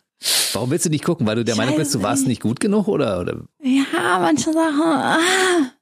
Warum 0.53 0.71
willst 0.71 0.85
du 0.85 0.90
nicht 0.90 1.03
gucken? 1.05 1.27
Weil 1.27 1.37
du 1.37 1.45
der 1.45 1.57
Meinung 1.57 1.77
bist, 1.77 1.95
du 1.95 2.03
warst 2.03 2.27
nicht. 2.27 2.42
gut 2.42 2.61
genug 2.61 2.87
oder? 2.87 3.21
oder? 3.21 3.40
ja, 3.62 4.18
manche 4.21 4.53
Sachen, 4.53 4.83
ah, 4.83 5.18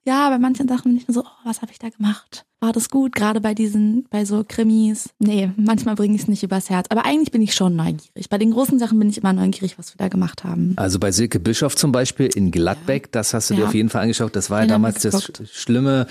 ja, 0.06 0.30
bei 0.30 0.38
manchen 0.38 0.68
Sachen 0.68 0.92
bin 0.92 0.96
ich 0.96 1.08
mir 1.08 1.12
so, 1.14 1.22
oh, 1.22 1.44
was 1.44 1.60
habe 1.60 1.72
ich 1.72 1.78
da 1.78 1.88
gemacht? 1.88 2.46
War 2.60 2.72
das 2.72 2.88
gut? 2.88 3.14
Gerade 3.14 3.40
bei 3.40 3.52
diesen, 3.52 4.06
bei 4.10 4.24
so 4.24 4.44
Krimis. 4.46 5.10
Nee, 5.18 5.50
manchmal 5.56 5.94
bringe 5.96 6.14
ich 6.14 6.22
es 6.22 6.28
nicht 6.28 6.42
übers 6.42 6.70
Herz. 6.70 6.86
Aber 6.90 7.04
eigentlich 7.04 7.32
bin 7.32 7.42
ich 7.42 7.54
schon 7.54 7.74
neugierig. 7.74 8.28
Bei 8.30 8.38
den 8.38 8.52
großen 8.52 8.78
Sachen 8.78 8.98
bin 8.98 9.10
ich 9.10 9.18
immer 9.18 9.32
neugierig, 9.32 9.76
was 9.78 9.92
wir 9.92 9.98
da 9.98 10.08
gemacht 10.08 10.44
haben. 10.44 10.74
Also 10.76 10.98
bei 10.98 11.10
Silke 11.10 11.40
Bischoff 11.40 11.74
zum 11.74 11.90
Beispiel 11.90 12.26
in 12.26 12.50
Gladbeck, 12.50 13.10
das 13.12 13.34
hast 13.34 13.50
du 13.50 13.54
dir 13.54 13.62
Ja. 13.62 13.66
auf 13.66 13.74
jeden 13.74 13.88
Fall 13.88 14.02
angeschaut. 14.02 14.36
Das 14.36 14.50
war 14.50 14.60
ja 14.60 14.66
damals 14.66 15.02
das 15.02 15.32
schlimme 15.52 16.06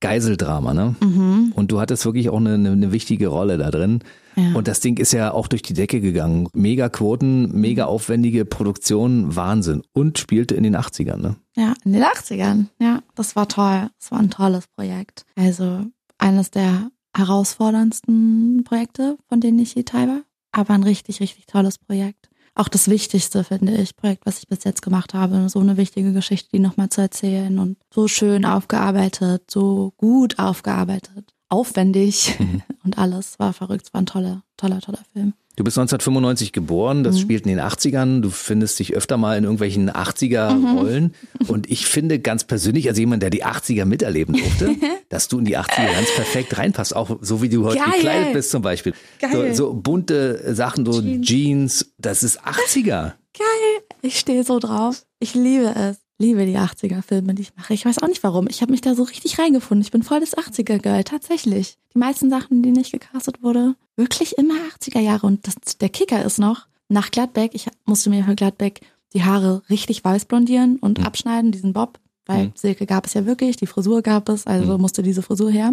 Geiseldrama, 0.00 0.74
ne? 0.74 0.94
Mhm. 1.00 1.52
Und 1.54 1.70
du 1.72 1.80
hattest 1.80 2.04
wirklich 2.04 2.28
auch 2.28 2.36
eine, 2.36 2.54
eine, 2.54 2.72
eine 2.72 2.92
wichtige 2.92 3.28
Rolle 3.28 3.56
da 3.56 3.70
drin. 3.70 4.00
Ja. 4.36 4.54
Und 4.54 4.66
das 4.68 4.80
Ding 4.80 4.98
ist 4.98 5.12
ja 5.12 5.32
auch 5.32 5.46
durch 5.48 5.62
die 5.62 5.74
Decke 5.74 6.00
gegangen. 6.00 6.48
Mega 6.54 6.88
Quoten, 6.88 7.42
Mhm. 7.52 7.60
mega 7.60 7.84
aufwendige 7.84 8.44
Produktion, 8.44 9.36
Wahnsinn. 9.36 9.82
Und 9.92 10.18
spielte 10.18 10.54
in 10.54 10.64
den 10.64 10.74
80ern, 10.76 11.18
ne? 11.20 11.36
Ja, 11.56 11.74
in 11.84 11.92
den 11.92 12.02
80ern. 12.02 12.66
Ja, 12.80 13.02
das 13.14 13.36
war 13.36 13.48
toll. 13.48 13.88
Das 14.00 14.10
war 14.10 14.18
ein 14.18 14.30
tolles 14.30 14.66
Projekt. 14.66 15.24
Also 15.36 15.86
eines 16.18 16.50
der 16.50 16.90
herausforderndsten 17.16 18.62
Projekte, 18.64 19.16
von 19.28 19.40
denen 19.40 19.58
ich 19.58 19.74
je 19.74 19.82
teil 19.84 20.08
war. 20.08 20.20
Aber 20.52 20.74
ein 20.74 20.82
richtig, 20.82 21.20
richtig 21.20 21.46
tolles 21.46 21.78
Projekt. 21.78 22.28
Auch 22.56 22.68
das 22.68 22.88
wichtigste, 22.88 23.42
finde 23.42 23.74
ich, 23.74 23.96
Projekt, 23.96 24.26
was 24.26 24.38
ich 24.38 24.46
bis 24.46 24.62
jetzt 24.62 24.82
gemacht 24.82 25.12
habe. 25.12 25.48
So 25.48 25.58
eine 25.58 25.76
wichtige 25.76 26.12
Geschichte, 26.12 26.50
die 26.52 26.60
nochmal 26.60 26.88
zu 26.88 27.00
erzählen 27.00 27.58
und 27.58 27.78
so 27.92 28.06
schön 28.06 28.44
aufgearbeitet, 28.44 29.50
so 29.50 29.92
gut 29.96 30.38
aufgearbeitet, 30.38 31.33
aufwendig 31.54 32.36
und 32.84 32.98
alles. 32.98 33.38
War 33.38 33.52
verrückt. 33.52 33.86
Es 33.86 33.94
war 33.94 34.02
ein 34.02 34.06
toller, 34.06 34.42
toller, 34.56 34.80
toller 34.80 35.00
Film. 35.12 35.32
Du 35.56 35.62
bist 35.62 35.78
1995 35.78 36.50
geboren, 36.52 36.98
Mhm. 36.98 37.04
das 37.04 37.20
spielt 37.20 37.44
in 37.46 37.50
den 37.50 37.60
80ern. 37.60 38.20
Du 38.22 38.30
findest 38.30 38.76
dich 38.80 38.92
öfter 38.94 39.16
mal 39.16 39.38
in 39.38 39.44
irgendwelchen 39.44 39.88
80er-Rollen. 39.88 41.14
Mhm. 41.40 41.46
Und 41.48 41.70
ich 41.70 41.86
finde 41.86 42.18
ganz 42.18 42.42
persönlich, 42.42 42.88
als 42.88 42.98
jemand, 42.98 43.22
der 43.22 43.30
die 43.30 43.44
80er 43.44 43.84
miterleben 43.84 44.34
durfte, 44.34 44.74
dass 45.10 45.28
du 45.28 45.38
in 45.38 45.44
die 45.44 45.56
80er 45.56 45.92
ganz 45.92 46.12
perfekt 46.16 46.58
reinpasst. 46.58 46.96
Auch 46.96 47.18
so 47.20 47.40
wie 47.40 47.48
du 47.48 47.64
heute 47.64 47.78
Geil. 47.78 47.92
gekleidet 47.94 48.32
bist 48.32 48.50
zum 48.50 48.62
Beispiel. 48.62 48.94
Geil. 49.20 49.54
So, 49.54 49.68
so 49.68 49.74
bunte 49.74 50.54
Sachen, 50.56 50.84
so 50.84 51.00
Jeans. 51.00 51.26
Jeans. 51.26 51.92
Das 51.98 52.24
ist 52.24 52.40
80er. 52.42 53.12
Geil. 53.38 53.82
Ich 54.02 54.18
stehe 54.18 54.42
so 54.42 54.58
drauf. 54.58 55.04
Ich 55.20 55.34
liebe 55.34 55.66
es. 55.74 55.98
Liebe 56.18 56.46
die 56.46 56.56
80er-Filme, 56.58 57.34
die 57.34 57.42
ich 57.42 57.56
mache. 57.56 57.74
Ich 57.74 57.84
weiß 57.84 57.98
auch 58.02 58.06
nicht 58.08 58.22
warum. 58.22 58.46
Ich 58.48 58.62
habe 58.62 58.70
mich 58.70 58.80
da 58.80 58.94
so 58.94 59.02
richtig 59.02 59.38
reingefunden. 59.38 59.82
Ich 59.82 59.90
bin 59.90 60.02
voll 60.04 60.20
das 60.20 60.36
80er-Girl, 60.36 61.02
tatsächlich. 61.04 61.76
Die 61.92 61.98
meisten 61.98 62.30
Sachen, 62.30 62.62
die 62.62 62.70
nicht 62.70 62.92
gecastet 62.92 63.42
wurde, 63.42 63.74
wirklich 63.96 64.38
immer 64.38 64.54
80er 64.80 65.00
Jahre. 65.00 65.26
Und 65.26 65.46
das, 65.46 65.54
der 65.78 65.88
Kicker 65.88 66.24
ist 66.24 66.38
noch, 66.38 66.66
nach 66.88 67.10
Gladbeck, 67.10 67.52
ich 67.54 67.66
musste 67.84 68.10
mir 68.10 68.24
für 68.24 68.36
Gladbeck 68.36 68.80
die 69.12 69.24
Haare 69.24 69.62
richtig 69.70 70.04
weiß 70.04 70.26
blondieren 70.26 70.76
und 70.78 71.04
abschneiden, 71.04 71.50
diesen 71.50 71.72
Bob. 71.72 71.98
Weil 72.26 72.46
Mhm. 72.46 72.52
Silke 72.54 72.86
gab 72.86 73.06
es 73.06 73.14
ja 73.14 73.26
wirklich, 73.26 73.56
die 73.56 73.66
Frisur 73.66 74.00
gab 74.02 74.28
es, 74.28 74.46
also 74.46 74.78
musste 74.78 75.02
diese 75.02 75.20
Frisur 75.22 75.50
her. 75.50 75.68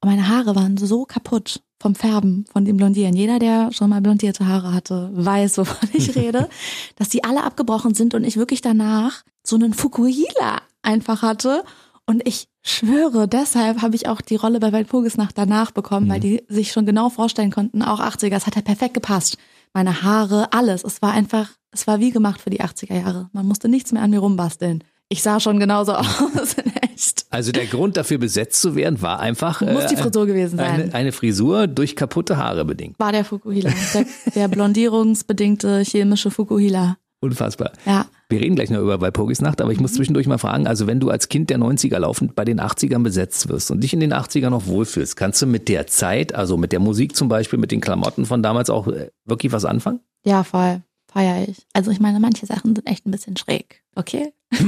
Und 0.00 0.08
meine 0.10 0.28
Haare 0.28 0.54
waren 0.54 0.76
so 0.76 1.04
kaputt 1.04 1.62
vom 1.80 1.94
Färben, 1.94 2.44
von 2.52 2.64
dem 2.64 2.76
Blondieren. 2.76 3.14
Jeder, 3.16 3.38
der 3.38 3.72
schon 3.72 3.90
mal 3.90 4.00
blondierte 4.00 4.46
Haare 4.46 4.72
hatte, 4.74 5.10
weiß, 5.14 5.58
wovon 5.58 5.88
ich 5.92 6.14
rede. 6.16 6.48
dass 6.96 7.08
die 7.08 7.24
alle 7.24 7.42
abgebrochen 7.44 7.94
sind 7.94 8.14
und 8.14 8.24
ich 8.24 8.36
wirklich 8.36 8.60
danach 8.60 9.22
so 9.48 9.56
einen 9.56 9.72
Fukuhila 9.74 10.60
einfach 10.82 11.22
hatte. 11.22 11.64
Und 12.06 12.26
ich 12.26 12.48
schwöre, 12.62 13.28
deshalb 13.28 13.82
habe 13.82 13.96
ich 13.96 14.08
auch 14.08 14.20
die 14.20 14.36
Rolle 14.36 14.60
bei 14.60 14.72
Walpurgisnacht 14.72 15.36
danach 15.36 15.72
bekommen, 15.72 16.08
weil 16.08 16.20
die 16.20 16.42
sich 16.48 16.72
schon 16.72 16.86
genau 16.86 17.10
vorstellen 17.10 17.50
konnten, 17.50 17.82
auch 17.82 18.00
80er, 18.00 18.34
es 18.34 18.46
hat 18.46 18.56
ja 18.56 18.62
perfekt 18.62 18.94
gepasst. 18.94 19.36
Meine 19.74 20.02
Haare, 20.02 20.52
alles. 20.52 20.84
Es 20.84 21.02
war 21.02 21.12
einfach, 21.12 21.50
es 21.70 21.86
war 21.86 22.00
wie 22.00 22.10
gemacht 22.10 22.40
für 22.40 22.50
die 22.50 22.62
80er 22.62 22.94
Jahre. 22.94 23.28
Man 23.32 23.46
musste 23.46 23.68
nichts 23.68 23.92
mehr 23.92 24.02
an 24.02 24.10
mir 24.10 24.20
rumbasteln. 24.20 24.84
Ich 25.10 25.22
sah 25.22 25.40
schon 25.40 25.58
genauso 25.60 25.92
aus 25.94 26.54
in 26.54 26.72
echt. 26.76 27.26
Also 27.30 27.52
der 27.52 27.66
Grund 27.66 27.96
dafür 27.98 28.18
besetzt 28.18 28.60
zu 28.60 28.74
werden 28.74 29.00
war 29.02 29.20
einfach 29.20 29.60
Muss 29.60 29.86
die 29.86 29.96
Frisur 29.96 30.26
gewesen 30.26 30.56
sein. 30.56 30.82
eine, 30.82 30.94
eine 30.94 31.12
Frisur 31.12 31.66
durch 31.66 31.94
kaputte 31.94 32.38
Haare 32.38 32.64
bedingt. 32.64 32.98
War 32.98 33.12
der 33.12 33.24
Fukuhila. 33.24 33.70
Der, 33.94 34.06
der 34.34 34.48
blondierungsbedingte 34.48 35.82
chemische 35.82 36.30
Fukuhila. 36.30 36.96
Unfassbar. 37.20 37.72
Ja. 37.84 38.06
Wir 38.30 38.40
reden 38.40 38.56
gleich 38.56 38.68
noch 38.70 38.80
über 38.80 39.00
Walpurgisnacht, 39.00 39.60
aber 39.62 39.72
ich 39.72 39.78
Mhm. 39.78 39.82
muss 39.84 39.94
zwischendurch 39.94 40.26
mal 40.26 40.36
fragen, 40.38 40.66
also 40.66 40.86
wenn 40.86 41.00
du 41.00 41.08
als 41.08 41.28
Kind 41.28 41.48
der 41.48 41.58
90er 41.58 41.98
laufend 41.98 42.34
bei 42.34 42.44
den 42.44 42.60
80ern 42.60 43.02
besetzt 43.02 43.48
wirst 43.48 43.70
und 43.70 43.82
dich 43.82 43.94
in 43.94 44.00
den 44.00 44.12
80ern 44.12 44.50
noch 44.50 44.66
wohlfühlst, 44.66 45.16
kannst 45.16 45.40
du 45.40 45.46
mit 45.46 45.68
der 45.68 45.86
Zeit, 45.86 46.34
also 46.34 46.56
mit 46.58 46.72
der 46.72 46.80
Musik 46.80 47.16
zum 47.16 47.28
Beispiel, 47.28 47.58
mit 47.58 47.70
den 47.72 47.80
Klamotten 47.80 48.26
von 48.26 48.42
damals 48.42 48.68
auch 48.68 48.86
äh, 48.88 49.10
wirklich 49.24 49.52
was 49.52 49.64
anfangen? 49.64 50.00
Ja, 50.24 50.44
voll. 50.44 50.82
Feier 51.10 51.48
ich. 51.48 51.66
Also 51.72 51.90
ich 51.90 52.00
meine, 52.00 52.20
manche 52.20 52.44
Sachen 52.44 52.74
sind 52.76 52.86
echt 52.86 53.06
ein 53.06 53.10
bisschen 53.10 53.36
schräg. 53.38 53.82
Okay? 53.94 54.32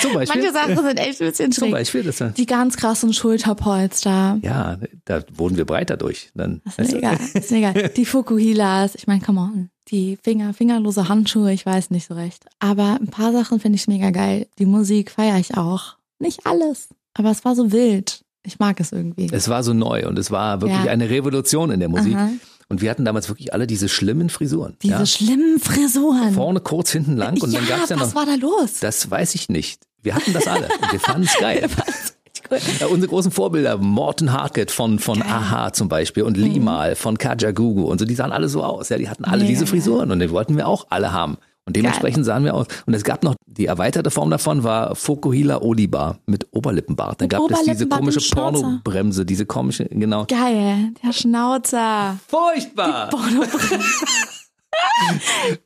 Zum 0.00 0.14
Beispiel? 0.14 0.42
Manche 0.42 0.52
Sachen 0.52 0.76
sind 0.76 0.96
echt 0.98 1.20
ein 1.20 1.28
bisschen 1.30 1.52
Zum 1.52 1.64
schräg. 1.64 1.72
Beispiel, 1.72 2.02
das, 2.04 2.22
Die 2.36 2.46
ganz 2.46 2.76
krassen 2.76 3.12
Schulterpolster. 3.12 4.38
ja, 4.42 4.78
da 5.04 5.22
wurden 5.34 5.56
wir 5.56 5.64
breiter 5.64 5.96
durch. 5.96 6.30
Dann, 6.34 6.60
Das 6.64 6.78
ist 6.78 6.92
mir 6.92 6.98
egal. 6.98 7.18
Das 7.34 7.44
ist 7.44 7.52
egal. 7.52 7.88
Die 7.96 8.04
Fukuhilas, 8.04 8.94
ich 8.94 9.06
meine, 9.06 9.20
come 9.20 9.40
on. 9.40 9.70
Die 9.88 10.18
Finger, 10.22 10.52
fingerlose 10.54 11.08
Handschuhe, 11.08 11.52
ich 11.52 11.64
weiß 11.64 11.90
nicht 11.90 12.06
so 12.08 12.14
recht. 12.14 12.44
Aber 12.58 12.98
ein 13.00 13.08
paar 13.08 13.32
Sachen 13.32 13.58
finde 13.60 13.76
ich 13.76 13.86
mega 13.88 14.10
geil. 14.10 14.46
Die 14.58 14.66
Musik 14.66 15.10
feiere 15.10 15.38
ich 15.38 15.56
auch. 15.56 15.96
Nicht 16.18 16.46
alles. 16.46 16.88
Aber 17.14 17.30
es 17.30 17.44
war 17.44 17.54
so 17.56 17.72
wild. 17.72 18.22
Ich 18.44 18.58
mag 18.58 18.78
es 18.80 18.92
irgendwie. 18.92 19.28
Es 19.32 19.48
war 19.48 19.62
so 19.62 19.72
neu 19.74 20.06
und 20.06 20.18
es 20.18 20.30
war 20.30 20.60
wirklich 20.60 20.84
Ja. 20.84 20.90
eine 20.92 21.10
Revolution 21.10 21.70
in 21.70 21.80
der 21.80 21.88
Musik. 21.88 22.14
Aha. 22.14 22.30
Und 22.68 22.82
wir 22.82 22.90
hatten 22.90 23.04
damals 23.04 23.28
wirklich 23.28 23.54
alle 23.54 23.66
diese 23.66 23.88
schlimmen 23.88 24.28
Frisuren. 24.28 24.76
Diese 24.82 24.94
ja. 24.94 25.06
schlimmen 25.06 25.58
Frisuren. 25.58 26.34
Vorne 26.34 26.60
kurz, 26.60 26.90
hinten 26.90 27.16
lang 27.16 27.40
und 27.40 27.50
ja, 27.50 27.60
dann 27.60 27.68
gab's 27.68 27.88
ja 27.88 27.98
was 27.98 28.08
noch. 28.08 28.14
war 28.14 28.26
da 28.26 28.34
los? 28.34 28.80
Das 28.80 29.10
weiß 29.10 29.34
ich 29.34 29.48
nicht. 29.48 29.80
Wir 30.02 30.14
hatten 30.14 30.32
das 30.32 30.46
alle 30.46 30.68
und 30.82 30.92
wir 30.92 31.00
fanden 31.00 31.26
es 31.26 31.36
geil. 31.40 31.68
Ja, 32.80 32.86
unsere 32.86 33.08
großen 33.08 33.30
Vorbilder, 33.30 33.76
Morten 33.78 34.32
Harket 34.32 34.70
von, 34.70 34.98
von 34.98 35.22
Aha 35.22 35.72
zum 35.72 35.88
Beispiel 35.88 36.22
und 36.22 36.36
Limal 36.36 36.94
von 36.94 37.18
Kajagugu 37.18 37.84
und 37.84 37.98
so, 37.98 38.04
die 38.04 38.14
sahen 38.14 38.32
alle 38.32 38.48
so 38.48 38.62
aus. 38.62 38.88
Ja, 38.88 38.96
die 38.96 39.08
hatten 39.08 39.24
alle 39.24 39.42
Mega 39.42 39.48
diese. 39.48 39.66
Frisuren 39.66 40.10
und 40.10 40.20
die 40.20 40.30
wollten 40.30 40.56
wir 40.56 40.66
auch 40.66 40.86
alle 40.90 41.12
haben. 41.12 41.36
Und 41.68 41.76
dementsprechend 41.76 42.24
sahen 42.24 42.44
wir 42.44 42.54
aus. 42.54 42.66
Und 42.86 42.94
es 42.94 43.04
gab 43.04 43.22
noch, 43.22 43.34
die 43.46 43.66
erweiterte 43.66 44.10
Form 44.10 44.30
davon 44.30 44.64
war 44.64 44.94
Fokuhila 44.94 45.60
Odiba 45.60 46.16
mit 46.24 46.46
Oberlippenbart. 46.50 47.20
Dann 47.20 47.28
gab 47.28 47.42
es 47.50 47.62
diese 47.62 47.86
komische 47.86 48.20
Schnauzer. 48.20 48.62
Pornobremse, 48.62 49.26
diese 49.26 49.44
komische, 49.44 49.84
genau. 49.84 50.24
Geil. 50.24 50.92
Der 51.04 51.12
Schnauzer. 51.12 52.18
Furchtbar! 52.26 53.10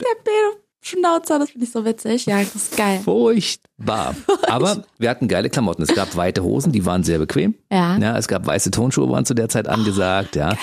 Der 0.00 0.16
Pedo-Schnauzer, 0.24 1.38
das 1.38 1.50
finde 1.50 1.66
ich 1.66 1.70
so 1.70 1.84
witzig. 1.84 2.26
Ja, 2.26 2.40
das 2.40 2.52
ist 2.56 2.76
geil. 2.76 2.98
Furchtbar. 3.04 4.16
Aber 4.48 4.82
wir 4.98 5.08
hatten 5.08 5.28
geile 5.28 5.50
Klamotten. 5.50 5.82
Es 5.82 5.94
gab 5.94 6.16
weite 6.16 6.42
Hosen, 6.42 6.72
die 6.72 6.84
waren 6.84 7.04
sehr 7.04 7.20
bequem. 7.20 7.54
Ja. 7.70 7.96
Ja, 7.98 8.18
es 8.18 8.26
gab 8.26 8.44
weiße 8.44 8.72
Tonschuhe, 8.72 9.08
waren 9.08 9.24
zu 9.24 9.34
der 9.34 9.48
Zeit 9.48 9.68
angesagt, 9.68 10.34
ja. 10.34 10.56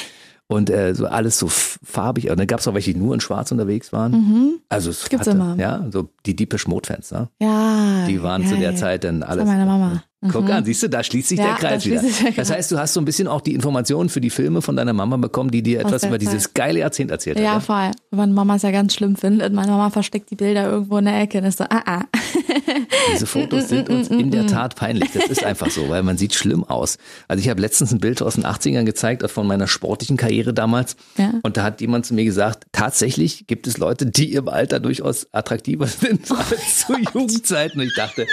Und 0.52 0.72
äh, 0.72 0.96
so 0.96 1.06
alles 1.06 1.38
so 1.38 1.48
farbig. 1.48 2.30
Und 2.32 2.40
dann 2.40 2.48
gab 2.48 2.60
es 2.60 2.68
auch 2.68 2.74
welche, 2.74 2.92
die 2.94 3.00
nur 3.00 3.14
in 3.14 3.20
Schwarz 3.20 3.52
unterwegs 3.52 3.94
waren. 3.94 4.60
Also 4.68 4.90
es 4.90 5.04
Mhm. 5.06 5.10
Gibt's 5.10 5.28
hatte, 5.28 5.38
immer. 5.38 5.56
Ja, 5.58 5.86
so 5.92 6.10
die 6.26 6.36
Deepish 6.36 6.68
Mode 6.68 6.88
Fans, 6.88 7.12
ne? 7.12 7.30
Ja. 7.40 8.06
Die 8.08 8.22
waren 8.24 8.44
zu 8.48 8.56
der 8.58 8.72
geil. 8.72 8.78
Zeit 8.78 9.04
dann 9.04 9.20
Das 9.22 9.30
alles. 9.30 9.46
war 9.46 9.54
meine 9.54 9.66
Mama. 9.68 10.04
Guck 10.32 10.46
Mhm. 10.46 10.52
an, 10.52 10.66
siehst 10.66 10.84
du, 10.84 10.90
da 10.90 11.02
schließt 11.02 11.30
sich 11.30 11.40
Ja, 11.40 11.46
der 11.46 11.54
da 11.54 11.60
Kreis 11.60 11.86
wieder. 11.86 12.00
schließt 12.02 12.16
sich 12.18 12.26
der 12.26 12.34
Das 12.34 12.52
heißt, 12.52 12.72
du 12.74 12.78
hast 12.78 12.94
so 12.94 13.00
ein 13.00 13.06
bisschen 13.06 13.30
auch 13.30 13.40
die 13.40 13.54
Informationen 13.54 14.10
für 14.10 14.20
die 14.20 14.30
Filme 14.30 14.62
von 14.62 14.76
deiner 14.76 14.92
Mama 14.92 15.16
bekommen, 15.16 15.50
die 15.50 15.62
dir 15.64 15.80
etwas 15.80 16.04
über 16.04 16.18
dieses 16.18 16.44
Zeit. 16.44 16.56
geile 16.56 16.80
Jahrzehnt 16.80 17.10
erzählt 17.10 17.40
Ja, 17.40 17.54
hat. 17.56 17.64
voll. 17.64 17.92
Meine 18.12 18.34
Mama 18.34 18.56
es 18.58 18.64
ja 18.64 18.72
ganz 18.72 18.94
schlimm 18.94 19.16
findet. 19.16 19.54
Meine 19.54 19.72
Mama 19.72 19.90
versteckt 19.92 20.30
die 20.30 20.36
Bilder 20.36 20.70
irgendwo 20.70 20.98
in 20.98 21.06
der 21.06 21.22
Ecke 21.22 21.38
und 21.38 21.46
ist 21.46 21.60
so, 21.60 21.64
ah, 21.70 21.82
ah. 21.86 22.02
Diese 23.14 23.26
Fotos 23.26 23.70
sind 23.70 23.90
uns 23.90 24.10
in 24.10 24.30
der 24.32 24.46
Tat 24.48 24.76
peinlich. 24.76 25.10
Das 25.14 25.26
ist 25.28 25.44
einfach 25.44 25.70
so, 25.72 25.88
weil 25.90 26.04
man 26.04 26.18
sieht 26.18 26.34
schlimm 26.34 26.64
aus. 26.66 26.98
Also 27.28 27.42
ich 27.42 27.50
habe 27.50 27.62
letztens 27.62 27.92
ein 27.94 28.00
Bild 28.00 28.22
aus 28.22 28.36
den 28.36 28.46
80ern 28.46 28.84
gezeigt, 28.84 29.30
von 29.32 29.48
meiner 29.48 29.68
sportlichen 29.68 30.18
Karriere 30.18 30.54
damals. 30.54 30.96
Ja. 31.18 31.32
Und 31.44 31.56
da 31.58 31.64
hat 31.64 31.82
jemand 31.82 32.06
zu 32.06 32.14
mir 32.14 32.26
gesagt, 32.26 32.66
tatsächlich 32.72 33.48
gibt 33.48 33.68
es 33.68 33.78
Leute, 33.78 34.06
die 34.06 34.34
im 34.34 34.48
Alter 34.50 34.80
durchaus 34.80 35.28
attraktiver 35.32 35.88
sind 35.88 36.30
als 36.32 36.86
zu 36.88 36.94
Jugendzeiten. 37.14 37.80
Und 37.82 37.88
ich 37.88 37.96
dachte, 37.96 38.28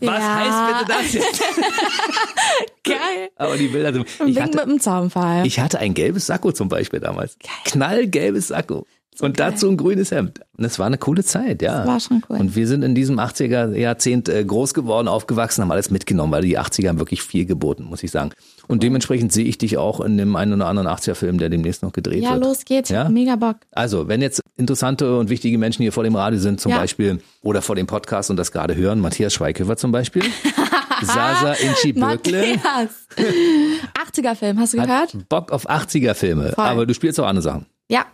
was 0.00 0.18
Ja. 0.20 0.34
heißt 0.36 0.86
bitte 0.86 0.92
das 0.92 0.97
jetzt? 1.02 1.42
Geil. 2.84 3.30
Aber 3.36 3.56
die 3.56 3.68
Bilder 3.68 3.92
sind. 3.92 4.06
Ich 4.06 4.18
Wink 4.18 4.28
mit 4.28 4.42
hatte, 4.42 4.66
dem 4.66 4.80
Zaunpfahl. 4.80 5.46
ich 5.46 5.60
hatte 5.60 5.78
ein 5.78 5.94
gelbes 5.94 6.26
Sakko 6.26 6.52
zum 6.52 6.68
Beispiel 6.68 7.00
damals. 7.00 7.36
Knallgelbes 7.64 8.48
Sakko. 8.48 8.86
Und 9.20 9.36
geil. 9.36 9.50
dazu 9.50 9.68
ein 9.68 9.76
grünes 9.76 10.10
Hemd. 10.10 10.40
Und 10.56 10.64
das 10.64 10.78
war 10.78 10.86
eine 10.86 10.98
coole 10.98 11.24
Zeit, 11.24 11.60
ja. 11.62 11.78
Das 11.78 11.86
war 11.86 12.00
schon 12.00 12.22
cool. 12.28 12.36
Und 12.38 12.54
wir 12.56 12.66
sind 12.68 12.82
in 12.82 12.94
diesem 12.94 13.18
80er 13.18 13.74
Jahrzehnt 13.76 14.28
äh, 14.28 14.44
groß 14.44 14.74
geworden, 14.74 15.08
aufgewachsen, 15.08 15.62
haben 15.62 15.72
alles 15.72 15.90
mitgenommen, 15.90 16.32
weil 16.32 16.42
die 16.42 16.58
80er 16.58 16.88
haben 16.88 16.98
wirklich 16.98 17.22
viel 17.22 17.44
geboten, 17.46 17.84
muss 17.84 18.02
ich 18.02 18.10
sagen. 18.10 18.30
Und 18.68 18.82
dementsprechend 18.82 19.32
sehe 19.32 19.44
ich 19.44 19.58
dich 19.58 19.76
auch 19.78 20.00
in 20.00 20.16
dem 20.18 20.36
einen 20.36 20.52
oder 20.54 20.66
anderen 20.66 20.88
80er-Film, 20.88 21.38
der 21.38 21.48
demnächst 21.48 21.82
noch 21.82 21.92
gedreht 21.92 22.22
Ja, 22.22 22.34
wird. 22.34 22.44
los 22.44 22.64
geht's. 22.64 22.90
Ja? 22.90 23.08
mega 23.08 23.36
Bock. 23.36 23.56
Also, 23.72 24.08
wenn 24.08 24.20
jetzt 24.22 24.40
interessante 24.56 25.18
und 25.18 25.30
wichtige 25.30 25.58
Menschen 25.58 25.82
hier 25.82 25.92
vor 25.92 26.04
dem 26.04 26.14
Radio 26.16 26.38
sind, 26.38 26.60
zum 26.60 26.70
Ja. 26.72 26.78
Beispiel, 26.78 27.20
oder 27.42 27.62
vor 27.62 27.76
dem 27.76 27.86
Podcast 27.86 28.30
und 28.30 28.36
das 28.36 28.52
gerade 28.52 28.76
hören, 28.76 29.00
Matthias 29.00 29.32
Schweighöfer 29.34 29.76
zum 29.76 29.90
Beispiel, 29.92 30.22
Sasa 31.02 31.52
Inchi 31.54 31.92
Böckle, 31.92 32.56
Matthias. 32.56 33.06
80er-Film, 34.12 34.58
hast 34.58 34.74
du 34.74 34.78
gehört? 34.78 35.14
hat 35.14 35.28
Bock 35.28 35.52
auf 35.52 35.68
80er-Filme, 35.68 36.52
Voll. 36.52 36.64
aber 36.64 36.86
du 36.86 36.94
spielst 36.94 37.18
auch 37.20 37.26
andere 37.26 37.42
Sachen. 37.42 37.66
Ja. 37.90 38.04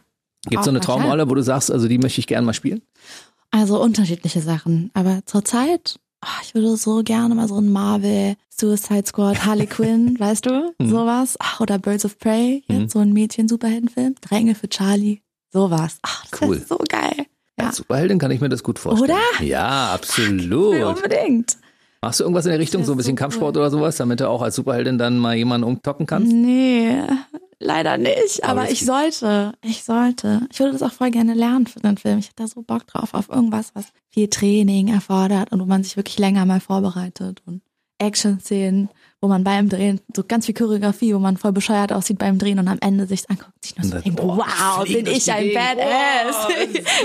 Gibt 0.49 0.61
es 0.61 0.65
so 0.65 0.71
eine. 0.71 0.81
Traumrolle, 0.81 1.29
wo 1.31 1.35
du 1.35 1.43
sagst, 1.43 1.71
also 1.71 1.89
die 1.89 1.99
möchte 1.99 2.21
ich 2.21 2.27
gerne 2.27 2.47
mal 2.47 2.53
spielen? 2.55 2.83
Also 3.51 3.81
unterschiedliche 3.81 4.41
Sachen. 4.41 4.91
Aber 4.95 5.21
zurzeit, 5.27 5.99
oh, 6.25 6.29
ich 6.43 6.55
würde 6.55 6.77
so 6.77 7.03
gerne 7.05 7.35
mal 7.35 7.49
so 7.49 7.57
ein 7.59 7.71
Marvel, 7.71 8.35
Suicide 8.51 9.05
Squad, 9.07 9.45
Harley 9.47 9.67
Quinn, 9.69 10.19
weißt 10.19 10.47
du? 10.47 10.75
Mhm. 10.79 10.89
Sowas. 10.91 11.37
Ach, 11.39 11.61
oder 11.61 11.79
Birds 11.79 12.05
of 12.05 12.19
Prey, 12.19 12.63
jetzt 12.69 12.93
so 12.93 12.99
ein 12.99 13.13
Mädchen-Superheldenfilm. 13.13 14.17
Drei 14.21 14.37
Engel 14.37 14.55
für 14.55 14.69
Charlie. 14.69 15.21
Sowas. 15.53 15.99
Ach, 16.03 16.27
das 16.31 16.41
Cool. 16.43 16.57
ist 16.57 16.69
so 16.69 16.79
geil. 16.89 17.27
Ja. 17.59 17.67
Als 17.69 17.77
Superheldin 17.77 18.19
kann 18.19 18.33
ich 18.33 18.41
mir 18.41 18.49
das 18.49 18.65
gut 18.65 18.81
vorstellen. 18.81 19.13
Oder? 19.39 19.45
Ja, 19.47 19.93
absolut. 19.95 20.83
unbedingt. 20.83 21.57
Machst 22.03 22.21
du 22.21 22.25
irgendwas 22.25 22.45
in 22.45 22.51
der 22.51 22.59
Richtung, 22.59 22.85
so 22.85 22.93
ein 22.93 22.97
bisschen 22.99 23.17
so 23.17 23.21
Kampfsport 23.23 23.57
cool. 23.57 23.63
oder 23.63 23.71
sowas, 23.71 23.97
damit 23.97 24.21
du 24.21 24.29
auch 24.29 24.43
als 24.43 24.57
Superheldin 24.57 24.99
dann 24.99 25.17
mal 25.17 25.37
jemanden 25.37 25.67
umtocken 25.67 26.05
kannst? 26.07 26.31
Nee, 26.33 26.99
leider 27.65 27.99
nicht. 27.99 28.45
Aber 28.45 28.63
Aber 28.63 28.71
ich 28.71 28.85
sollte. 28.85 29.53
Ich 29.63 29.83
sollte. 29.85 30.47
Ich 30.53 30.59
würde 30.61 30.73
das 30.73 30.83
auch 30.83 30.93
voll 30.93 31.11
gerne 31.11 31.35
lernen 31.35 31.67
für 31.67 31.81
den 31.81 31.97
Film. 31.99 32.19
Ich 32.19 32.27
hätte 32.27 32.43
da 32.43 32.47
so 32.47 32.63
Bock 32.63 32.87
drauf, 32.87 33.15
auf 33.15 33.29
irgendwas, 33.29 33.71
was 33.75 33.87
viel 34.11 34.29
Training 34.29 34.89
erfordert 34.89 35.51
und 35.53 35.61
wo 35.61 35.65
man 35.65 35.83
sich 35.83 35.97
wirklich 35.97 36.19
länger 36.19 36.47
mal 36.47 36.61
vorbereitet 36.61 37.43
und 37.47 37.63
Action-Szenen, 37.99 38.89
wo 39.21 39.29
man 39.29 39.45
beim 39.45 39.69
Drehen, 39.69 40.01
so 40.15 40.25
ganz 40.27 40.47
viel 40.47 40.55
Choreografie, 40.55 41.15
wo 41.15 41.19
man 41.21 41.37
voll 41.37 41.53
bescheuert 41.53 41.93
aussieht 41.93 42.19
beim 42.19 42.39
Drehen 42.39 42.59
und 42.59 42.69
am 42.69 42.79
Ende 42.81 43.07
sich 43.07 43.29
anguckt, 43.31 43.53
sich 43.65 43.77
nur 43.77 43.87
so 43.87 43.99
denkt, 43.99 44.21
oh, 44.21 44.37
wow, 44.37 44.85
bin 44.85 45.07
ich 45.07 45.31
ein 45.33 45.45
Gegend. 45.45 45.55
Badass. 45.55 46.49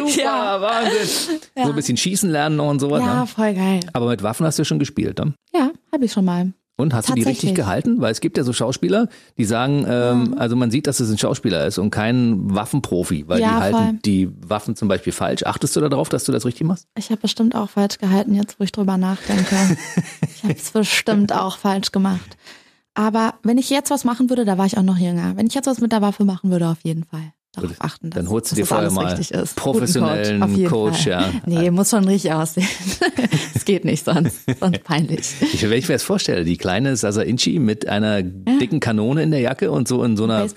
Oh, 0.02 0.08
super, 0.10 0.22
ja. 0.22 0.62
Wahnsinn. 0.62 1.40
Ja. 1.56 1.64
So 1.64 1.70
ein 1.70 1.76
bisschen 1.76 1.98
schießen 1.98 2.30
lernen 2.30 2.60
und 2.60 2.80
sowas. 2.80 3.02
ja, 3.02 3.22
Ne? 3.22 3.28
voll 3.28 3.54
geil. 3.54 3.80
Aber 3.94 4.08
mit 4.08 4.24
Waffen 4.24 4.46
hast 4.46 4.60
du 4.60 4.66
schon 4.66 4.80
gespielt, 4.80 5.20
ne? 5.20 5.34
Ja, 5.54 5.72
habe 5.94 6.06
ich 6.06 6.12
schon 6.12 6.26
mal. 6.26 6.52
Und 6.80 6.94
hast 6.94 7.10
du 7.10 7.14
die 7.14 7.24
richtig 7.24 7.56
gehalten? 7.56 8.00
Weil 8.00 8.14
es 8.14 8.22
gibt 8.22 8.38
ja 8.38 8.46
so 8.46 8.54
Schauspieler, 8.54 9.10
die 9.38 9.44
sagen, 9.44 9.86
ähm, 9.86 10.36
also 10.38 10.56
man 10.56 10.72
sieht, 10.72 10.88
dass 10.88 11.02
es 11.02 11.12
ein 11.12 11.18
Schauspieler 11.18 11.68
ist 11.68 11.78
und 11.78 11.90
kein 11.90 12.56
Waffenprofi, 12.56 13.26
weil 13.28 13.42
Ja, 13.42 13.50
die 13.50 13.56
halten 13.56 13.78
voll. 13.78 14.00
die 14.06 14.30
Waffen 14.48 14.78
zum 14.78 14.88
Beispiel 14.88 15.12
falsch. 15.12 15.44
Achtest 15.44 15.76
du 15.76 15.82
darauf, 15.82 16.08
dass 16.08 16.24
du 16.24 16.32
das 16.32 16.46
richtig 16.46 16.66
machst? 16.66 16.88
Ich 16.98 17.10
habe 17.10 17.20
bestimmt 17.20 17.54
auch 17.54 17.70
falsch 17.70 17.98
gehalten, 17.98 18.34
jetzt 18.34 18.62
wo 18.62 18.64
ich 18.64 18.72
drüber 18.72 18.98
nachdenke. 18.98 19.56
ich 20.22 20.44
habe 20.44 20.54
es 20.54 20.72
bestimmt 20.72 21.34
auch 21.34 21.58
falsch 21.58 21.92
gemacht. 21.92 22.38
Aber 22.94 23.34
wenn 23.44 23.58
ich 23.58 23.70
jetzt 23.70 23.92
was 23.92 24.06
machen 24.06 24.30
würde, 24.30 24.46
da 24.46 24.58
war 24.58 24.66
ich 24.66 24.78
auch 24.78 24.84
noch 24.84 24.98
jünger. 24.98 25.36
Wenn 25.36 25.48
ich 25.48 25.54
jetzt 25.56 25.68
was 25.68 25.82
mit 25.82 25.92
der 25.92 26.02
Waffe 26.02 26.24
machen 26.24 26.50
würde, 26.50 26.70
auf 26.70 26.80
jeden 26.84 27.04
Fall 27.04 27.34
darauf 27.62 27.76
achten, 27.80 28.10
dass, 28.10 28.24
Dann 28.24 28.30
holst 28.30 28.52
du 28.52 28.56
dir 28.56 28.66
vorher 28.66 28.92
mal 28.92 29.20
professionellen 29.56 30.42
Coach, 30.42 30.70
Coach, 30.70 31.06
ja. 31.08 31.30
Nee, 31.46 31.72
muss 31.72 31.90
schon 31.90 32.06
richtig 32.06 32.32
aussehen. 32.34 32.68
Es 33.56 33.66
geht 33.66 33.84
nicht 33.86 34.06
sonst, 34.06 34.40
sonst 34.60 34.84
peinlich. 34.84 35.34
Ich, 35.54 35.62
wenn 35.62 35.74
ich 35.78 35.88
mir 35.88 35.96
das 35.96 36.04
vorstelle, 36.04 36.44
die 36.46 36.58
kleine 36.58 36.96
Sasa 36.96 37.22
Inchi 37.22 37.60
mit 37.60 37.88
einer 37.88 38.22
dicken 38.24 38.80
Kanone 38.80 39.22
in 39.24 39.32
der 39.32 39.42
Jacke 39.42 39.70
und 39.72 39.88
so 39.88 40.04
in 40.04 40.16
so 40.18 40.24
einer. 40.24 40.48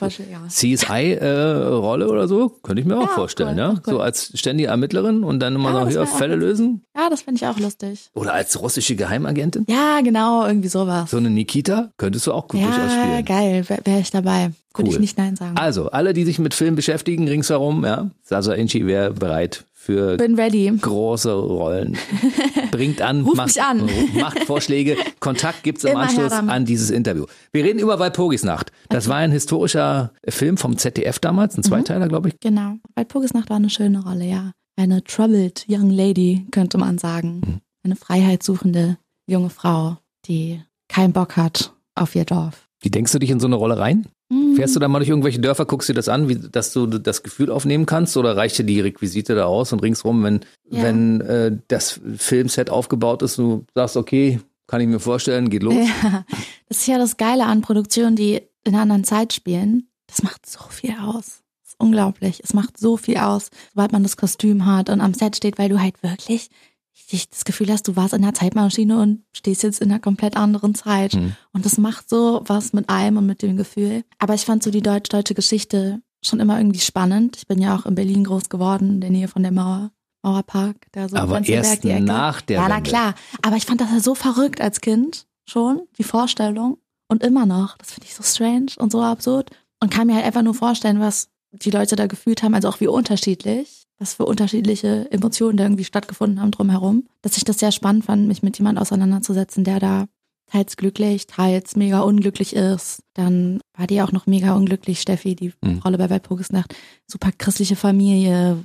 CSI-Rolle 0.48 2.08
oder 2.08 2.28
so, 2.28 2.48
könnte 2.62 2.80
ich 2.80 2.86
mir 2.86 2.96
auch 2.98 3.02
Ja, 3.02 3.08
vorstellen, 3.08 3.54
cool, 3.54 3.58
ja. 3.58 3.70
cool. 3.70 3.80
So 3.84 4.00
als 4.00 4.32
ständige 4.34 4.68
Ermittlerin 4.68 5.22
und 5.24 5.40
dann 5.40 5.54
immer 5.54 5.72
Ja, 5.72 5.80
noch 5.80 5.88
hier 5.88 6.06
Fälle 6.06 6.36
lösen. 6.36 6.84
Ja, 6.96 7.08
das 7.10 7.22
finde 7.22 7.38
ich 7.42 7.46
auch 7.46 7.58
lustig. 7.58 8.10
Oder 8.14 8.34
als 8.34 8.60
russische 8.60 8.96
Geheimagentin. 8.96 9.66
Ja, 9.68 10.00
genau, 10.02 10.46
irgendwie 10.46 10.68
sowas. 10.68 11.10
So 11.10 11.16
eine 11.16 11.30
Nikita 11.30 11.90
könntest 11.96 12.26
du 12.26 12.32
auch 12.32 12.48
gut 12.48 12.60
durchaus 12.60 12.92
ja, 12.92 13.02
spielen. 13.02 13.24
geil, 13.24 13.64
wäre 13.68 13.80
wär 13.84 13.98
ich 14.00 14.10
dabei. 14.10 14.50
Würde 14.74 14.88
Cool. 14.88 14.94
ich 14.94 15.00
nicht 15.00 15.18
Nein 15.18 15.36
sagen. 15.36 15.56
Also, 15.56 15.90
alle, 15.90 16.12
die 16.12 16.24
sich 16.24 16.38
mit 16.38 16.54
Film 16.54 16.74
beschäftigen, 16.76 17.28
ringsherum, 17.28 17.84
ja, 17.84 18.10
Sasa 18.22 18.54
Inchi 18.54 18.86
wäre 18.86 19.12
bereit 19.12 19.64
für 19.74 20.16
große 20.16 21.32
Rollen. 21.32 21.96
Bringt 22.70 23.02
an, 23.02 23.22
Ruf 23.22 23.34
macht, 23.36 23.48
mich 23.48 23.62
an. 23.62 23.88
macht 24.14 24.38
Vorschläge. 24.44 24.96
Kontakt 25.20 25.62
gibt's 25.64 25.84
im 25.84 25.92
Immer 25.92 26.06
her 26.08 26.24
Anschluss 26.24 26.32
an 26.32 26.64
dieses 26.64 26.90
Interview. 26.90 27.26
Wir 27.52 27.64
reden 27.64 27.78
über 27.80 27.98
Walpurgisnacht. 27.98 28.70
Das 28.88 29.08
war 29.08 29.16
ein 29.16 29.32
historischer 29.32 30.12
Film 30.28 30.56
vom 30.56 30.76
ZDF 30.78 31.18
damals, 31.18 31.54
Mhm. 31.56 31.60
ein 31.60 31.64
Zweiteiler, 31.64 32.08
glaube 32.08 32.28
ich. 32.28 32.40
Genau. 32.40 32.76
Weil 32.94 33.04
Pogesnacht 33.04 33.50
war 33.50 33.56
eine 33.56 33.70
schöne 33.70 34.02
Rolle, 34.04 34.24
ja. 34.24 34.52
Eine 34.76 35.02
troubled 35.04 35.66
young 35.68 35.90
lady, 35.90 36.46
könnte 36.50 36.78
man 36.78 36.98
sagen. 36.98 37.40
Mhm. 37.44 37.60
Eine 37.84 37.96
freiheitssuchende 37.96 38.96
junge 39.26 39.50
Frau, 39.50 39.98
die 40.26 40.62
keinen 40.88 41.12
Bock 41.12 41.36
hat 41.36 41.72
auf 41.94 42.14
ihr 42.14 42.24
Dorf. 42.24 42.68
Wie 42.80 42.90
denkst 42.90 43.12
du 43.12 43.18
dich 43.18 43.30
in 43.30 43.40
so 43.40 43.46
eine 43.46 43.56
Rolle 43.56 43.78
rein? 43.78 44.06
Mhm. 44.32 44.56
Fährst 44.56 44.74
du 44.74 44.80
da 44.80 44.88
mal 44.88 44.98
durch 45.00 45.08
irgendwelche 45.10 45.40
Dörfer, 45.40 45.66
guckst 45.66 45.88
dir 45.88 45.94
das 45.94 46.08
an, 46.08 46.28
wie, 46.28 46.36
dass 46.36 46.72
du 46.72 46.86
das 46.86 47.22
Gefühl 47.22 47.50
aufnehmen 47.50 47.86
kannst 47.86 48.16
oder 48.16 48.36
reicht 48.36 48.58
dir 48.58 48.64
die 48.64 48.80
Requisite 48.80 49.34
da 49.34 49.44
aus 49.44 49.72
und 49.72 49.80
ringsrum, 49.82 50.22
wenn, 50.24 50.40
Ja. 50.70 50.82
wenn 50.82 51.20
äh, 51.20 51.56
das 51.68 52.00
Filmset 52.16 52.70
aufgebaut 52.70 53.22
ist, 53.22 53.36
du 53.38 53.64
sagst, 53.74 53.96
okay, 53.96 54.40
kann 54.66 54.80
ich 54.80 54.86
mir 54.88 55.00
vorstellen, 55.00 55.50
geht 55.50 55.62
los. 55.62 55.74
Ja, 55.74 56.24
das 56.68 56.78
ist 56.78 56.86
ja 56.86 56.96
das 56.98 57.16
Geile 57.18 57.44
an 57.44 57.60
Produktionen, 57.60 58.16
die 58.16 58.36
in 58.64 58.74
einer 58.74 58.82
anderen 58.82 59.04
Zeit 59.04 59.32
spielen. 59.34 59.88
Das 60.06 60.22
macht 60.22 60.46
so 60.46 60.60
viel 60.70 60.94
aus. 61.00 61.42
Das 61.62 61.72
ist 61.72 61.80
unglaublich. 61.80 62.40
Es 62.42 62.54
macht 62.54 62.78
so 62.78 62.96
viel 62.96 63.18
aus, 63.18 63.50
sobald 63.74 63.92
man 63.92 64.02
das 64.02 64.16
Kostüm 64.16 64.64
hat 64.66 64.88
und 64.88 65.00
am 65.00 65.14
Set 65.14 65.36
steht, 65.36 65.58
weil 65.58 65.68
du 65.68 65.80
halt 65.80 66.02
wirklich 66.02 66.48
richtig 66.94 67.30
das 67.30 67.44
Gefühl 67.44 67.70
hast, 67.70 67.88
du 67.88 67.96
warst 67.96 68.14
in 68.14 68.22
der 68.22 68.34
Zeitmaschine 68.34 69.00
und 69.00 69.24
stehst 69.32 69.62
jetzt 69.62 69.80
in 69.80 69.90
einer 69.90 70.00
komplett 70.00 70.36
anderen 70.36 70.74
Zeit. 70.74 71.14
Mhm. 71.14 71.36
Und 71.52 71.64
das 71.64 71.78
macht 71.78 72.08
so 72.08 72.42
was 72.46 72.72
mit 72.72 72.88
einem 72.88 73.18
und 73.18 73.26
mit 73.26 73.42
dem 73.42 73.56
Gefühl. 73.56 74.04
Aber 74.18 74.34
ich 74.34 74.44
fand 74.44 74.62
so 74.62 74.70
die 74.70 74.82
deutsch-deutsche 74.82 75.34
Geschichte 75.34 76.02
schon 76.24 76.40
immer 76.40 76.58
irgendwie 76.58 76.80
spannend. 76.80 77.36
Ich 77.36 77.46
bin 77.46 77.60
ja 77.60 77.76
auch 77.76 77.86
in 77.86 77.94
Berlin 77.94 78.24
groß 78.24 78.48
geworden, 78.48 78.90
in 78.90 79.00
der 79.00 79.10
Nähe 79.10 79.28
von 79.28 79.42
der 79.42 79.52
Mauer. 79.52 79.90
Mauerpark, 80.24 80.76
da 80.92 81.08
so 81.08 81.16
Aber 81.16 81.44
erst 81.44 81.84
nach 81.84 82.40
der 82.42 82.56
Ja, 82.56 82.68
na 82.68 82.80
klar. 82.80 83.14
Aber 83.42 83.56
ich 83.56 83.66
fand 83.66 83.80
das 83.80 83.90
ja 83.90 83.98
so 83.98 84.14
verrückt 84.14 84.60
als 84.60 84.80
Kind 84.80 85.26
schon, 85.48 85.82
die 85.98 86.04
Vorstellung. 86.04 86.78
Und 87.08 87.22
immer 87.22 87.44
noch. 87.44 87.76
Das 87.76 87.90
finde 87.90 88.06
ich 88.06 88.14
so 88.14 88.22
strange 88.22 88.68
und 88.78 88.92
so 88.92 89.02
absurd. 89.02 89.50
Und 89.80 89.92
kann 89.92 90.06
mir 90.06 90.14
halt 90.14 90.24
einfach 90.24 90.42
nur 90.42 90.54
vorstellen, 90.54 91.00
was 91.00 91.28
die 91.50 91.70
Leute 91.70 91.96
da 91.96 92.06
gefühlt 92.06 92.42
haben, 92.42 92.54
also 92.54 92.68
auch 92.68 92.80
wie 92.80 92.86
unterschiedlich, 92.86 93.81
was 94.02 94.14
für 94.14 94.26
unterschiedliche 94.26 95.10
Emotionen 95.12 95.56
da 95.56 95.64
irgendwie 95.64 95.84
stattgefunden 95.84 96.40
haben 96.40 96.50
drumherum. 96.50 97.04
Dass 97.22 97.36
ich 97.36 97.44
das 97.44 97.60
sehr 97.60 97.72
spannend 97.72 98.04
fand, 98.04 98.26
mich 98.26 98.42
mit 98.42 98.58
jemand 98.58 98.78
auseinanderzusetzen, 98.78 99.62
der 99.62 99.78
da 99.78 100.06
teils 100.50 100.76
glücklich, 100.76 101.28
teils 101.28 101.76
mega 101.76 102.00
unglücklich 102.00 102.54
ist. 102.54 103.02
Dann 103.14 103.60
war 103.78 103.86
die 103.86 104.02
auch 104.02 104.12
noch 104.12 104.26
mega 104.26 104.54
unglücklich, 104.54 105.00
Steffi, 105.00 105.34
die 105.36 105.52
Mhm. 105.62 105.78
Rolle 105.78 105.98
bei 105.98 106.10
Walpurgisnacht. 106.10 106.74
Super 107.06 107.30
christliche 107.38 107.76
Familie, 107.76 108.58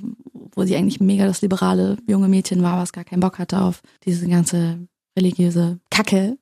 wo 0.54 0.64
sie 0.64 0.76
eigentlich 0.76 1.00
mega 1.00 1.24
das 1.24 1.40
liberale 1.40 1.96
junge 2.06 2.28
Mädchen 2.28 2.62
war, 2.62 2.76
was 2.76 2.92
gar 2.92 3.04
keinen 3.04 3.20
Bock 3.20 3.38
hatte 3.38 3.62
auf 3.62 3.80
diese 4.04 4.26
ganze 4.28 4.86
religiöse 5.16 5.78
Kacke. 5.88 6.36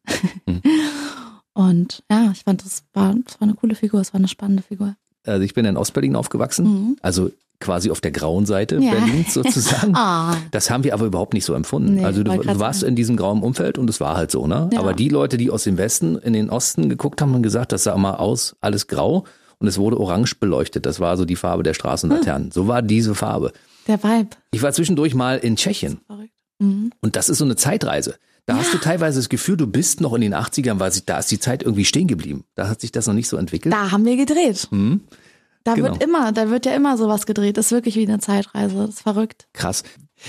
Mhm. 0.46 0.62
Und 1.54 2.02
ja, 2.10 2.30
ich 2.32 2.42
fand, 2.44 2.64
das 2.64 2.84
war, 2.92 3.14
das 3.24 3.40
war 3.40 3.48
eine 3.48 3.54
coole 3.54 3.74
Figur, 3.74 4.00
es 4.00 4.12
war 4.12 4.18
eine 4.18 4.28
spannende 4.28 4.62
Figur. 4.62 4.96
Also 5.26 5.42
ich 5.42 5.54
bin 5.54 5.64
in 5.64 5.76
Ostberlin 5.76 6.16
aufgewachsen, 6.16 6.64
Mhm. 6.66 6.96
also 7.02 7.30
quasi 7.58 7.90
auf 7.90 8.00
der 8.02 8.10
grauen 8.10 8.44
Seite 8.46 8.76
Ja. 8.80 8.92
Berlins 8.92 9.32
sozusagen. 9.34 9.94
Ah, 9.96 10.36
Das 10.50 10.70
haben 10.70 10.84
wir 10.84 10.92
aber 10.94 11.06
überhaupt 11.06 11.32
nicht 11.34 11.44
so 11.46 11.54
empfunden. 11.54 11.94
Nee, 11.94 12.04
also 12.04 12.22
du, 12.22 12.30
du 12.36 12.58
warst 12.60 12.80
sagen. 12.80 12.90
in 12.90 12.96
diesem 12.96 13.16
grauen 13.16 13.42
Umfeld 13.42 13.78
und 13.78 13.88
es 13.88 13.98
war 14.00 14.16
halt 14.16 14.30
so, 14.30 14.46
ne? 14.46 14.68
Ja. 14.72 14.78
Aber 14.80 14.92
die 14.92 15.08
Leute, 15.08 15.36
die 15.38 15.50
aus 15.50 15.64
dem 15.64 15.78
Westen 15.78 16.16
in 16.18 16.32
den 16.34 16.50
Osten 16.50 16.88
geguckt 16.88 17.20
haben 17.22 17.34
und 17.34 17.42
gesagt, 17.42 17.72
das 17.72 17.84
sah 17.84 17.96
mal 17.96 18.14
aus, 18.16 18.56
alles 18.60 18.88
grau 18.88 19.24
und 19.58 19.68
es 19.68 19.78
wurde 19.78 19.98
orange 19.98 20.34
beleuchtet. 20.38 20.84
Das 20.84 21.00
war 21.00 21.16
so 21.16 21.24
die 21.24 21.36
Farbe 21.36 21.62
der 21.62 21.72
Hm. 21.72 21.76
Straßenlaternen. 21.76 22.50
So 22.52 22.68
war 22.68 22.82
diese 22.82 23.14
Farbe. 23.14 23.52
der 23.88 24.02
Vibe. 24.02 24.30
Ich 24.50 24.62
war 24.62 24.72
zwischendurch 24.72 25.14
mal 25.14 25.38
in 25.38 25.56
Tschechien 25.56 25.98
Verrückt. 26.06 26.15
Mhm. 26.58 26.90
und 27.00 27.16
das 27.16 27.28
ist 27.28 27.38
so 27.38 27.44
eine 27.44 27.56
Zeitreise. 27.56 28.16
Da 28.46 28.56
hast 28.56 28.72
du 28.72 28.78
teilweise 28.78 29.18
das 29.18 29.28
Gefühl, 29.28 29.56
du 29.56 29.66
bist 29.66 30.00
noch 30.00 30.14
in 30.14 30.20
den 30.20 30.32
80ern, 30.34 30.78
weil 30.78 30.92
sich, 30.92 31.04
da 31.04 31.18
ist 31.18 31.30
die 31.32 31.40
Zeit 31.40 31.64
irgendwie 31.64 31.84
stehen 31.84 32.06
geblieben. 32.06 32.44
Da 32.54 32.68
hat 32.68 32.80
sich 32.80 32.92
das 32.92 33.06
noch 33.08 33.14
nicht 33.14 33.26
so 33.28 33.36
entwickelt. 33.36 33.74
Da 33.74 33.90
haben 33.90 34.04
wir 34.04 34.16
gedreht. 34.16 34.68
Mhm. 34.70 35.00
Da 35.64 35.74
Genau. 35.74 35.88
wird 35.88 36.02
immer, 36.02 36.30
da 36.30 36.48
wird 36.48 36.64
ja 36.64 36.72
immer 36.76 36.96
sowas 36.96 37.26
gedreht. 37.26 37.56
Das 37.56 37.66
ist 37.66 37.72
wirklich 37.72 37.96
wie 37.96 38.06
eine 38.06 38.20
Zeitreise. 38.20 38.76
Das 38.76 38.90
ist 38.90 39.00
verrückt. 39.02 39.48
Krass. 39.52 39.82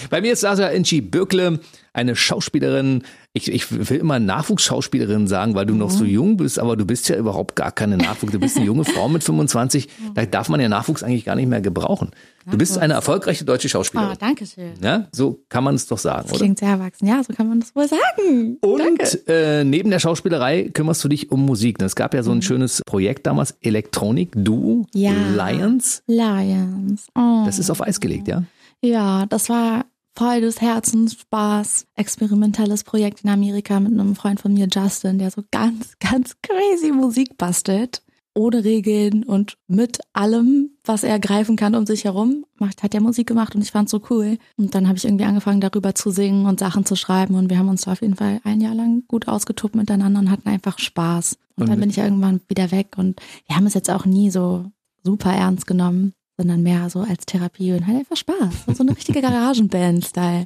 Bei 0.10 0.20
mir 0.20 0.34
ist 0.34 0.42
Sasa 0.42 0.68
Inchi 0.70 1.00
Bökle, 1.00 1.60
eine 1.94 2.16
Schauspielerin. 2.16 3.04
Ich, 3.38 3.52
ich 3.52 3.90
will 3.90 3.98
immer 4.00 4.20
Nachwuchsschauspielerin 4.20 5.28
sagen, 5.28 5.54
weil 5.56 5.66
du 5.66 5.76
noch 5.76 5.90
so 5.92 6.04
jung 6.04 6.38
bist, 6.38 6.58
aber 6.60 6.76
du 6.76 6.86
bist 6.86 7.08
ja 7.10 7.16
überhaupt 7.18 7.56
gar 7.56 7.72
keine 7.72 7.98
Nachwuchs. 7.98 8.32
Du 8.32 8.40
bist 8.40 8.58
eine 8.58 8.66
junge 8.66 8.84
Frau 8.86 9.08
mit 9.10 9.24
25. 9.24 9.88
Da 10.16 10.26
darf 10.26 10.50
man 10.50 10.60
ja 10.60 10.68
Nachwuchs 10.70 11.04
eigentlich 11.04 11.26
gar 11.26 11.36
nicht 11.36 11.48
mehr 11.48 11.62
gebrauchen. 11.62 12.12
Du 12.50 12.58
bist 12.58 12.78
eine 12.78 12.94
erfolgreiche 12.94 13.44
deutsche 13.44 13.68
Oh, 13.68 13.70
Schauspielerin. 13.70 14.18
danke 14.20 14.46
schön. 14.46 14.72
Ja, 14.82 15.08
so 15.12 15.44
kann 15.50 15.64
man 15.66 15.76
es 15.76 15.86
doch 15.86 15.98
sagen, 15.98 16.24
Das 16.24 16.32
oder? 16.32 16.40
klingt 16.40 16.60
sehr 16.60 16.70
erwachsen. 16.70 17.06
Ja, 17.06 17.22
so 17.24 17.34
kann 17.34 17.50
man 17.50 17.60
das 17.60 17.76
wohl 17.76 17.88
sagen. 17.88 18.58
Und 18.62 19.28
äh, 19.28 19.64
neben 19.66 19.90
der 19.92 20.00
Schauspielerei 20.00 20.70
kümmerst 20.74 21.04
du 21.04 21.10
dich 21.10 21.30
um 21.32 21.46
Musik. 21.46 21.82
Es 21.82 21.96
gab 21.96 22.14
ja 22.14 22.24
so 22.24 22.32
ein 22.32 22.42
schönes 22.42 22.82
Projekt 22.86 23.28
damals, 23.28 23.52
Elektronik 23.62 24.32
Duo 24.34 24.86
Ja. 24.94 25.12
Lions. 25.36 26.04
Lions. 26.08 27.08
Oh. 27.16 27.44
Das 27.46 27.60
ist 27.60 27.70
auf 27.70 27.82
Eis 27.82 28.00
gelegt, 28.00 28.28
ja? 28.30 28.44
Ja, 28.82 29.26
das 29.26 29.50
war 29.50 29.86
voll 30.18 30.42
des 30.42 30.62
Herzens 30.62 31.14
Spaß. 31.14 31.86
Experimentelles 31.96 32.84
Projekt 32.84 33.24
in 33.24 33.30
Amerika 33.30 33.80
mit 33.80 33.92
einem 33.92 34.16
Freund 34.16 34.40
von 34.40 34.52
mir, 34.52 34.68
Justin, 34.72 35.20
der 35.20 35.30
so 35.30 35.44
ganz, 35.52 35.94
ganz 36.00 36.36
crazy 36.42 36.92
Musik 36.92 37.38
bastelt. 37.38 38.02
Ohne 38.34 38.64
Regeln 38.64 39.24
und 39.24 39.58
mit 39.68 40.00
allem, 40.14 40.70
was 40.84 41.04
er 41.04 41.20
greifen 41.20 41.56
kann 41.56 41.74
um 41.74 41.88
sich 41.88 42.04
herum, 42.04 42.46
macht, 42.60 42.84
hat 42.84 42.94
er 42.94 43.02
Musik 43.02 43.28
gemacht 43.28 43.56
und 43.56 43.64
ich 43.64 43.72
fand's 43.72 43.90
so 43.90 44.00
cool. 44.12 44.38
Und 44.58 44.76
dann 44.76 44.88
habe 44.88 44.98
ich 44.98 45.06
irgendwie 45.06 45.26
angefangen, 45.26 45.60
darüber 45.60 45.96
zu 45.96 46.12
singen 46.12 46.46
und 46.46 46.60
Sachen 46.60 46.86
zu 46.86 46.96
schreiben 46.96 47.34
und 47.34 47.50
wir 47.50 47.58
haben 47.58 47.70
uns 47.70 47.82
da 47.82 47.94
auf 47.94 48.02
jeden 48.02 48.16
Fall 48.16 48.40
ein 48.44 48.62
Jahr 48.62 48.76
lang 48.76 49.04
gut 49.08 49.28
ausgetobt 49.28 49.76
miteinander 49.76 50.20
und 50.20 50.30
hatten 50.30 50.50
einfach 50.50 50.78
Spaß. 50.78 51.38
Und, 51.56 51.64
Und 51.64 51.70
dann 51.70 51.80
bin 51.80 51.90
ich 51.90 51.98
irgendwann 51.98 52.42
wieder 52.48 52.70
weg 52.72 52.96
und 52.98 53.20
wir 53.48 53.56
haben 53.56 53.66
es 53.66 53.74
jetzt 53.74 53.90
auch 53.90 54.06
nie 54.06 54.30
so 54.30 54.66
super 55.04 55.32
ernst 55.32 55.66
genommen, 55.66 56.14
sondern 56.38 56.62
mehr 56.62 56.90
so 56.90 57.02
als 57.02 57.26
Therapie 57.26 57.74
und 57.74 57.88
halt 57.88 57.98
einfach 57.98 58.16
Spaß. 58.16 58.76
So 58.78 58.84
eine 58.84 58.96
richtige 58.96 59.22
Garagenband-Style. 59.22 60.46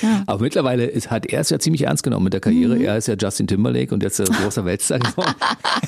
Ja. 0.00 0.22
Aber 0.26 0.42
mittlerweile 0.42 0.84
ist, 0.84 1.10
hat 1.10 1.26
er 1.26 1.40
es 1.40 1.50
ja 1.50 1.58
ziemlich 1.58 1.82
ernst 1.82 2.02
genommen 2.04 2.24
mit 2.24 2.32
der 2.34 2.40
Karriere. 2.40 2.76
Mhm. 2.76 2.82
Er 2.84 2.96
ist 2.98 3.08
ja 3.08 3.14
Justin 3.18 3.46
Timberlake 3.48 3.92
und 3.92 4.02
jetzt 4.02 4.20
ein 4.20 4.26
großer 4.26 4.64
Weltstar 4.64 4.98
geworden. 5.00 5.34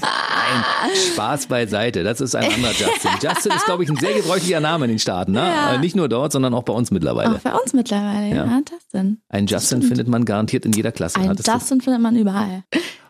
Nein, 0.02 0.96
Spaß 1.12 1.46
beiseite. 1.46 2.02
Das 2.02 2.20
ist 2.20 2.34
ein 2.34 2.52
anderer 2.52 2.72
Justin. 2.72 3.10
Justin 3.22 3.52
ist, 3.52 3.64
glaube 3.66 3.84
ich, 3.84 3.90
ein 3.90 3.96
sehr 3.96 4.14
gebräuchlicher 4.14 4.60
Name 4.60 4.86
in 4.86 4.90
den 4.92 4.98
Staaten. 4.98 5.32
Ne? 5.32 5.40
Ja. 5.40 5.74
Äh, 5.74 5.78
Nicht 5.78 5.94
nur 5.94 6.08
dort, 6.08 6.32
sondern 6.32 6.54
auch 6.54 6.64
bei 6.64 6.72
uns 6.72 6.90
mittlerweile. 6.90 7.36
Auch 7.36 7.40
bei 7.40 7.52
uns 7.54 7.72
mittlerweile, 7.72 8.28
Ja. 8.34 8.44
ja, 8.46 8.60
Justin. 8.70 9.18
Ein 9.28 9.46
Justin 9.46 9.82
findet 9.82 10.08
man 10.08 10.24
garantiert 10.24 10.64
in 10.64 10.72
jeder 10.72 10.90
Klasse. 10.90 11.20
Ein 11.20 11.36
Justin 11.36 11.80
findet 11.80 12.00
man 12.02 12.16
überall. 12.16 12.64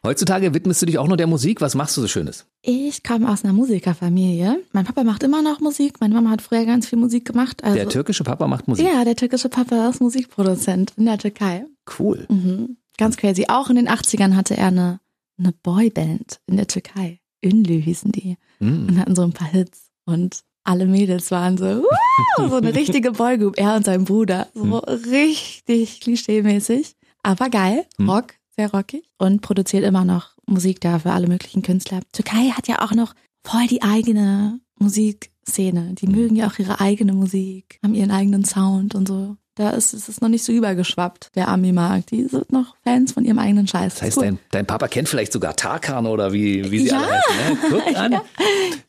Heutzutage 0.04 0.52
widmest 0.52 0.82
du 0.82 0.86
dich 0.86 0.98
auch 0.98 1.08
noch 1.08 1.16
der 1.16 1.26
Musik. 1.26 1.62
Was 1.62 1.74
machst 1.74 1.96
du 1.96 2.02
so 2.02 2.08
Schönes? 2.08 2.44
Ich 2.60 3.02
komme 3.02 3.30
aus 3.30 3.42
einer 3.42 3.54
Musikerfamilie. 3.54 4.58
Mein 4.72 4.84
Papa 4.84 5.02
macht 5.02 5.22
immer 5.22 5.40
noch 5.40 5.60
Musik. 5.60 6.00
Meine 6.00 6.14
Mama 6.14 6.28
hat 6.30 6.42
früher 6.42 6.66
ganz 6.66 6.86
viel 6.86 6.98
Musik 6.98 7.24
gemacht. 7.24 7.64
Also, 7.64 7.76
Der 7.76 7.88
türkische 7.88 8.22
Papa 8.22 8.46
macht 8.46 8.68
Musik. 8.68 8.86
ja, 8.86 9.02
der 9.04 9.16
türkische 9.16 9.48
Papa 9.48 9.88
ist 9.88 10.00
Musikproduzent 10.02 10.92
in 10.98 11.06
der 11.06 11.16
Türkei. 11.16 11.64
Cool. 11.98 12.26
Mhm. 12.28 12.76
Ganz 12.98 13.16
crazy. 13.16 13.46
Auch 13.48 13.70
in 13.70 13.76
den 13.76 13.88
80ern 13.88 14.36
hatte 14.36 14.56
er 14.58 14.68
eine, 14.68 15.00
eine 15.38 15.52
Boyband 15.52 16.40
in 16.46 16.56
der 16.58 16.66
Türkei. 16.66 17.20
Ünlü 17.44 17.80
hießen 17.80 18.12
die. 18.12 18.36
Mm. 18.60 18.88
Und 18.88 18.98
hatten 18.98 19.16
so 19.16 19.22
ein 19.22 19.32
paar 19.32 19.48
Hits. 19.48 19.90
Und 20.04 20.40
alle 20.64 20.86
Mädels 20.86 21.30
waren 21.30 21.56
so, 21.58 21.64
"Wow", 21.64 22.50
so 22.50 22.56
eine 22.56 22.74
richtige 22.74 23.12
Boygroup. 23.12 23.58
Er 23.58 23.74
und 23.74 23.84
sein 23.84 24.04
Bruder. 24.04 24.48
So 24.54 24.78
richtig 24.78 26.00
klischee-mäßig. 26.02 26.94
Aber 27.22 27.48
geil. 27.50 27.84
Hm. 27.98 28.08
Rock, 28.10 28.34
sehr 28.56 28.70
rockig. 28.70 29.04
Und 29.18 29.40
produziert 29.42 29.84
immer 29.84 30.04
noch 30.04 30.30
Musik 30.46 30.80
da 30.80 30.98
für 30.98 31.12
alle 31.12 31.26
möglichen 31.28 31.62
Künstler. 31.62 32.00
Türkei 32.12 32.50
hat 32.50 32.68
ja 32.68 32.82
auch 32.82 32.92
noch 32.92 33.14
voll 33.44 33.66
die 33.68 33.82
eigene 33.82 34.60
Musikszene. 34.78 35.94
Die 35.94 36.06
mögen 36.06 36.36
ja 36.36 36.46
auch 36.48 36.58
ihre 36.58 36.80
eigene 36.80 37.12
Musik, 37.12 37.78
haben 37.82 37.94
ihren 37.94 38.10
eigenen 38.10 38.44
Sound 38.44 38.94
und 38.94 39.08
so. 39.08 39.36
Da 39.56 39.70
ist 39.70 39.94
ist 39.94 40.08
es 40.08 40.20
noch 40.20 40.28
nicht 40.28 40.42
so 40.42 40.50
übergeschwappt, 40.50 41.30
der 41.36 41.46
Ami-Markt. 41.46 42.10
Die 42.10 42.24
sind 42.24 42.50
noch 42.50 42.74
Fans 42.82 43.12
von 43.12 43.24
ihrem 43.24 43.38
eigenen 43.38 43.68
Scheiß. 43.68 43.94
Das 43.94 44.02
heißt, 44.02 44.16
Cool. 44.16 44.24
dein, 44.24 44.38
dein 44.50 44.66
Papa 44.66 44.88
kennt 44.88 45.08
vielleicht 45.08 45.32
sogar 45.32 45.54
Tarkan 45.54 46.06
oder 46.06 46.32
wie, 46.32 46.72
wie 46.72 46.80
sie 46.80 46.88
Ja. 46.88 46.98
alle 46.98 47.06
heißen. 47.12 47.36
Ne? 47.52 47.58
Guck 47.70 47.96
an. 47.96 48.16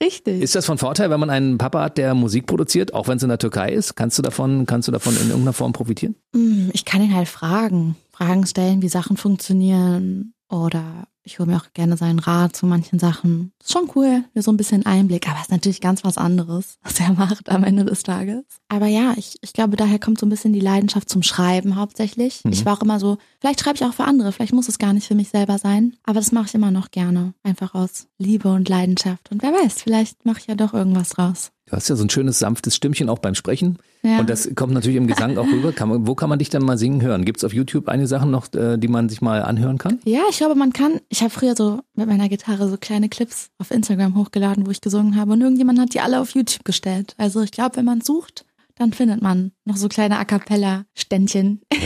Richtig. 0.01 0.41
Ist 0.41 0.55
das 0.55 0.65
von 0.65 0.79
Vorteil, 0.79 1.11
wenn 1.11 1.19
man 1.19 1.29
einen 1.29 1.59
Papa 1.59 1.83
hat, 1.83 1.99
der 1.99 2.15
Musik 2.15 2.47
produziert, 2.47 2.95
auch 2.95 3.07
wenn 3.07 3.17
es 3.17 3.23
in 3.23 3.29
der 3.29 3.37
Türkei 3.37 3.73
ist? 3.73 3.95
Kannst 3.95 4.17
du 4.17 4.23
davon, 4.23 4.65
kannst 4.65 4.87
du 4.87 4.91
davon 4.91 5.13
in 5.15 5.27
irgendeiner 5.27 5.53
Form 5.53 5.71
profitieren? 5.71 6.15
Hm, 6.33 6.71
Ich 6.73 6.83
kann 6.83 7.03
ihn 7.03 7.13
halt 7.15 7.27
fragen. 7.27 7.95
Fragen 8.15 8.45
stellen, 8.45 8.81
wie 8.81 8.89
Sachen 8.89 9.17
funktionieren. 9.17 10.33
Oder 10.49 11.07
ich 11.23 11.39
hole 11.39 11.49
mir 11.49 11.57
auch 11.57 11.73
gerne 11.73 11.97
seinen 11.97 12.19
Rat 12.19 12.55
zu 12.55 12.67
manchen 12.67 12.99
Sachen. 12.99 13.51
Ist 13.61 13.73
schon 13.73 13.89
cool, 13.95 14.23
mir 14.33 14.41
so 14.43 14.51
ein 14.51 14.57
bisschen 14.57 14.85
Einblick. 14.85 15.27
Aber 15.27 15.37
es 15.37 15.43
ist 15.45 15.51
natürlich 15.51 15.81
ganz 15.81 16.03
was 16.03 16.17
anderes, 16.17 16.77
was 16.83 16.99
er 16.99 17.13
macht 17.13 17.49
am 17.49 17.63
Ende 17.63 17.83
des 17.83 18.03
Tages. 18.03 18.43
Aber 18.69 18.85
ja, 18.85 19.13
ich, 19.17 19.37
ich 19.41 19.51
glaube, 19.53 19.75
daher 19.75 19.99
kommt 19.99 20.19
so 20.19 20.25
ein 20.25 20.29
bisschen 20.29 20.53
die 20.53 20.59
Leidenschaft 20.59 21.09
zum 21.09 21.23
Schreiben 21.23 21.75
hauptsächlich. 21.75 22.43
Mhm. 22.45 22.53
Ich 22.53 22.63
war 22.65 22.77
auch 22.77 22.83
immer 22.83 22.99
so, 22.99 23.17
vielleicht 23.41 23.61
schreibe 23.61 23.77
ich 23.77 23.83
auch 23.83 23.93
für 23.93 24.05
andere, 24.05 24.31
vielleicht 24.31 24.53
muss 24.53 24.69
es 24.69 24.77
gar 24.77 24.93
nicht 24.93 25.07
für 25.07 25.15
mich 25.15 25.29
selber 25.29 25.57
sein. 25.57 25.95
Aber 26.03 26.19
das 26.19 26.31
mache 26.31 26.45
ich 26.47 26.55
immer 26.55 26.71
noch 26.71 26.91
gerne. 26.91 27.33
Einfach 27.43 27.73
aus 27.73 28.07
Liebe 28.19 28.49
und 28.49 28.69
Leidenschaft. 28.69 29.31
Und 29.31 29.41
wer 29.41 29.51
weiß, 29.51 29.81
vielleicht 29.81 30.25
mache 30.25 30.39
ich 30.39 30.47
ja 30.47 30.55
doch 30.55 30.73
irgendwas 30.73 31.09
draus. 31.09 31.51
Du 31.67 31.75
hast 31.75 31.89
ja 31.89 31.95
so 31.95 32.03
ein 32.03 32.11
schönes, 32.11 32.37
sanftes 32.37 32.75
Stimmchen 32.75 33.09
auch 33.09 33.17
beim 33.17 33.33
Sprechen. 33.33 33.79
Ja. 34.03 34.19
Und 34.19 34.29
das 34.29 34.47
kommt 34.53 34.73
natürlich 34.73 34.97
im 34.97 35.07
Gesang 35.07 35.35
auch 35.39 35.47
rüber. 35.47 35.71
Kann 35.71 35.89
man, 35.89 36.05
wo 36.05 36.13
kann 36.13 36.29
man 36.29 36.37
dich 36.37 36.49
dann 36.49 36.61
mal 36.61 36.77
singen 36.77 37.01
hören? 37.01 37.25
Gibt 37.25 37.39
es 37.39 37.43
auf 37.43 37.53
YouTube 37.53 37.87
einige 37.87 38.07
Sachen 38.07 38.29
noch, 38.29 38.53
äh, 38.53 38.77
die 38.77 38.87
man 38.87 39.09
sich 39.09 39.19
mal 39.19 39.41
anhören 39.41 39.79
kann? 39.79 39.99
Ja, 40.05 40.21
ich 40.29 40.37
glaube, 40.37 40.53
man 40.53 40.73
kann. 40.73 41.01
Ich 41.09 41.21
habe 41.21 41.31
früher 41.31 41.55
so 41.55 41.79
mit 41.95 42.07
meiner 42.07 42.29
Gitarre 42.29 42.69
so 42.69 42.77
kleine 42.77 43.09
Clips 43.09 43.49
auf 43.57 43.71
Instagram 43.71 44.15
hochgeladen, 44.15 44.67
wo 44.67 44.71
ich 44.71 44.79
gesungen 44.79 45.15
habe. 45.15 45.33
Und 45.33 45.41
irgendjemand 45.41 45.79
hat 45.79 45.95
die 45.95 46.01
alle 46.01 46.21
auf 46.21 46.35
YouTube 46.35 46.65
gestellt. 46.65 47.15
Also 47.17 47.41
ich 47.41 47.51
glaube, 47.51 47.77
wenn 47.77 47.85
man 47.85 48.01
sucht, 48.01 48.44
dann 48.77 48.91
findet 48.91 49.21
man 49.21 49.51
noch 49.63 49.77
so 49.77 49.87
kleine 49.87 50.19
A 50.19 50.25
cappella-Ständchen, 50.25 51.61
die 51.73 51.77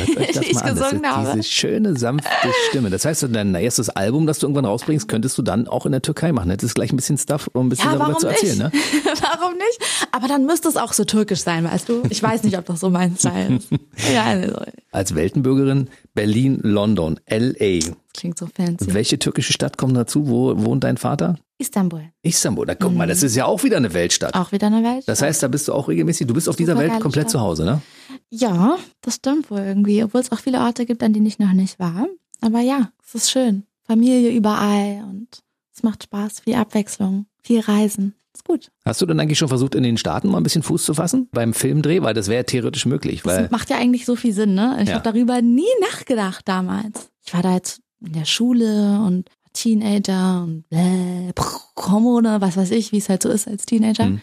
ich 0.49 0.57
an. 0.57 0.73
Gesungen 0.73 1.03
ist 1.03 1.09
habe. 1.09 1.31
diese 1.35 1.43
schöne, 1.43 1.95
sanfte 1.97 2.29
Stimme. 2.69 2.89
Das 2.89 3.05
heißt, 3.05 3.27
dein 3.31 3.53
erstes 3.53 3.89
Album, 3.89 4.25
das 4.25 4.39
du 4.39 4.47
irgendwann 4.47 4.65
rausbringst, 4.65 5.07
könntest 5.07 5.37
du 5.37 5.43
dann 5.43 5.67
auch 5.67 5.85
in 5.85 5.91
der 5.91 6.01
Türkei 6.01 6.31
machen. 6.31 6.49
Hättest 6.49 6.73
gleich 6.75 6.91
ein 6.91 6.95
bisschen 6.95 7.17
Stuff, 7.17 7.49
um 7.53 7.67
ein 7.67 7.69
bisschen 7.69 7.91
Ja, 7.91 7.97
darüber 7.97 8.17
zu 8.17 8.27
erzählen. 8.27 8.57
Ne? 8.57 8.71
warum 9.21 9.53
nicht? 9.53 9.79
Aber 10.11 10.27
dann 10.27 10.45
müsste 10.47 10.67
es 10.67 10.77
auch 10.77 10.93
so 10.93 11.05
türkisch 11.05 11.41
sein, 11.41 11.63
weißt 11.63 11.89
du? 11.89 12.03
Ich 12.09 12.23
weiß 12.23 12.43
nicht, 12.43 12.57
ob 12.57 12.65
das 12.65 12.79
so 12.79 12.89
mein 12.89 13.15
Style 13.17 13.57
ist. 13.57 13.69
Ja, 14.13 14.23
also, 14.25 14.55
Als 14.91 15.13
Weltenbürgerin 15.13 15.89
Berlin, 16.15 16.59
London, 16.63 17.19
L.A. 17.25 17.79
klingt 18.19 18.37
so 18.37 18.47
fancy. 18.47 18.93
Welche 18.93 19.17
türkische 19.19 19.53
Stadt 19.53 19.77
kommt 19.77 19.95
dazu? 19.97 20.27
Wo 20.27 20.53
wohnt 20.65 20.83
dein 20.83 20.97
Vater? 20.97 21.35
Istanbul, 21.57 22.03
Istanbul. 22.21 22.65
Da 22.65 22.75
guck 22.75 22.93
mal, 22.95 23.07
das 23.07 23.21
ist 23.23 23.35
ja 23.35 23.45
auch 23.45 23.63
wieder 23.63 23.77
eine 23.77 23.93
Weltstadt. 23.93 24.33
auch 24.33 24.51
wieder 24.53 24.67
eine 24.67 24.81
Welt. 24.83 25.03
Das 25.07 25.21
heißt, 25.21 25.43
da 25.43 25.47
bist 25.49 25.67
du 25.67 25.73
auch 25.73 25.87
regelmäßig, 25.89 26.25
du 26.27 26.33
bist 26.33 26.47
auf 26.47 26.55
dieser 26.55 26.77
Welt 26.77 26.99
komplett 27.01 27.23
Stadt. 27.23 27.31
zu 27.31 27.39
Hause, 27.41 27.65
ne? 27.65 27.81
Ja, 28.29 28.77
das 29.01 29.15
stimmt 29.15 29.51
wohl 29.51 29.59
irgendwie, 29.59 30.03
obwohl 30.03 30.21
es 30.21 30.31
auch 30.31 30.39
viele 30.39 30.59
Orte 30.59 30.85
gibt, 30.85 31.03
an 31.03 31.11
denen 31.13 31.25
ich 31.25 31.37
noch 31.39 31.51
nicht 31.53 31.77
war. 31.79 32.07
Aber 32.41 32.61
ja, 32.61 32.91
es 33.05 33.15
ist 33.15 33.31
schön. 33.31 33.63
Familie 33.83 34.31
überall 34.31 35.03
und 35.09 35.27
es 35.75 35.83
macht 35.83 36.03
Spaß, 36.03 36.41
viel 36.41 36.55
Abwechslung, 36.55 37.25
viel 37.41 37.59
Reisen. 37.59 38.13
Ist 38.33 38.45
gut. 38.45 38.71
Hast 38.85 39.01
du 39.01 39.05
denn 39.05 39.19
eigentlich 39.19 39.39
schon 39.39 39.47
versucht, 39.49 39.75
in 39.75 39.83
den 39.83 39.97
Staaten 39.97 40.29
mal 40.29 40.37
ein 40.37 40.43
bisschen 40.43 40.63
Fuß 40.63 40.83
zu 40.85 40.93
fassen? 40.93 41.27
Beim 41.31 41.53
Filmdreh? 41.53 42.01
Weil 42.03 42.13
das 42.13 42.27
wäre 42.29 42.45
theoretisch 42.45 42.85
möglich. 42.85 43.23
Das 43.23 43.49
macht 43.51 43.69
ja 43.69 43.77
eigentlich 43.77 44.05
so 44.05 44.15
viel 44.15 44.31
Sinn, 44.33 44.53
ne? 44.53 44.77
Ich 44.81 44.89
Ja. 44.89 44.95
habe 44.95 45.03
darüber 45.03 45.41
nie 45.41 45.65
nachgedacht 45.81 46.47
damals. 46.47 47.09
Ich 47.25 47.33
war 47.33 47.41
da 47.41 47.55
jetzt 47.55 47.81
in 48.01 48.13
der 48.13 48.25
Schule 48.25 49.01
und 49.05 49.29
Teenager 49.53 50.43
und 50.43 50.67
bläh, 50.69 51.31
Hormone, 51.77 52.41
was 52.41 52.57
weiß 52.57 52.71
ich, 52.71 52.91
wie 52.91 52.97
es 52.97 53.09
halt 53.09 53.23
so 53.23 53.29
ist 53.29 53.47
als 53.47 53.65
Teenager. 53.65 54.05
Mhm. 54.05 54.21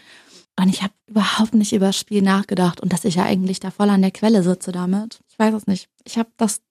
Und 0.59 0.69
ich 0.69 0.81
habe 0.81 0.93
überhaupt 1.05 1.53
nicht 1.53 1.73
über 1.73 1.87
das 1.87 1.99
Spiel 1.99 2.23
nachgedacht 2.23 2.81
und 2.81 2.91
dass 2.91 3.05
ich 3.05 3.15
ja 3.15 3.23
eigentlich 3.23 3.59
da 3.59 3.69
voll 3.69 3.89
an 3.89 4.01
der 4.01 4.11
Quelle 4.11 4.41
sitze 4.41 4.71
damit. 4.71 5.19
Ich 5.29 5.37
weiß 5.37 5.53
es 5.53 5.67
nicht. 5.67 5.87
Ich 6.03 6.17
habe 6.17 6.29
das 6.37 6.61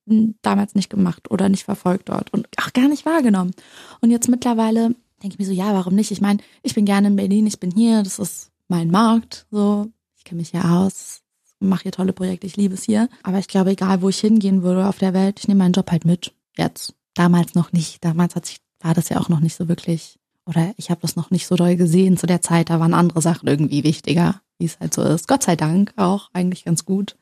damals 0.42 0.74
nicht 0.74 0.90
gemacht 0.90 1.30
oder 1.30 1.48
nicht 1.48 1.64
verfolgt 1.64 2.08
dort 2.08 2.32
und 2.32 2.48
auch 2.60 2.72
gar 2.72 2.88
nicht 2.88 3.06
wahrgenommen. 3.06 3.52
Und 4.00 4.10
jetzt 4.10 4.28
mittlerweile 4.28 4.96
denke 5.22 5.34
ich 5.34 5.38
mir 5.38 5.46
so, 5.46 5.52
ja, 5.52 5.72
warum 5.72 5.94
nicht? 5.94 6.10
Ich 6.10 6.20
meine, 6.20 6.40
ich 6.62 6.74
bin 6.74 6.84
gerne 6.84 7.08
in 7.08 7.16
Berlin, 7.16 7.46
ich 7.46 7.60
bin 7.60 7.70
hier, 7.70 8.02
das 8.02 8.18
ist 8.18 8.50
mein 8.66 8.90
Markt, 8.90 9.46
so. 9.50 9.86
Ich 10.16 10.24
kenne 10.24 10.40
mich 10.40 10.50
hier 10.50 10.64
aus, 10.64 11.20
mache 11.60 11.84
hier 11.84 11.92
tolle 11.92 12.12
Projekte, 12.12 12.48
ich 12.48 12.56
liebe 12.56 12.74
es 12.74 12.82
hier. 12.82 13.08
Aber 13.22 13.38
ich 13.38 13.46
glaube, 13.46 13.70
egal 13.70 14.02
wo 14.02 14.08
ich 14.08 14.18
hingehen 14.18 14.64
würde 14.64 14.88
auf 14.88 14.98
der 14.98 15.14
Welt, 15.14 15.38
ich 15.38 15.46
nehme 15.46 15.58
meinen 15.58 15.72
Job 15.72 15.90
halt 15.92 16.04
mit. 16.04 16.32
Jetzt. 16.58 16.94
Damals 17.14 17.54
noch 17.54 17.72
nicht. 17.72 18.04
Damals 18.04 18.34
hat 18.34 18.46
sich, 18.46 18.58
war 18.80 18.94
das 18.94 19.08
ja 19.08 19.18
auch 19.18 19.28
noch 19.28 19.40
nicht 19.40 19.56
so 19.56 19.68
wirklich, 19.68 20.18
oder 20.46 20.72
ich 20.76 20.90
habe 20.90 21.00
das 21.00 21.16
noch 21.16 21.30
nicht 21.30 21.46
so 21.46 21.56
doll 21.56 21.76
gesehen 21.76 22.16
zu 22.16 22.26
der 22.26 22.42
Zeit. 22.42 22.70
Da 22.70 22.78
waren 22.80 22.94
andere 22.94 23.22
Sachen 23.22 23.48
irgendwie 23.48 23.84
wichtiger, 23.84 24.40
wie 24.58 24.66
es 24.66 24.78
halt 24.80 24.92
so 24.94 25.02
ist. 25.02 25.26
Gott 25.28 25.42
sei 25.42 25.56
Dank 25.56 25.92
auch, 25.96 26.28
eigentlich 26.34 26.64
ganz 26.64 26.84
gut. 26.84 27.16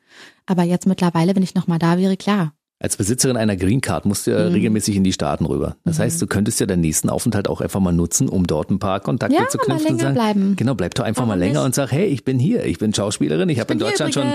Aber 0.45 0.63
jetzt 0.63 0.85
mittlerweile, 0.85 1.35
wenn 1.35 1.43
ich 1.43 1.55
nochmal 1.55 1.79
da 1.79 1.97
wäre, 1.97 2.17
klar. 2.17 2.53
als 2.77 2.97
Besitzerin 2.97 3.37
einer 3.37 3.55
Green 3.55 3.79
Card 3.79 4.05
musst 4.05 4.27
du 4.27 4.31
ja 4.31 4.47
Mhm. 4.49 4.53
regelmäßig 4.53 4.97
in 4.97 5.05
die 5.05 5.13
Staaten 5.13 5.45
rüber. 5.45 5.77
Das 5.85 5.97
heißt, 5.97 6.21
du 6.21 6.27
könntest 6.27 6.59
ja 6.59 6.65
deinen 6.65 6.81
nächsten 6.81 7.09
Aufenthalt 7.09 7.47
auch 7.47 7.61
einfach 7.61 7.79
mal 7.79 7.93
nutzen, 7.93 8.27
um 8.27 8.45
dort 8.45 8.69
ein 8.69 8.79
paar 8.79 8.99
Kontakte 8.99 9.33
Ja, 9.37 9.47
zu 9.47 9.57
mal 9.59 9.63
knüpfen 9.63 9.81
und 9.93 10.01
länger 10.01 10.01
sagen, 10.01 10.13
bleiben. 10.15 10.55
genau, 10.57 10.75
bleib 10.75 10.93
doch 10.93 11.05
einfach 11.05 11.23
mal 11.23 11.29
Warum 11.29 11.39
länger 11.39 11.59
nicht? 11.61 11.65
und 11.67 11.73
sag, 11.75 11.91
hey, 11.93 12.05
ich 12.07 12.25
bin 12.25 12.37
hier, 12.37 12.65
ich 12.65 12.77
bin 12.77 12.93
Schauspielerin, 12.93 13.47
ich 13.47 13.61
habe 13.61 13.71
in 13.73 13.79
Deutschland 13.79 14.13
schon, 14.13 14.27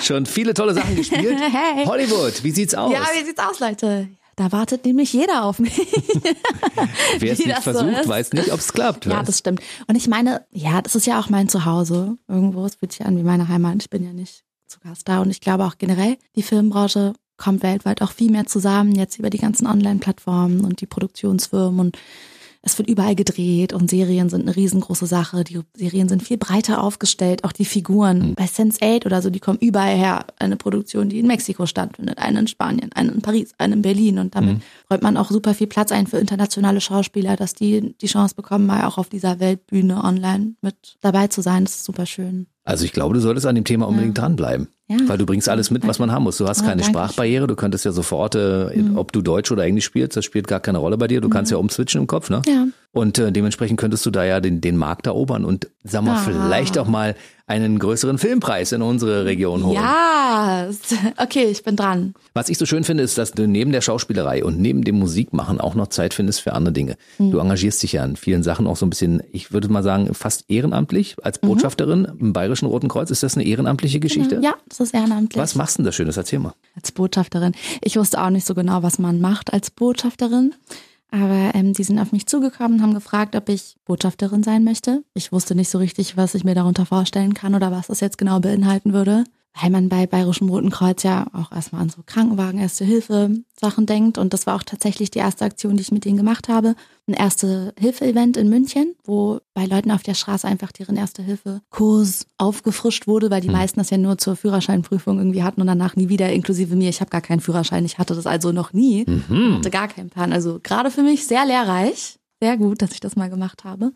schon 0.00 0.24
viele 0.24 0.54
tolle 0.54 0.72
Sachen 0.72 0.96
gespielt. 0.96 1.36
Hey. 1.52 1.84
Hollywood, 1.84 2.42
wie 2.42 2.50
sieht's 2.50 2.74
aus? 2.74 2.92
Ja, 2.92 3.00
wie 3.20 3.24
sieht's 3.26 3.38
aus, 3.40 3.60
Leute? 3.60 4.08
Da 4.36 4.50
wartet 4.50 4.84
nämlich 4.84 5.12
jeder 5.12 5.44
auf 5.44 5.58
mich. 5.58 5.76
Wer 7.18 7.32
es 7.32 7.38
nicht 7.38 7.56
so 7.56 7.62
versucht, 7.62 7.98
ist. 7.98 8.08
weiß 8.08 8.32
nicht, 8.32 8.52
ob 8.52 8.60
es 8.60 8.72
klappt. 8.72 9.06
Ja, 9.06 9.18
weißt? 9.18 9.28
das 9.28 9.38
stimmt. 9.38 9.60
Und 9.86 9.96
ich 9.96 10.08
meine, 10.08 10.46
ja, 10.50 10.80
das 10.80 10.94
ist 10.94 11.06
ja 11.06 11.20
auch 11.20 11.28
mein 11.28 11.48
Zuhause. 11.48 12.16
Irgendwo, 12.28 12.64
es 12.64 12.76
fühlt 12.76 12.92
sich 12.92 13.04
an 13.04 13.18
wie 13.18 13.22
meine 13.22 13.48
Heimat. 13.48 13.76
Ich 13.80 13.90
bin 13.90 14.04
ja 14.04 14.12
nicht 14.12 14.44
zu 14.66 14.80
Gast 14.80 15.08
da. 15.08 15.20
Und 15.20 15.30
ich 15.30 15.40
glaube 15.40 15.64
auch 15.64 15.76
generell, 15.76 16.16
die 16.34 16.42
Filmbranche 16.42 17.12
kommt 17.36 17.62
weltweit 17.62 18.02
auch 18.02 18.12
viel 18.12 18.30
mehr 18.30 18.46
zusammen, 18.46 18.94
jetzt 18.94 19.18
über 19.18 19.28
die 19.28 19.38
ganzen 19.38 19.66
Online-Plattformen 19.66 20.64
und 20.64 20.80
die 20.80 20.86
Produktionsfirmen 20.86 21.80
und 21.80 21.98
es 22.64 22.78
wird 22.78 22.88
überall 22.88 23.16
gedreht 23.16 23.72
und 23.72 23.90
Serien 23.90 24.28
sind 24.28 24.42
eine 24.42 24.54
riesengroße 24.54 25.06
Sache. 25.06 25.42
Die 25.42 25.60
Serien 25.74 26.08
sind 26.08 26.22
viel 26.22 26.38
breiter 26.38 26.82
aufgestellt, 26.82 27.42
auch 27.42 27.50
die 27.50 27.64
Figuren. 27.64 28.30
Mhm. 28.30 28.34
Bei 28.36 28.44
Sense8 28.44 29.04
oder 29.04 29.20
so, 29.20 29.30
die 29.30 29.40
kommen 29.40 29.58
überall 29.58 29.96
her. 29.96 30.26
Eine 30.38 30.56
Produktion, 30.56 31.08
die 31.08 31.18
in 31.18 31.26
Mexiko 31.26 31.66
stattfindet, 31.66 32.18
eine 32.18 32.38
in 32.38 32.46
Spanien, 32.46 32.92
eine 32.94 33.10
in 33.10 33.20
Paris, 33.20 33.52
eine 33.58 33.74
in 33.74 33.82
Berlin. 33.82 34.20
Und 34.20 34.36
damit 34.36 34.58
mhm. 34.58 34.62
räumt 34.88 35.02
man 35.02 35.16
auch 35.16 35.30
super 35.30 35.54
viel 35.54 35.66
Platz 35.66 35.90
ein 35.90 36.06
für 36.06 36.18
internationale 36.18 36.80
Schauspieler, 36.80 37.34
dass 37.34 37.54
die 37.54 37.96
die 38.00 38.06
Chance 38.06 38.36
bekommen, 38.36 38.66
mal 38.66 38.84
auch 38.84 38.96
auf 38.96 39.08
dieser 39.08 39.40
Weltbühne 39.40 40.04
online 40.04 40.54
mit 40.60 40.98
dabei 41.00 41.26
zu 41.26 41.42
sein. 41.42 41.64
Das 41.64 41.74
ist 41.74 41.84
super 41.84 42.06
schön. 42.06 42.46
Also 42.64 42.84
ich 42.84 42.92
glaube, 42.92 43.14
du 43.14 43.20
solltest 43.20 43.46
an 43.46 43.54
dem 43.54 43.64
Thema 43.64 43.88
unbedingt 43.88 44.16
ja. 44.16 44.22
dranbleiben. 44.22 44.68
Ja. 44.88 44.96
Weil 45.06 45.18
du 45.18 45.26
bringst 45.26 45.48
alles 45.48 45.70
mit, 45.70 45.86
was 45.86 45.98
man 45.98 46.12
haben 46.12 46.22
muss. 46.22 46.36
Du 46.36 46.46
hast 46.46 46.62
oh, 46.62 46.64
keine 46.64 46.84
Sprachbarriere, 46.84 47.46
du 47.46 47.56
könntest 47.56 47.84
ja 47.84 47.92
sofort, 47.92 48.34
äh, 48.34 48.70
mhm. 48.74 48.96
ob 48.96 49.12
du 49.12 49.20
Deutsch 49.20 49.50
oder 49.50 49.64
Englisch 49.64 49.84
spielst, 49.84 50.16
das 50.16 50.24
spielt 50.24 50.46
gar 50.46 50.60
keine 50.60 50.78
Rolle 50.78 50.96
bei 50.96 51.08
dir. 51.08 51.20
Du 51.20 51.28
mhm. 51.28 51.32
kannst 51.32 51.50
ja 51.50 51.56
umswitchen 51.56 52.02
im 52.02 52.06
Kopf, 52.06 52.30
ne? 52.30 52.42
Ja. 52.46 52.66
Und 52.92 53.18
äh, 53.18 53.32
dementsprechend 53.32 53.80
könntest 53.80 54.04
du 54.04 54.10
da 54.10 54.22
ja 54.22 54.40
den, 54.40 54.60
den 54.60 54.76
Markt 54.76 55.06
erobern 55.06 55.46
und 55.46 55.68
sag 55.82 56.04
mal, 56.04 56.16
ah. 56.16 56.22
vielleicht 56.22 56.76
auch 56.76 56.86
mal 56.86 57.14
einen 57.46 57.78
größeren 57.78 58.18
Filmpreis 58.18 58.72
in 58.72 58.82
unsere 58.82 59.24
Region 59.24 59.64
holen. 59.64 59.76
Ja, 59.76 60.68
okay, 61.16 61.44
ich 61.44 61.64
bin 61.64 61.74
dran. 61.76 62.14
Was 62.34 62.48
ich 62.50 62.58
so 62.58 62.66
schön 62.66 62.84
finde, 62.84 63.02
ist, 63.02 63.18
dass 63.18 63.32
du 63.32 63.48
neben 63.48 63.72
der 63.72 63.80
Schauspielerei 63.80 64.44
und 64.44 64.60
neben 64.60 64.84
dem 64.84 64.98
Musikmachen 64.98 65.60
auch 65.60 65.74
noch 65.74 65.88
Zeit 65.88 66.14
findest 66.14 66.40
für 66.40 66.52
andere 66.52 66.72
Dinge. 66.72 66.96
Mhm. 67.18 67.30
Du 67.30 67.38
engagierst 67.38 67.82
dich 67.82 67.92
ja 67.92 68.04
in 68.04 68.16
vielen 68.16 68.42
Sachen 68.42 68.66
auch 68.66 68.76
so 68.76 68.86
ein 68.86 68.90
bisschen, 68.90 69.22
ich 69.32 69.52
würde 69.52 69.68
mal 69.68 69.82
sagen, 69.82 70.12
fast 70.14 70.44
ehrenamtlich 70.48 71.16
als 71.22 71.40
mhm. 71.40 71.48
Botschafterin 71.48 72.00
mhm. 72.00 72.20
im 72.20 72.32
Bayerischen 72.34 72.66
Roten 72.66 72.88
Kreuz. 72.88 73.10
Ist 73.10 73.22
das 73.22 73.36
eine 73.36 73.44
ehrenamtliche 73.44 74.00
Geschichte? 74.00 74.38
Ja, 74.42 74.54
das 74.68 74.80
ist 74.80 74.94
ehrenamtlich. 74.94 75.40
Was 75.40 75.54
machst 75.54 75.76
du 75.76 75.82
denn 75.82 75.86
da 75.86 75.92
Schönes? 75.92 76.16
Erzähl 76.18 76.38
mal. 76.38 76.54
Als 76.76 76.92
Botschafterin. 76.92 77.52
Ich 77.82 77.96
wusste 77.96 78.22
auch 78.22 78.30
nicht 78.30 78.46
so 78.46 78.54
genau, 78.54 78.82
was 78.82 78.98
man 78.98 79.20
macht 79.20 79.52
als 79.52 79.70
Botschafterin. 79.70 80.54
Aber 81.12 81.54
ähm, 81.54 81.74
die 81.74 81.84
sind 81.84 81.98
auf 81.98 82.10
mich 82.10 82.26
zugekommen 82.26 82.80
haben 82.82 82.94
gefragt, 82.94 83.36
ob 83.36 83.48
ich 83.50 83.76
Botschafterin 83.84 84.42
sein 84.42 84.64
möchte. 84.64 85.04
Ich 85.14 85.30
wusste 85.30 85.54
nicht 85.54 85.68
so 85.68 85.78
richtig, 85.78 86.16
was 86.16 86.34
ich 86.34 86.42
mir 86.42 86.54
darunter 86.54 86.86
vorstellen 86.86 87.34
kann 87.34 87.54
oder 87.54 87.70
was 87.70 87.88
das 87.88 88.00
jetzt 88.00 88.18
genau 88.18 88.40
beinhalten 88.40 88.94
würde 88.94 89.24
weil 89.60 89.70
man 89.70 89.88
bei 89.88 90.06
Bayerischem 90.06 90.48
Roten 90.48 90.70
Kreuz 90.70 91.02
ja 91.02 91.26
auch 91.34 91.52
erstmal 91.52 91.82
an 91.82 91.90
so 91.90 92.02
Krankenwagen, 92.04 92.58
Erste 92.58 92.84
Hilfe 92.84 93.42
Sachen 93.60 93.86
denkt. 93.86 94.16
Und 94.16 94.32
das 94.32 94.46
war 94.46 94.56
auch 94.56 94.62
tatsächlich 94.62 95.10
die 95.10 95.18
erste 95.18 95.44
Aktion, 95.44 95.76
die 95.76 95.82
ich 95.82 95.92
mit 95.92 96.04
denen 96.04 96.16
gemacht 96.16 96.48
habe. 96.48 96.74
Ein 97.06 97.14
Erste 97.14 97.74
Hilfe 97.78 98.06
Event 98.06 98.36
in 98.36 98.48
München, 98.48 98.94
wo 99.04 99.40
bei 99.52 99.66
Leuten 99.66 99.90
auf 99.90 100.02
der 100.02 100.14
Straße 100.14 100.48
einfach 100.48 100.72
deren 100.72 100.96
Erste 100.96 101.22
Hilfe 101.22 101.60
Kurs 101.70 102.26
aufgefrischt 102.38 103.06
wurde, 103.06 103.30
weil 103.30 103.42
die 103.42 103.48
mhm. 103.48 103.54
meisten 103.54 103.80
das 103.80 103.90
ja 103.90 103.98
nur 103.98 104.16
zur 104.16 104.36
Führerscheinprüfung 104.36 105.18
irgendwie 105.18 105.42
hatten 105.42 105.60
und 105.60 105.66
danach 105.66 105.96
nie 105.96 106.08
wieder, 106.08 106.32
inklusive 106.32 106.74
mir. 106.74 106.88
Ich 106.88 107.00
habe 107.00 107.10
gar 107.10 107.20
keinen 107.20 107.40
Führerschein. 107.40 107.84
Ich 107.84 107.98
hatte 107.98 108.14
das 108.14 108.26
also 108.26 108.52
noch 108.52 108.72
nie. 108.72 109.04
Mhm. 109.06 109.56
Hatte 109.56 109.70
gar 109.70 109.88
keinen 109.88 110.08
Plan. 110.08 110.32
Also 110.32 110.60
gerade 110.62 110.90
für 110.90 111.02
mich 111.02 111.26
sehr 111.26 111.44
lehrreich. 111.44 112.18
Sehr 112.40 112.56
gut, 112.56 112.82
dass 112.82 112.92
ich 112.92 113.00
das 113.00 113.16
mal 113.16 113.30
gemacht 113.30 113.64
habe. 113.64 113.92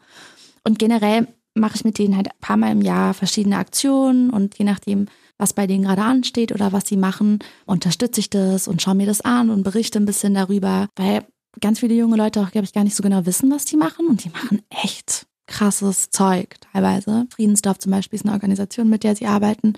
Und 0.65 0.79
generell 0.79 1.27
mache 1.55 1.77
ich 1.77 1.85
mit 1.85 1.99
denen 1.99 2.17
halt 2.17 2.29
ein 2.29 2.41
paar 2.41 2.57
Mal 2.57 2.73
im 2.73 2.83
Jahr 2.83 3.15
verschiedene 3.15 3.57
Aktionen 3.57 4.31
und 4.31 4.59
je 4.59 4.65
nachdem, 4.65 5.07
was 5.39 5.53
bei 5.53 5.67
denen 5.67 5.85
gerade 5.85 6.03
ansteht 6.03 6.53
oder 6.53 6.73
was 6.73 6.87
sie 6.87 6.97
machen, 6.97 7.39
unterstütze 7.67 8.21
ich 8.21 8.31
das 8.31 8.69
und 8.69 8.83
schaue 8.83 8.95
mir 8.95 9.07
das 9.07 9.21
an 9.21 9.51
und 9.51 9.63
berichte 9.63 9.99
ein 9.99 10.07
bisschen 10.07 10.35
darüber, 10.35 10.89
weil 10.97 11.27
ganz 11.61 11.81
viele 11.81 11.95
junge 11.95 12.17
Leute 12.17 12.41
auch, 12.41 12.51
glaube 12.51 12.65
ich, 12.65 12.73
gar 12.73 12.85
nicht 12.85 12.97
so 12.97 13.03
genau 13.03 13.27
wissen, 13.27 13.51
was 13.51 13.65
die 13.65 13.77
machen 13.77 14.07
und 14.07 14.25
die 14.25 14.31
machen 14.31 14.63
echt 14.71 15.27
krasses 15.47 16.11
Zeug 16.11 16.57
teilweise. 16.73 17.27
Friedensdorf 17.31 17.79
zum 17.79 17.93
Beispiel 17.93 18.19
ist 18.19 18.25
eine 18.25 18.35
Organisation, 18.35 18.89
mit 18.89 19.05
der 19.05 19.15
sie 19.15 19.27
arbeiten, 19.27 19.75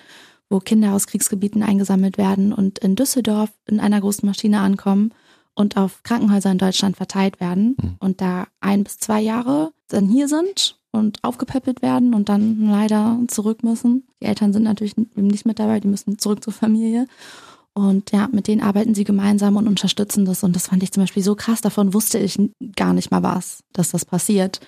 wo 0.49 0.61
Kinder 0.61 0.95
aus 0.95 1.07
Kriegsgebieten 1.07 1.63
eingesammelt 1.63 2.19
werden 2.19 2.53
und 2.53 2.79
in 2.79 2.97
Düsseldorf 2.97 3.51
in 3.67 3.81
einer 3.81 4.01
großen 4.01 4.27
Maschine 4.27 4.61
ankommen 4.61 5.13
und 5.55 5.77
auf 5.77 6.03
Krankenhäuser 6.05 6.51
in 6.51 6.59
Deutschland 6.59 6.97
verteilt 6.97 7.41
werden 7.41 7.77
mhm. 7.81 7.97
und 7.99 8.21
da 8.21 8.47
ein 8.61 8.85
bis 8.85 8.99
zwei 8.99 9.21
Jahre 9.21 9.73
dann 9.89 10.09
hier 10.09 10.29
sind 10.29 10.78
und 10.93 11.18
aufgepäppelt 11.22 11.82
werden 11.82 12.14
und 12.14 12.28
dann 12.28 12.68
leider 12.68 13.18
zurück 13.28 13.62
müssen. 13.62 14.07
Die 14.20 14.26
Eltern 14.26 14.53
sind 14.53 14.62
natürlich 14.62 14.95
nicht 14.97 15.47
mit 15.47 15.59
dabei, 15.59 15.80
die 15.80 15.89
müssen 15.89 16.18
zurück 16.18 16.43
zur 16.43 16.53
Familie. 16.53 17.07
Und 17.74 18.11
ja, 18.11 18.28
mit 18.32 18.49
denen 18.49 18.62
arbeiten 18.62 18.95
sie 18.95 19.05
gemeinsam 19.05 19.57
und 19.57 19.68
unterstützen 19.68 20.24
das. 20.24 20.43
Und 20.43 20.57
das 20.57 20.66
fand 20.66 20.82
ich 20.82 20.91
zum 20.91 21.05
Beispiel 21.05 21.22
so 21.22 21.36
krass. 21.36 21.61
Davon 21.61 21.95
wusste 21.95 22.18
ich 22.18 22.36
gar 22.74 22.93
nicht 22.93 23.11
mal 23.11 23.22
was, 23.22 23.62
dass 23.72 23.91
das 23.91 24.05
passiert. 24.05 24.61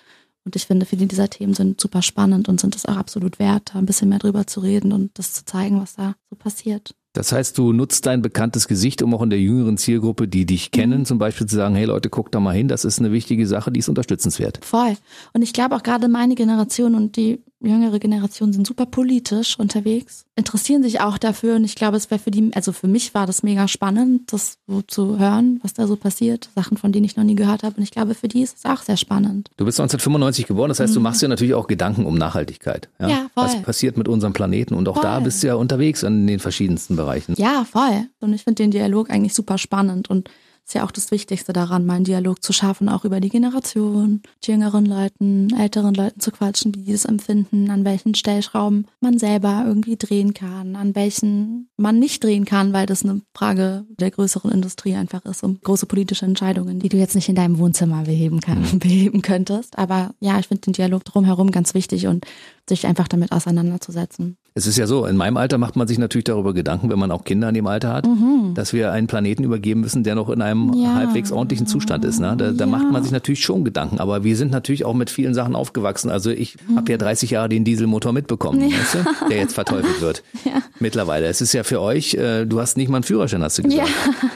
Und 0.45 0.57
ich 0.57 0.67
finde, 0.67 0.87
viele 0.87 1.07
dieser 1.07 1.29
Themen 1.29 1.55
sind 1.55 1.81
super 1.81 2.03
spannend 2.03 2.49
und 2.49 2.61
sind 2.61 2.77
es 2.77 2.87
auch 2.87 2.97
absolut 2.97 3.39
wert, 3.39 3.73
da 3.73 3.79
ein 3.79 3.87
bisschen 3.87 4.09
mehr 4.09 4.21
drüber 4.21 4.47
zu 4.47 4.61
reden 4.61 4.93
und 4.93 5.19
das 5.19 5.33
zu 5.33 5.45
zeigen, 5.45 5.81
was 5.81 5.97
da 5.97 6.15
so 6.31 6.37
passiert. 6.37 6.95
Das 7.13 7.33
heißt, 7.33 7.59
du 7.59 7.73
nutzt 7.73 8.07
dein 8.07 8.23
bekanntes 8.23 8.69
Gesicht, 8.69 9.03
um 9.03 9.15
auch 9.15 9.23
in 9.23 9.31
der 9.31 9.41
jüngeren 9.41 9.77
Zielgruppe, 9.77 10.29
die 10.29 10.47
dich 10.47 10.71
kennen, 10.71 11.01
mhm. 11.01 11.05
zum 11.05 11.19
Beispiel 11.19 11.47
zu 11.47 11.57
sagen, 11.57 11.75
hey 11.75 11.85
Leute, 11.85 12.09
guckt 12.09 12.35
da 12.35 12.41
mal 12.41 12.55
hin, 12.55 12.69
das 12.69 12.85
ist 12.85 13.01
eine 13.01 13.11
wichtige 13.11 13.47
Sache, 13.47 13.73
die 13.73 13.81
ist 13.81 13.89
unterstützenswert. 13.89 14.65
Voll. 14.65 14.97
Und 15.33 15.43
ich 15.43 15.53
glaube 15.53 15.75
auch 15.75 15.83
gerade 15.83 16.09
meine 16.09 16.37
Generation 16.37 16.95
und 16.95 17.17
die 17.17 17.43
jüngere 17.61 17.99
Generation 17.99 18.53
sind 18.53 18.67
super 18.67 18.87
politisch 18.87 19.59
unterwegs, 19.59 20.25
interessieren 20.35 20.83
sich 20.83 21.01
auch 21.01 21.19
dafür 21.19 21.57
und 21.57 21.65
ich 21.65 21.75
glaube, 21.75 21.97
es 21.97 22.11
wäre 22.11 22.21
für 22.21 22.31
die, 22.31 22.51
also 22.55 22.73
für 22.73 22.89
mich 22.89 23.15
war 23.15 23.27
das 23.27 23.43
mega 23.43 23.69
spannend, 23.69 24.33
das 24.33 24.59
so 24.67 24.83
zu 24.83 25.19
hören, 25.19 25.61
was 25.63 25.75
da 25.75 25.87
so 25.87 25.97
passiert, 25.97 26.49
Sachen, 26.55 26.77
von 26.77 26.93
denen 26.93 27.05
ich 27.05 27.17
noch 27.17 27.25
nie 27.25 27.37
gehört 27.37 27.63
habe 27.63 27.77
und 27.77 27.83
ich 27.83 27.91
glaube, 27.91 28.15
für 28.15 28.29
die 28.29 28.43
ist 28.43 28.59
es 28.59 28.65
auch 28.65 28.83
sehr 28.83 28.97
spannend. 28.97 29.51
Du 29.57 29.65
bist 29.65 29.79
1995 29.79 30.47
geboren, 30.47 30.69
das 30.69 30.81
heißt, 30.81 30.93
mhm. 30.93 30.95
du 30.95 31.01
machst 31.01 31.23
dir 31.23 31.29
natürlich 31.29 31.55
auch 31.55 31.67
Gedanken 31.67 32.07
um 32.07 32.15
Nachhaltigkeit. 32.15 32.89
Ja, 32.99 33.09
ja 33.09 33.27
voll. 33.35 33.45
Was 33.45 33.63
passiert 33.63 33.97
mit 33.97 34.09
unserem 34.09 34.33
Planeten 34.33 34.75
und 34.75 34.89
auch 34.89 34.95
voll. 34.95 35.03
da 35.03 35.21
bist 35.21 35.43
du 35.43 35.49
ja 35.49 35.55
unterwegs 35.55 36.03
in 36.03 36.27
den 36.27 36.39
verschiedensten 36.39 36.97
Bereichen. 36.97 37.35
Ja, 37.37 37.65
voll. 37.71 38.07
Und 38.21 38.33
ich 38.33 38.45
finde 38.45 38.63
den 38.63 38.71
Dialog 38.71 39.11
eigentlich 39.11 39.35
super 39.35 39.59
spannend 39.59 40.09
und 40.09 40.31
ist 40.71 40.75
ja 40.75 40.85
auch 40.85 40.93
das 40.93 41.11
Wichtigste 41.11 41.53
daran, 41.53 41.85
mal 41.85 41.95
einen 41.95 42.05
Dialog 42.05 42.45
zu 42.45 42.53
schaffen, 42.53 42.89
auch 42.89 43.05
über 43.05 43.19
die 43.19 43.29
Generation, 43.29 44.23
jüngeren 44.45 44.87
Leuten, 44.87 45.49
älteren 45.53 45.95
Leuten 45.95 46.21
zu 46.21 46.31
quatschen, 46.31 46.73
wie 46.77 46.83
die 46.83 46.93
das 46.93 47.07
empfinden, 47.07 47.71
an 47.71 47.85
welchen 47.85 48.15
Stellschrauben 48.15 48.87
man 49.01 49.19
selber 49.19 49.65
irgendwie 49.67 49.97
drehen 49.97 50.33
kann, 50.33 50.77
an 50.77 50.95
welchen 50.95 51.69
man 51.77 51.99
nicht 51.99 52.23
drehen 52.23 52.45
kann, 52.45 52.73
weil 52.73 52.87
das 52.87 53.03
eine 53.03 53.21
Frage 53.35 53.85
der 53.89 54.13
größeren 54.13 54.53
Industrie 54.53 54.95
einfach 54.95 55.25
ist, 55.25 55.43
um 55.43 55.59
große 55.61 55.87
politische 55.87 56.25
Entscheidungen, 56.25 56.79
die 56.79 56.89
du 56.89 56.99
jetzt 56.99 57.17
nicht 57.17 57.29
in 57.29 57.35
deinem 57.35 57.59
Wohnzimmer 57.59 58.05
beheben, 58.05 58.41
kann, 58.41 58.65
beheben 58.79 59.23
könntest. 59.23 59.77
Aber 59.77 60.15
ja, 60.21 60.39
ich 60.39 60.47
finde 60.47 60.61
den 60.61 60.75
Dialog 60.75 61.05
drumherum 61.05 61.51
ganz 61.51 61.75
wichtig 61.75 62.07
und 62.07 62.27
sich 62.71 62.87
einfach 62.87 63.07
damit 63.07 63.33
auseinanderzusetzen. 63.33 64.37
Es 64.55 64.67
ist 64.67 64.79
ja 64.79 64.87
so, 64.87 65.07
in 65.07 65.17
meinem 65.17 65.37
Alter 65.37 65.59
macht 65.59 65.77
man 65.77 65.87
sich 65.87 65.99
natürlich 65.99 66.25
darüber 66.25 66.55
Gedanken, 66.55 66.91
wenn 66.91 66.99
man 66.99 67.11
auch 67.11 67.25
Kinder 67.25 67.49
in 67.49 67.55
dem 67.55 67.67
Alter 67.67 67.93
hat, 67.93 68.07
mhm. 68.07 68.55
dass 68.55 68.73
wir 68.73 68.91
einen 68.91 69.07
Planeten 69.07 69.45
übergeben 69.45 69.81
müssen, 69.81 70.03
der 70.03 70.15
noch 70.15 70.29
in 70.29 70.43
einem 70.43 70.73
ja. 70.73 70.95
halbwegs 70.95 71.31
ordentlichen 71.31 71.67
Zustand 71.67 72.05
ist. 72.05 72.19
Ne? 72.19 72.35
Da, 72.37 72.51
da 72.51 72.65
ja. 72.65 72.71
macht 72.71 72.91
man 72.91 73.03
sich 73.03 73.13
natürlich 73.13 73.41
schon 73.41 73.65
Gedanken. 73.65 74.01
Aber 74.01 74.25
wir 74.25 74.37
sind 74.37 74.51
natürlich 74.51 74.85
auch 74.85 74.95
mit 74.95 75.11
vielen 75.11 75.35
Sachen 75.35 75.55
aufgewachsen. 75.55 76.11
Also 76.11 76.31
ich 76.31 76.57
mhm. 76.67 76.77
habe 76.77 76.91
ja 76.91 76.99
30 76.99 77.31
Jahre 77.31 77.49
den 77.49 77.65
Dieselmotor 77.65 78.13
mitbekommen, 78.13 78.69
ja. 78.69 78.77
weißt 78.77 78.95
du? 78.95 79.29
der 79.29 79.39
jetzt 79.39 79.55
verteufelt 79.55 80.01
wird. 80.01 80.23
Mittlerweile. 80.81 81.27
Es 81.27 81.41
ist 81.41 81.53
ja 81.53 81.63
für 81.63 81.81
euch, 81.81 82.15
äh, 82.15 82.47
du 82.47 82.61
hast 82.61 82.77
nicht 82.77 82.89
mal 82.89 82.97
einen 82.97 83.05
Führerschein, 83.05 83.43
hast 83.43 83.59
du 83.59 83.63
gesagt. 83.63 83.89
Ja. 83.89 84.29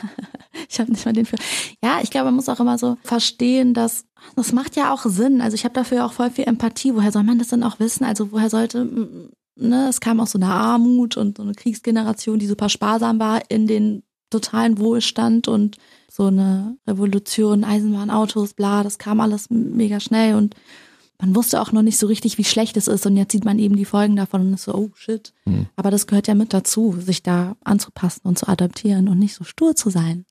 Ich 0.66 0.80
habe 0.80 0.90
nicht 0.90 1.04
mal 1.04 1.12
den 1.12 1.26
Führerschein. 1.26 1.76
Ja, 1.84 1.98
ich 2.02 2.10
glaube, 2.10 2.26
man 2.26 2.34
muss 2.34 2.48
auch 2.48 2.58
immer 2.58 2.78
so 2.78 2.96
verstehen, 3.02 3.74
dass 3.74 4.06
das 4.36 4.52
macht 4.52 4.76
ja 4.76 4.92
auch 4.92 5.04
Sinn. 5.04 5.40
Also 5.40 5.54
ich 5.54 5.64
habe 5.64 5.74
dafür 5.74 6.04
auch 6.04 6.12
voll 6.12 6.30
viel 6.30 6.44
Empathie. 6.44 6.94
Woher 6.94 7.12
soll 7.12 7.22
man 7.22 7.38
das 7.38 7.48
denn 7.48 7.62
auch 7.62 7.78
wissen? 7.78 8.04
Also 8.04 8.32
woher 8.32 8.50
sollte 8.50 9.30
ne, 9.56 9.88
es 9.88 10.00
kam 10.00 10.20
auch 10.20 10.26
so 10.26 10.38
eine 10.38 10.48
Armut 10.48 11.16
und 11.16 11.36
so 11.36 11.42
eine 11.42 11.54
Kriegsgeneration, 11.54 12.38
die 12.38 12.46
super 12.46 12.68
sparsam 12.68 13.18
war 13.18 13.42
in 13.48 13.66
den 13.66 14.02
totalen 14.30 14.78
Wohlstand 14.78 15.48
und 15.48 15.76
so 16.10 16.26
eine 16.26 16.76
Revolution, 16.86 17.64
Eisenbahnautos, 17.64 18.54
bla, 18.54 18.82
das 18.82 18.98
kam 18.98 19.20
alles 19.20 19.50
mega 19.50 20.00
schnell 20.00 20.34
und 20.34 20.54
man 21.24 21.34
wusste 21.34 21.58
auch 21.62 21.72
noch 21.72 21.80
nicht 21.80 21.96
so 21.96 22.06
richtig, 22.06 22.36
wie 22.36 22.44
schlecht 22.44 22.76
es 22.76 22.86
ist 22.86 23.06
und 23.06 23.16
jetzt 23.16 23.32
sieht 23.32 23.46
man 23.46 23.58
eben 23.58 23.76
die 23.76 23.86
Folgen 23.86 24.14
davon 24.14 24.42
und 24.42 24.52
ist 24.52 24.64
so, 24.64 24.74
oh 24.74 24.90
shit. 24.94 25.32
Mhm. 25.46 25.66
Aber 25.74 25.90
das 25.90 26.06
gehört 26.06 26.28
ja 26.28 26.34
mit 26.34 26.52
dazu, 26.52 26.94
sich 27.00 27.22
da 27.22 27.56
anzupassen 27.64 28.20
und 28.24 28.38
zu 28.38 28.46
adaptieren 28.46 29.08
und 29.08 29.18
nicht 29.18 29.34
so 29.34 29.42
stur 29.42 29.74
zu 29.74 29.88
sein, 29.88 30.26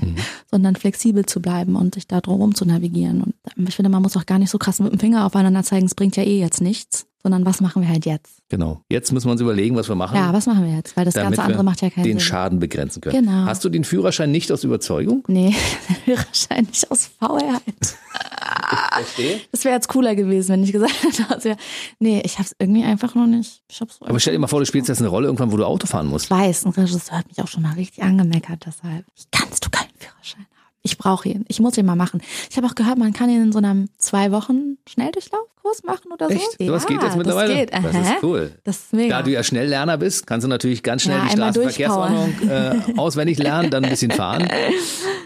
mhm. 0.00 0.14
sondern 0.50 0.76
flexibel 0.76 1.26
zu 1.26 1.42
bleiben 1.42 1.74
und 1.74 1.94
sich 1.94 2.06
da 2.06 2.20
drum 2.20 2.54
zu 2.54 2.64
navigieren. 2.64 3.22
Und 3.22 3.34
ich 3.68 3.74
finde, 3.74 3.88
man 3.88 4.02
muss 4.02 4.16
auch 4.16 4.24
gar 4.24 4.38
nicht 4.38 4.50
so 4.50 4.58
krass 4.58 4.78
mit 4.78 4.92
dem 4.92 5.00
Finger 5.00 5.26
aufeinander 5.26 5.64
zeigen, 5.64 5.86
es 5.86 5.96
bringt 5.96 6.16
ja 6.16 6.22
eh 6.22 6.38
jetzt 6.38 6.60
nichts, 6.60 7.06
sondern 7.26 7.44
was 7.44 7.60
machen 7.60 7.82
wir 7.82 7.88
halt 7.88 8.06
jetzt? 8.06 8.38
Genau. 8.50 8.82
Jetzt 8.88 9.10
müssen 9.10 9.26
wir 9.26 9.32
uns 9.32 9.40
überlegen, 9.40 9.74
was 9.74 9.88
wir 9.88 9.96
machen. 9.96 10.14
Ja, 10.14 10.32
was 10.32 10.46
machen 10.46 10.64
wir 10.64 10.76
jetzt? 10.76 10.96
Weil 10.96 11.06
das 11.06 11.14
ganze 11.14 11.42
andere 11.42 11.64
macht 11.64 11.82
ja 11.82 11.90
keinen 11.90 12.04
den 12.04 12.10
Sinn. 12.10 12.18
Den 12.18 12.20
Schaden 12.20 12.58
begrenzen 12.60 13.00
können. 13.00 13.26
Genau. 13.26 13.46
Hast 13.46 13.64
du 13.64 13.68
den 13.68 13.82
Führerschein 13.82 14.30
nicht 14.30 14.52
aus 14.52 14.62
Überzeugung? 14.62 15.24
Nee, 15.26 15.52
den 15.88 15.96
Führerschein 16.04 16.66
nicht 16.66 16.88
aus 16.88 17.10
Faulheit. 17.18 17.62
Verstehe. 18.92 19.40
Das 19.50 19.64
wäre 19.64 19.74
jetzt 19.74 19.88
cooler 19.88 20.14
gewesen, 20.14 20.50
wenn 20.50 20.62
ich 20.62 20.70
gesagt 20.70 21.02
hätte. 21.02 21.26
Also, 21.34 21.56
nee, 21.98 22.22
ich 22.24 22.34
habe 22.34 22.44
es 22.44 22.54
irgendwie 22.60 22.84
einfach 22.84 23.16
noch 23.16 23.26
nicht. 23.26 23.60
Ich 23.68 23.82
Aber 23.82 24.20
stell 24.20 24.34
dir 24.34 24.38
mal 24.38 24.46
vor, 24.46 24.60
du 24.60 24.66
spielst 24.66 24.88
jetzt 24.88 25.00
eine 25.00 25.08
Rolle 25.08 25.26
irgendwann, 25.26 25.50
wo 25.50 25.56
du 25.56 25.64
Auto 25.64 25.88
fahren 25.88 26.06
musst. 26.06 26.26
Ich 26.26 26.30
weiß, 26.30 26.66
ein 26.66 26.70
Regisseur 26.70 27.18
hat 27.18 27.26
mich 27.26 27.42
auch 27.42 27.48
schon 27.48 27.64
mal 27.64 27.72
richtig 27.72 28.04
angemeckert 28.04 28.64
deshalb. 28.64 29.04
Wie 29.16 29.24
kannst 29.32 29.64
du 29.64 29.70
keinen 29.70 29.90
Führerschein 29.98 30.42
haben? 30.42 30.55
Ich 30.86 30.98
brauche 30.98 31.28
ihn. 31.28 31.44
Ich 31.48 31.58
muss 31.58 31.76
ihn 31.76 31.84
mal 31.84 31.96
machen. 31.96 32.22
Ich 32.48 32.56
habe 32.56 32.64
auch 32.68 32.76
gehört, 32.76 32.96
man 32.96 33.12
kann 33.12 33.28
ihn 33.28 33.42
in 33.42 33.52
so 33.52 33.58
einem 33.58 33.88
zwei 33.98 34.30
Wochen 34.30 34.78
Schnelldurchlaufkurs 34.88 35.82
machen 35.82 36.12
oder 36.12 36.28
so. 36.28 36.34
Echt? 36.34 36.58
So 36.60 36.72
was 36.72 36.86
geht 36.86 37.02
jetzt 37.02 37.16
mittlerweile? 37.16 37.48
Das, 37.48 37.58
geht. 37.58 37.74
das 37.74 37.84
Aha. 37.84 38.14
ist 38.14 38.22
cool. 38.22 38.52
Das 38.62 38.76
ist 38.76 38.92
mega. 38.92 39.16
Da 39.16 39.22
du 39.24 39.32
ja 39.32 39.42
Schnelllerner 39.42 39.98
bist, 39.98 40.28
kannst 40.28 40.44
du 40.44 40.48
natürlich 40.48 40.84
ganz 40.84 41.02
schnell 41.02 41.18
Ja, 41.18 41.24
die 41.24 41.32
Straßenverkehrsordnung 41.32 42.48
äh, 42.48 42.74
auswendig 42.96 43.38
lernen, 43.38 43.70
dann 43.70 43.82
ein 43.84 43.90
bisschen 43.90 44.12
fahren. 44.12 44.46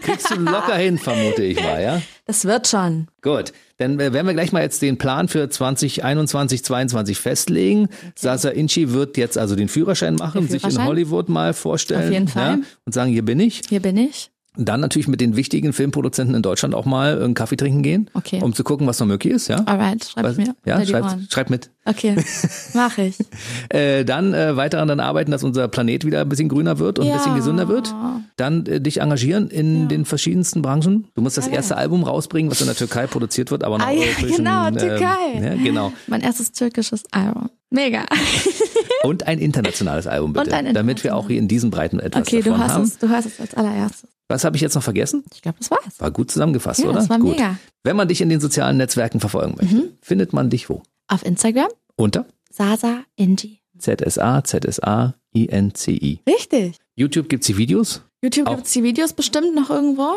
Kriegst 0.01 0.31
du 0.31 0.39
locker 0.39 0.75
hin, 0.75 0.97
vermute 0.97 1.43
ich 1.43 1.61
mal, 1.61 1.81
ja? 1.83 2.01
das 2.25 2.45
wird 2.45 2.67
schon. 2.67 3.07
Gut, 3.21 3.53
dann 3.77 3.99
äh, 3.99 4.13
werden 4.13 4.25
wir 4.25 4.33
gleich 4.33 4.51
mal 4.51 4.63
jetzt 4.63 4.81
den 4.81 4.97
Plan 4.97 5.27
für 5.27 5.47
2021, 5.47 6.63
22 6.63 7.19
festlegen. 7.19 7.87
Sasa 8.15 8.49
Inchi 8.49 8.93
wird 8.93 9.17
jetzt 9.17 9.37
also 9.37 9.55
den 9.55 9.67
Führerschein 9.67 10.15
machen, 10.15 10.41
Den 10.41 10.47
sich 10.47 10.63
in 10.63 10.71
Führerschein? 10.71 10.87
Hollywood 10.87 11.29
mal 11.29 11.53
vorstellen. 11.53 12.05
Auf 12.05 12.11
jeden 12.11 12.27
Fall. 12.27 12.57
Ja, 12.57 12.65
und 12.85 12.93
sagen, 12.93 13.11
hier 13.11 13.23
bin 13.23 13.39
ich. 13.39 13.61
Hier 13.69 13.79
bin 13.79 13.97
ich. 13.97 14.31
Dann 14.57 14.81
natürlich 14.81 15.07
mit 15.07 15.21
den 15.21 15.37
wichtigen 15.37 15.71
Filmproduzenten 15.71 16.35
in 16.35 16.41
Deutschland 16.41 16.75
auch 16.75 16.83
mal 16.85 17.23
einen 17.23 17.35
Kaffee 17.35 17.55
trinken 17.55 17.83
gehen, 17.83 18.09
Okay. 18.13 18.41
um 18.43 18.53
zu 18.53 18.65
gucken, 18.65 18.85
was 18.85 18.99
noch 18.99 19.07
möglich 19.07 19.33
ist. 19.33 19.47
Ja, 19.47 19.57
Alright, 19.65 20.03
schreib 20.03 20.25
Was- 20.25 20.35
mir 20.35 20.53
ja 20.65 20.85
schreib, 20.85 21.05
schreib 21.29 21.49
mit. 21.49 21.69
Okay, 21.85 22.15
mach 22.73 22.97
ich. 22.97 23.15
Äh, 23.69 24.03
dann 24.03 24.33
äh, 24.33 24.57
weiter 24.57 24.77
daran 24.85 24.99
arbeiten, 24.99 25.31
dass 25.31 25.43
unser 25.45 25.67
Planet 25.69 26.05
wieder 26.05 26.19
ein 26.21 26.27
bisschen 26.29 26.49
grüner 26.49 26.79
wird 26.79 26.99
und 26.99 27.05
ein 27.05 27.11
Ja. 27.11 27.17
bisschen 27.17 27.35
gesünder 27.35 27.69
wird. 27.69 27.95
Dann 28.35 28.65
äh, 28.65 28.81
dich 28.81 28.99
engagieren 28.99 29.49
in 29.49 29.87
den 29.87 30.03
verschiedensten 30.03 30.61
Branchen. 30.61 31.07
Du 31.15 31.21
musst 31.21 31.37
das 31.37 31.47
erste 31.47 31.77
Album 31.77 32.03
rausbringen, 32.03 32.51
was 32.51 32.59
in 32.59 32.67
der 32.67 32.75
Türkei 32.75 33.07
produziert 33.07 33.51
wird, 33.51 33.63
aber 33.63 33.77
noch 33.77 33.87
Ah, 33.87 33.91
ja, 33.91 34.03
genau, 34.19 34.67
ähm, 34.67 34.75
Türkei. 34.77 35.15
ja, 35.41 35.55
genau. 35.63 35.93
Mein 36.07 36.19
erstes 36.21 36.51
türkisches 36.51 37.03
Album. 37.11 37.49
Mega. 37.69 38.03
Und 39.03 39.27
ein 39.27 39.39
internationales 39.39 40.07
Album 40.07 40.33
bitte, 40.33 40.53
ein 40.53 40.73
damit 40.73 41.03
wir 41.05 41.15
auch 41.15 41.27
hier 41.27 41.39
in 41.39 41.47
diesen 41.47 41.71
Breiten 41.71 41.99
etwas 41.99 42.23
Okay, 42.27 42.41
du 42.41 42.49
davon 42.51 42.67
haben. 42.67 42.83
es, 42.83 42.97
du 42.97 43.07
hörst 43.09 43.27
es 43.27 43.39
als 43.39 43.55
allererstes. 43.55 44.09
Was 44.31 44.43
habe 44.43 44.55
ich 44.55 44.61
jetzt 44.61 44.75
noch 44.75 44.83
vergessen? 44.83 45.23
Ich 45.33 45.41
glaube, 45.41 45.57
das 45.59 45.69
war's. 45.71 45.99
War 45.99 46.11
gut 46.11 46.31
zusammengefasst, 46.31 46.79
Ja, 46.81 46.89
oder? 46.89 46.99
das 46.99 47.09
war 47.09 47.19
gut. 47.19 47.31
mega. 47.31 47.49
Mhm. 47.51 47.57
Wenn 47.83 47.95
man 47.95 48.07
dich 48.07 48.21
in 48.21 48.29
den 48.29 48.39
sozialen 48.39 48.77
Netzwerken 48.77 49.19
verfolgen 49.19 49.55
möchte, 49.59 49.91
findet 50.01 50.33
man 50.33 50.49
dich 50.49 50.69
wo? 50.69 50.81
Auf 51.07 51.25
Instagram, 51.25 51.69
Unter 51.95 52.25
Sasa 52.49 53.03
Inji. 53.15 53.59
ZSA, 53.77 54.43
ZSA, 54.43 55.15
INCI. 55.33 56.19
Richtig. 56.27 56.77
YouTube 56.95 57.29
gibt's 57.29 57.47
die 57.47 57.57
Videos. 57.57 58.01
YouTube 58.23 58.47
Auch. 58.47 58.55
gibt's 58.57 58.73
die 58.73 58.83
Videos 58.83 59.13
bestimmt 59.13 59.55
noch 59.55 59.69
irgendwo. 59.71 60.07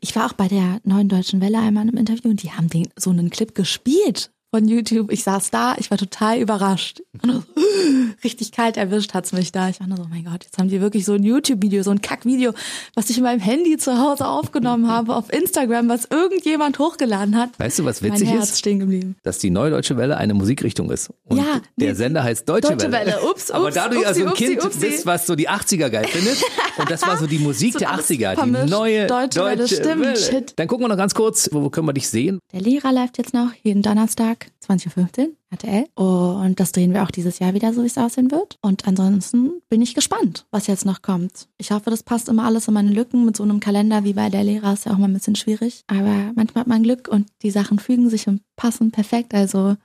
Ich 0.00 0.16
war 0.16 0.26
auch 0.26 0.32
bei 0.32 0.48
der 0.48 0.80
neuen 0.84 1.08
Deutschen 1.08 1.40
Welle 1.40 1.58
einmal 1.58 1.88
im 1.88 1.96
Interview 1.96 2.30
und 2.30 2.42
die 2.42 2.50
haben 2.50 2.68
den, 2.68 2.88
so 2.98 3.10
einen 3.10 3.30
Clip 3.30 3.54
gespielt 3.54 4.30
von 4.54 4.68
YouTube. 4.68 5.10
Ich 5.10 5.24
saß 5.24 5.50
da, 5.50 5.74
ich 5.78 5.90
war 5.90 5.96
total 5.96 6.38
überrascht. 6.38 7.02
Und 7.22 7.32
so, 7.32 7.42
richtig 8.24 8.52
kalt 8.52 8.76
erwischt 8.76 9.14
hat's 9.14 9.32
mich 9.32 9.50
da. 9.50 9.70
Ich 9.70 9.80
war 9.80 9.86
nur 9.86 9.96
so, 9.96 10.02
oh 10.04 10.08
mein 10.10 10.24
Gott, 10.24 10.44
jetzt 10.44 10.58
haben 10.58 10.68
die 10.68 10.80
wirklich 10.82 11.06
so 11.06 11.14
ein 11.14 11.22
YouTube-Video, 11.22 11.82
so 11.82 11.90
ein 11.90 12.02
Kack-Video, 12.02 12.52
was 12.94 13.08
ich 13.08 13.16
in 13.16 13.22
meinem 13.24 13.40
Handy 13.40 13.78
zu 13.78 13.98
Hause 13.98 14.26
aufgenommen 14.26 14.88
habe, 14.88 15.16
auf 15.16 15.32
Instagram, 15.32 15.88
was 15.88 16.04
irgendjemand 16.10 16.78
hochgeladen 16.78 17.36
hat. 17.36 17.58
Weißt 17.58 17.78
du, 17.78 17.84
was 17.86 18.02
Mein 18.02 18.12
witzig 18.12 18.28
Herz 18.28 18.50
ist? 18.50 18.58
stehen 18.58 18.78
geblieben. 18.80 19.16
Dass 19.22 19.38
die 19.38 19.48
Neue 19.48 19.70
Deutsche 19.70 19.96
Welle 19.96 20.18
eine 20.18 20.34
Musikrichtung 20.34 20.90
ist. 20.90 21.10
Und 21.24 21.38
Ja, 21.38 21.62
der 21.78 21.88
nee. 21.88 21.94
Sender 21.94 22.22
heißt 22.22 22.46
Deutsche, 22.46 22.76
Deutsche 22.76 22.92
Welle. 22.92 23.20
Ups, 23.30 23.50
Aber 23.50 23.66
ups, 23.66 23.74
da 23.74 23.88
du 23.88 24.02
ja 24.02 24.12
so 24.12 24.20
ein 24.20 24.28
upsi, 24.28 24.44
Kind 24.44 24.56
upsi, 24.58 24.66
upsi. 24.76 24.86
bist, 24.90 25.06
was 25.06 25.26
so 25.26 25.34
die 25.34 25.48
80er 25.48 25.88
geil 25.88 26.06
findet, 26.08 26.42
und 26.76 26.90
das 26.90 27.00
war 27.06 27.16
so 27.16 27.26
die 27.26 27.38
Musik 27.38 27.72
So 27.72 27.78
der 27.78 27.92
alles 27.92 28.10
80er, 28.10 28.44
die 28.44 28.70
neue 28.70 29.06
Deutsche 29.06 29.42
Welle, 29.42 29.66
stimmt, 29.66 30.02
Welle. 30.04 30.16
shit. 30.16 30.52
Dann 30.56 30.68
gucken 30.68 30.84
wir 30.84 30.88
noch 30.88 30.98
ganz 30.98 31.14
kurz, 31.14 31.48
wo 31.52 31.70
können 31.70 31.86
wir 31.86 31.94
dich 31.94 32.08
sehen? 32.08 32.38
Der 32.52 32.60
Lehrer 32.60 32.92
läuft 32.92 33.16
jetzt 33.16 33.32
noch 33.32 33.50
jeden 33.62 33.80
Donnerstag 33.80 34.41
20.15 34.66 35.20
Uhr, 35.20 35.32
RTL. 35.50 35.86
Und 35.94 36.60
das 36.60 36.72
drehen 36.72 36.92
wir 36.94 37.02
auch 37.02 37.10
dieses 37.10 37.38
Jahr 37.38 37.54
wieder, 37.54 37.72
so 37.72 37.82
wie 37.82 37.86
es 37.86 37.98
aussehen 37.98 38.30
wird. 38.30 38.58
Und 38.62 38.86
ansonsten 38.86 39.62
bin 39.68 39.82
ich 39.82 39.94
gespannt, 39.94 40.46
was 40.50 40.66
jetzt 40.66 40.84
noch 40.84 41.02
kommt. 41.02 41.48
Ich 41.58 41.70
hoffe, 41.70 41.90
das 41.90 42.02
passt 42.02 42.28
immer 42.28 42.44
alles 42.44 42.68
in 42.68 42.74
meine 42.74 42.90
Lücken. 42.90 43.24
Mit 43.24 43.36
so 43.36 43.42
einem 43.42 43.60
Kalender 43.60 44.04
wie 44.04 44.14
bei 44.14 44.30
der 44.30 44.44
Lehrer 44.44 44.72
ist 44.72 44.86
ja 44.86 44.92
auch 44.92 44.98
mal 44.98 45.08
ein 45.08 45.14
bisschen 45.14 45.36
schwierig. 45.36 45.84
Aber 45.86 46.32
manchmal 46.34 46.62
hat 46.62 46.68
man 46.68 46.82
Glück 46.82 47.08
und 47.08 47.26
die 47.42 47.50
Sachen 47.50 47.78
fügen 47.78 48.08
sich 48.08 48.28
und 48.28 48.42
passen 48.56 48.90
perfekt. 48.90 49.34
Also 49.34 49.76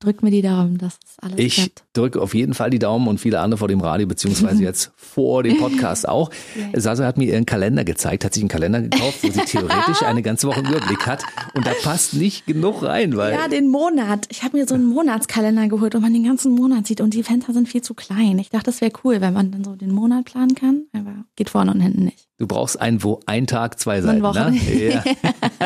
drückt 0.00 0.22
mir 0.22 0.30
die 0.30 0.42
Daumen, 0.42 0.78
dass 0.78 0.98
es 1.04 1.18
alles 1.18 1.38
Ich 1.38 1.56
klappt. 1.56 1.84
Drücke 1.98 2.20
auf 2.20 2.34
jeden 2.34 2.54
Fall 2.54 2.70
die 2.70 2.78
Daumen 2.78 3.08
und 3.08 3.18
viele 3.18 3.40
andere 3.40 3.58
vor 3.58 3.68
dem 3.68 3.80
Radio, 3.80 4.06
beziehungsweise 4.06 4.62
jetzt 4.62 4.92
vor 4.96 5.42
dem 5.42 5.58
Podcast 5.58 6.08
auch. 6.08 6.30
Sasa 6.74 7.04
hat 7.04 7.18
mir 7.18 7.24
ihren 7.26 7.46
Kalender 7.46 7.84
gezeigt, 7.84 8.24
hat 8.24 8.34
sich 8.34 8.42
einen 8.42 8.48
Kalender 8.48 8.80
gekauft, 8.80 9.18
wo 9.22 9.30
sie 9.30 9.40
theoretisch 9.46 10.02
eine 10.02 10.22
ganze 10.22 10.46
Woche 10.46 10.58
einen 10.58 10.68
Überblick 10.68 11.06
hat. 11.06 11.24
Und 11.54 11.66
da 11.66 11.72
passt 11.82 12.14
nicht 12.14 12.46
genug 12.46 12.82
rein, 12.82 13.16
weil 13.16 13.34
Ja, 13.34 13.48
den 13.48 13.68
Monat. 13.68 14.26
Ich 14.30 14.42
habe 14.42 14.56
mir 14.56 14.66
so 14.66 14.74
einen 14.74 14.86
Monatskalender 14.86 15.68
geholt, 15.68 15.94
wo 15.94 16.00
man 16.00 16.12
den 16.12 16.24
ganzen 16.24 16.52
Monat 16.52 16.86
sieht 16.86 17.00
und 17.00 17.14
die 17.14 17.22
Fenster 17.22 17.52
sind 17.52 17.68
viel 17.68 17.82
zu 17.82 17.94
klein. 17.94 18.38
Ich 18.38 18.50
dachte, 18.50 18.66
das 18.66 18.80
wäre 18.80 18.92
cool, 19.04 19.20
wenn 19.20 19.32
man 19.32 19.50
dann 19.50 19.64
so 19.64 19.74
den 19.74 19.90
Monat 19.92 20.24
planen 20.24 20.54
kann, 20.54 20.84
aber 20.92 21.24
geht 21.36 21.50
vorne 21.50 21.72
und 21.72 21.80
hinten 21.80 22.04
nicht. 22.04 22.28
du 22.38 22.46
brauchst 22.46 22.80
einen, 22.80 23.02
wo 23.02 23.20
ein 23.26 23.46
Tag, 23.46 23.78
zwei 23.80 24.00
Seiten. 24.00 24.20
Ne? 24.20 24.58
Ja. 24.90 25.02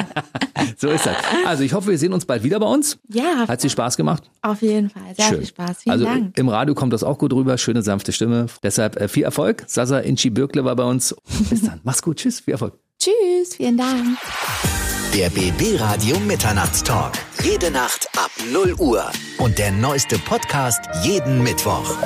so 0.78 0.88
ist 0.88 1.06
das. 1.06 1.16
Also 1.46 1.62
ich 1.64 1.74
hoffe, 1.74 1.90
wir 1.90 1.98
sehen 1.98 2.12
uns 2.12 2.24
bald 2.24 2.42
wieder 2.42 2.58
bei 2.60 2.66
uns. 2.66 2.98
Ja, 3.08 3.46
Hat 3.46 3.62
dir 3.62 3.70
Spaß 3.70 3.96
gemacht? 3.96 4.22
auf 4.42 4.62
jeden 4.62 4.90
Fall. 4.90 5.02
Sehr 5.16 5.26
Schön. 5.26 5.38
viel 5.38 5.46
Spaß. 5.48 5.82
Vielen 5.82 5.92
also 5.92 6.04
Dank. 6.04 6.21
Im 6.36 6.48
Radio 6.48 6.74
kommt 6.74 6.92
das 6.92 7.04
auch 7.04 7.18
gut 7.18 7.32
rüber, 7.32 7.58
schöne 7.58 7.82
sanfte 7.82 8.12
Stimme. 8.12 8.46
Deshalb 8.62 8.96
äh, 8.96 9.08
viel 9.08 9.24
Erfolg. 9.24 9.64
Sasa 9.66 9.98
Inchi 9.98 10.30
Birkle 10.30 10.64
war 10.64 10.76
bei 10.76 10.84
uns. 10.84 11.14
Bis 11.50 11.62
dann. 11.62 11.80
Mach's 11.82 12.02
gut. 12.02 12.18
Tschüss. 12.18 12.40
Viel 12.40 12.52
Erfolg. 12.52 12.78
Tschüss, 12.98 13.56
vielen 13.56 13.76
Dank. 13.76 14.18
Der 15.14 15.28
BB 15.28 15.78
Radio 15.80 16.18
Mitternachtstalk. 16.20 17.12
Jede 17.42 17.70
Nacht 17.70 18.08
ab 18.16 18.30
0 18.52 18.74
Uhr. 18.78 19.04
Und 19.38 19.58
der 19.58 19.72
neueste 19.72 20.18
Podcast 20.18 20.80
jeden 21.04 21.42
Mittwoch. 21.42 21.96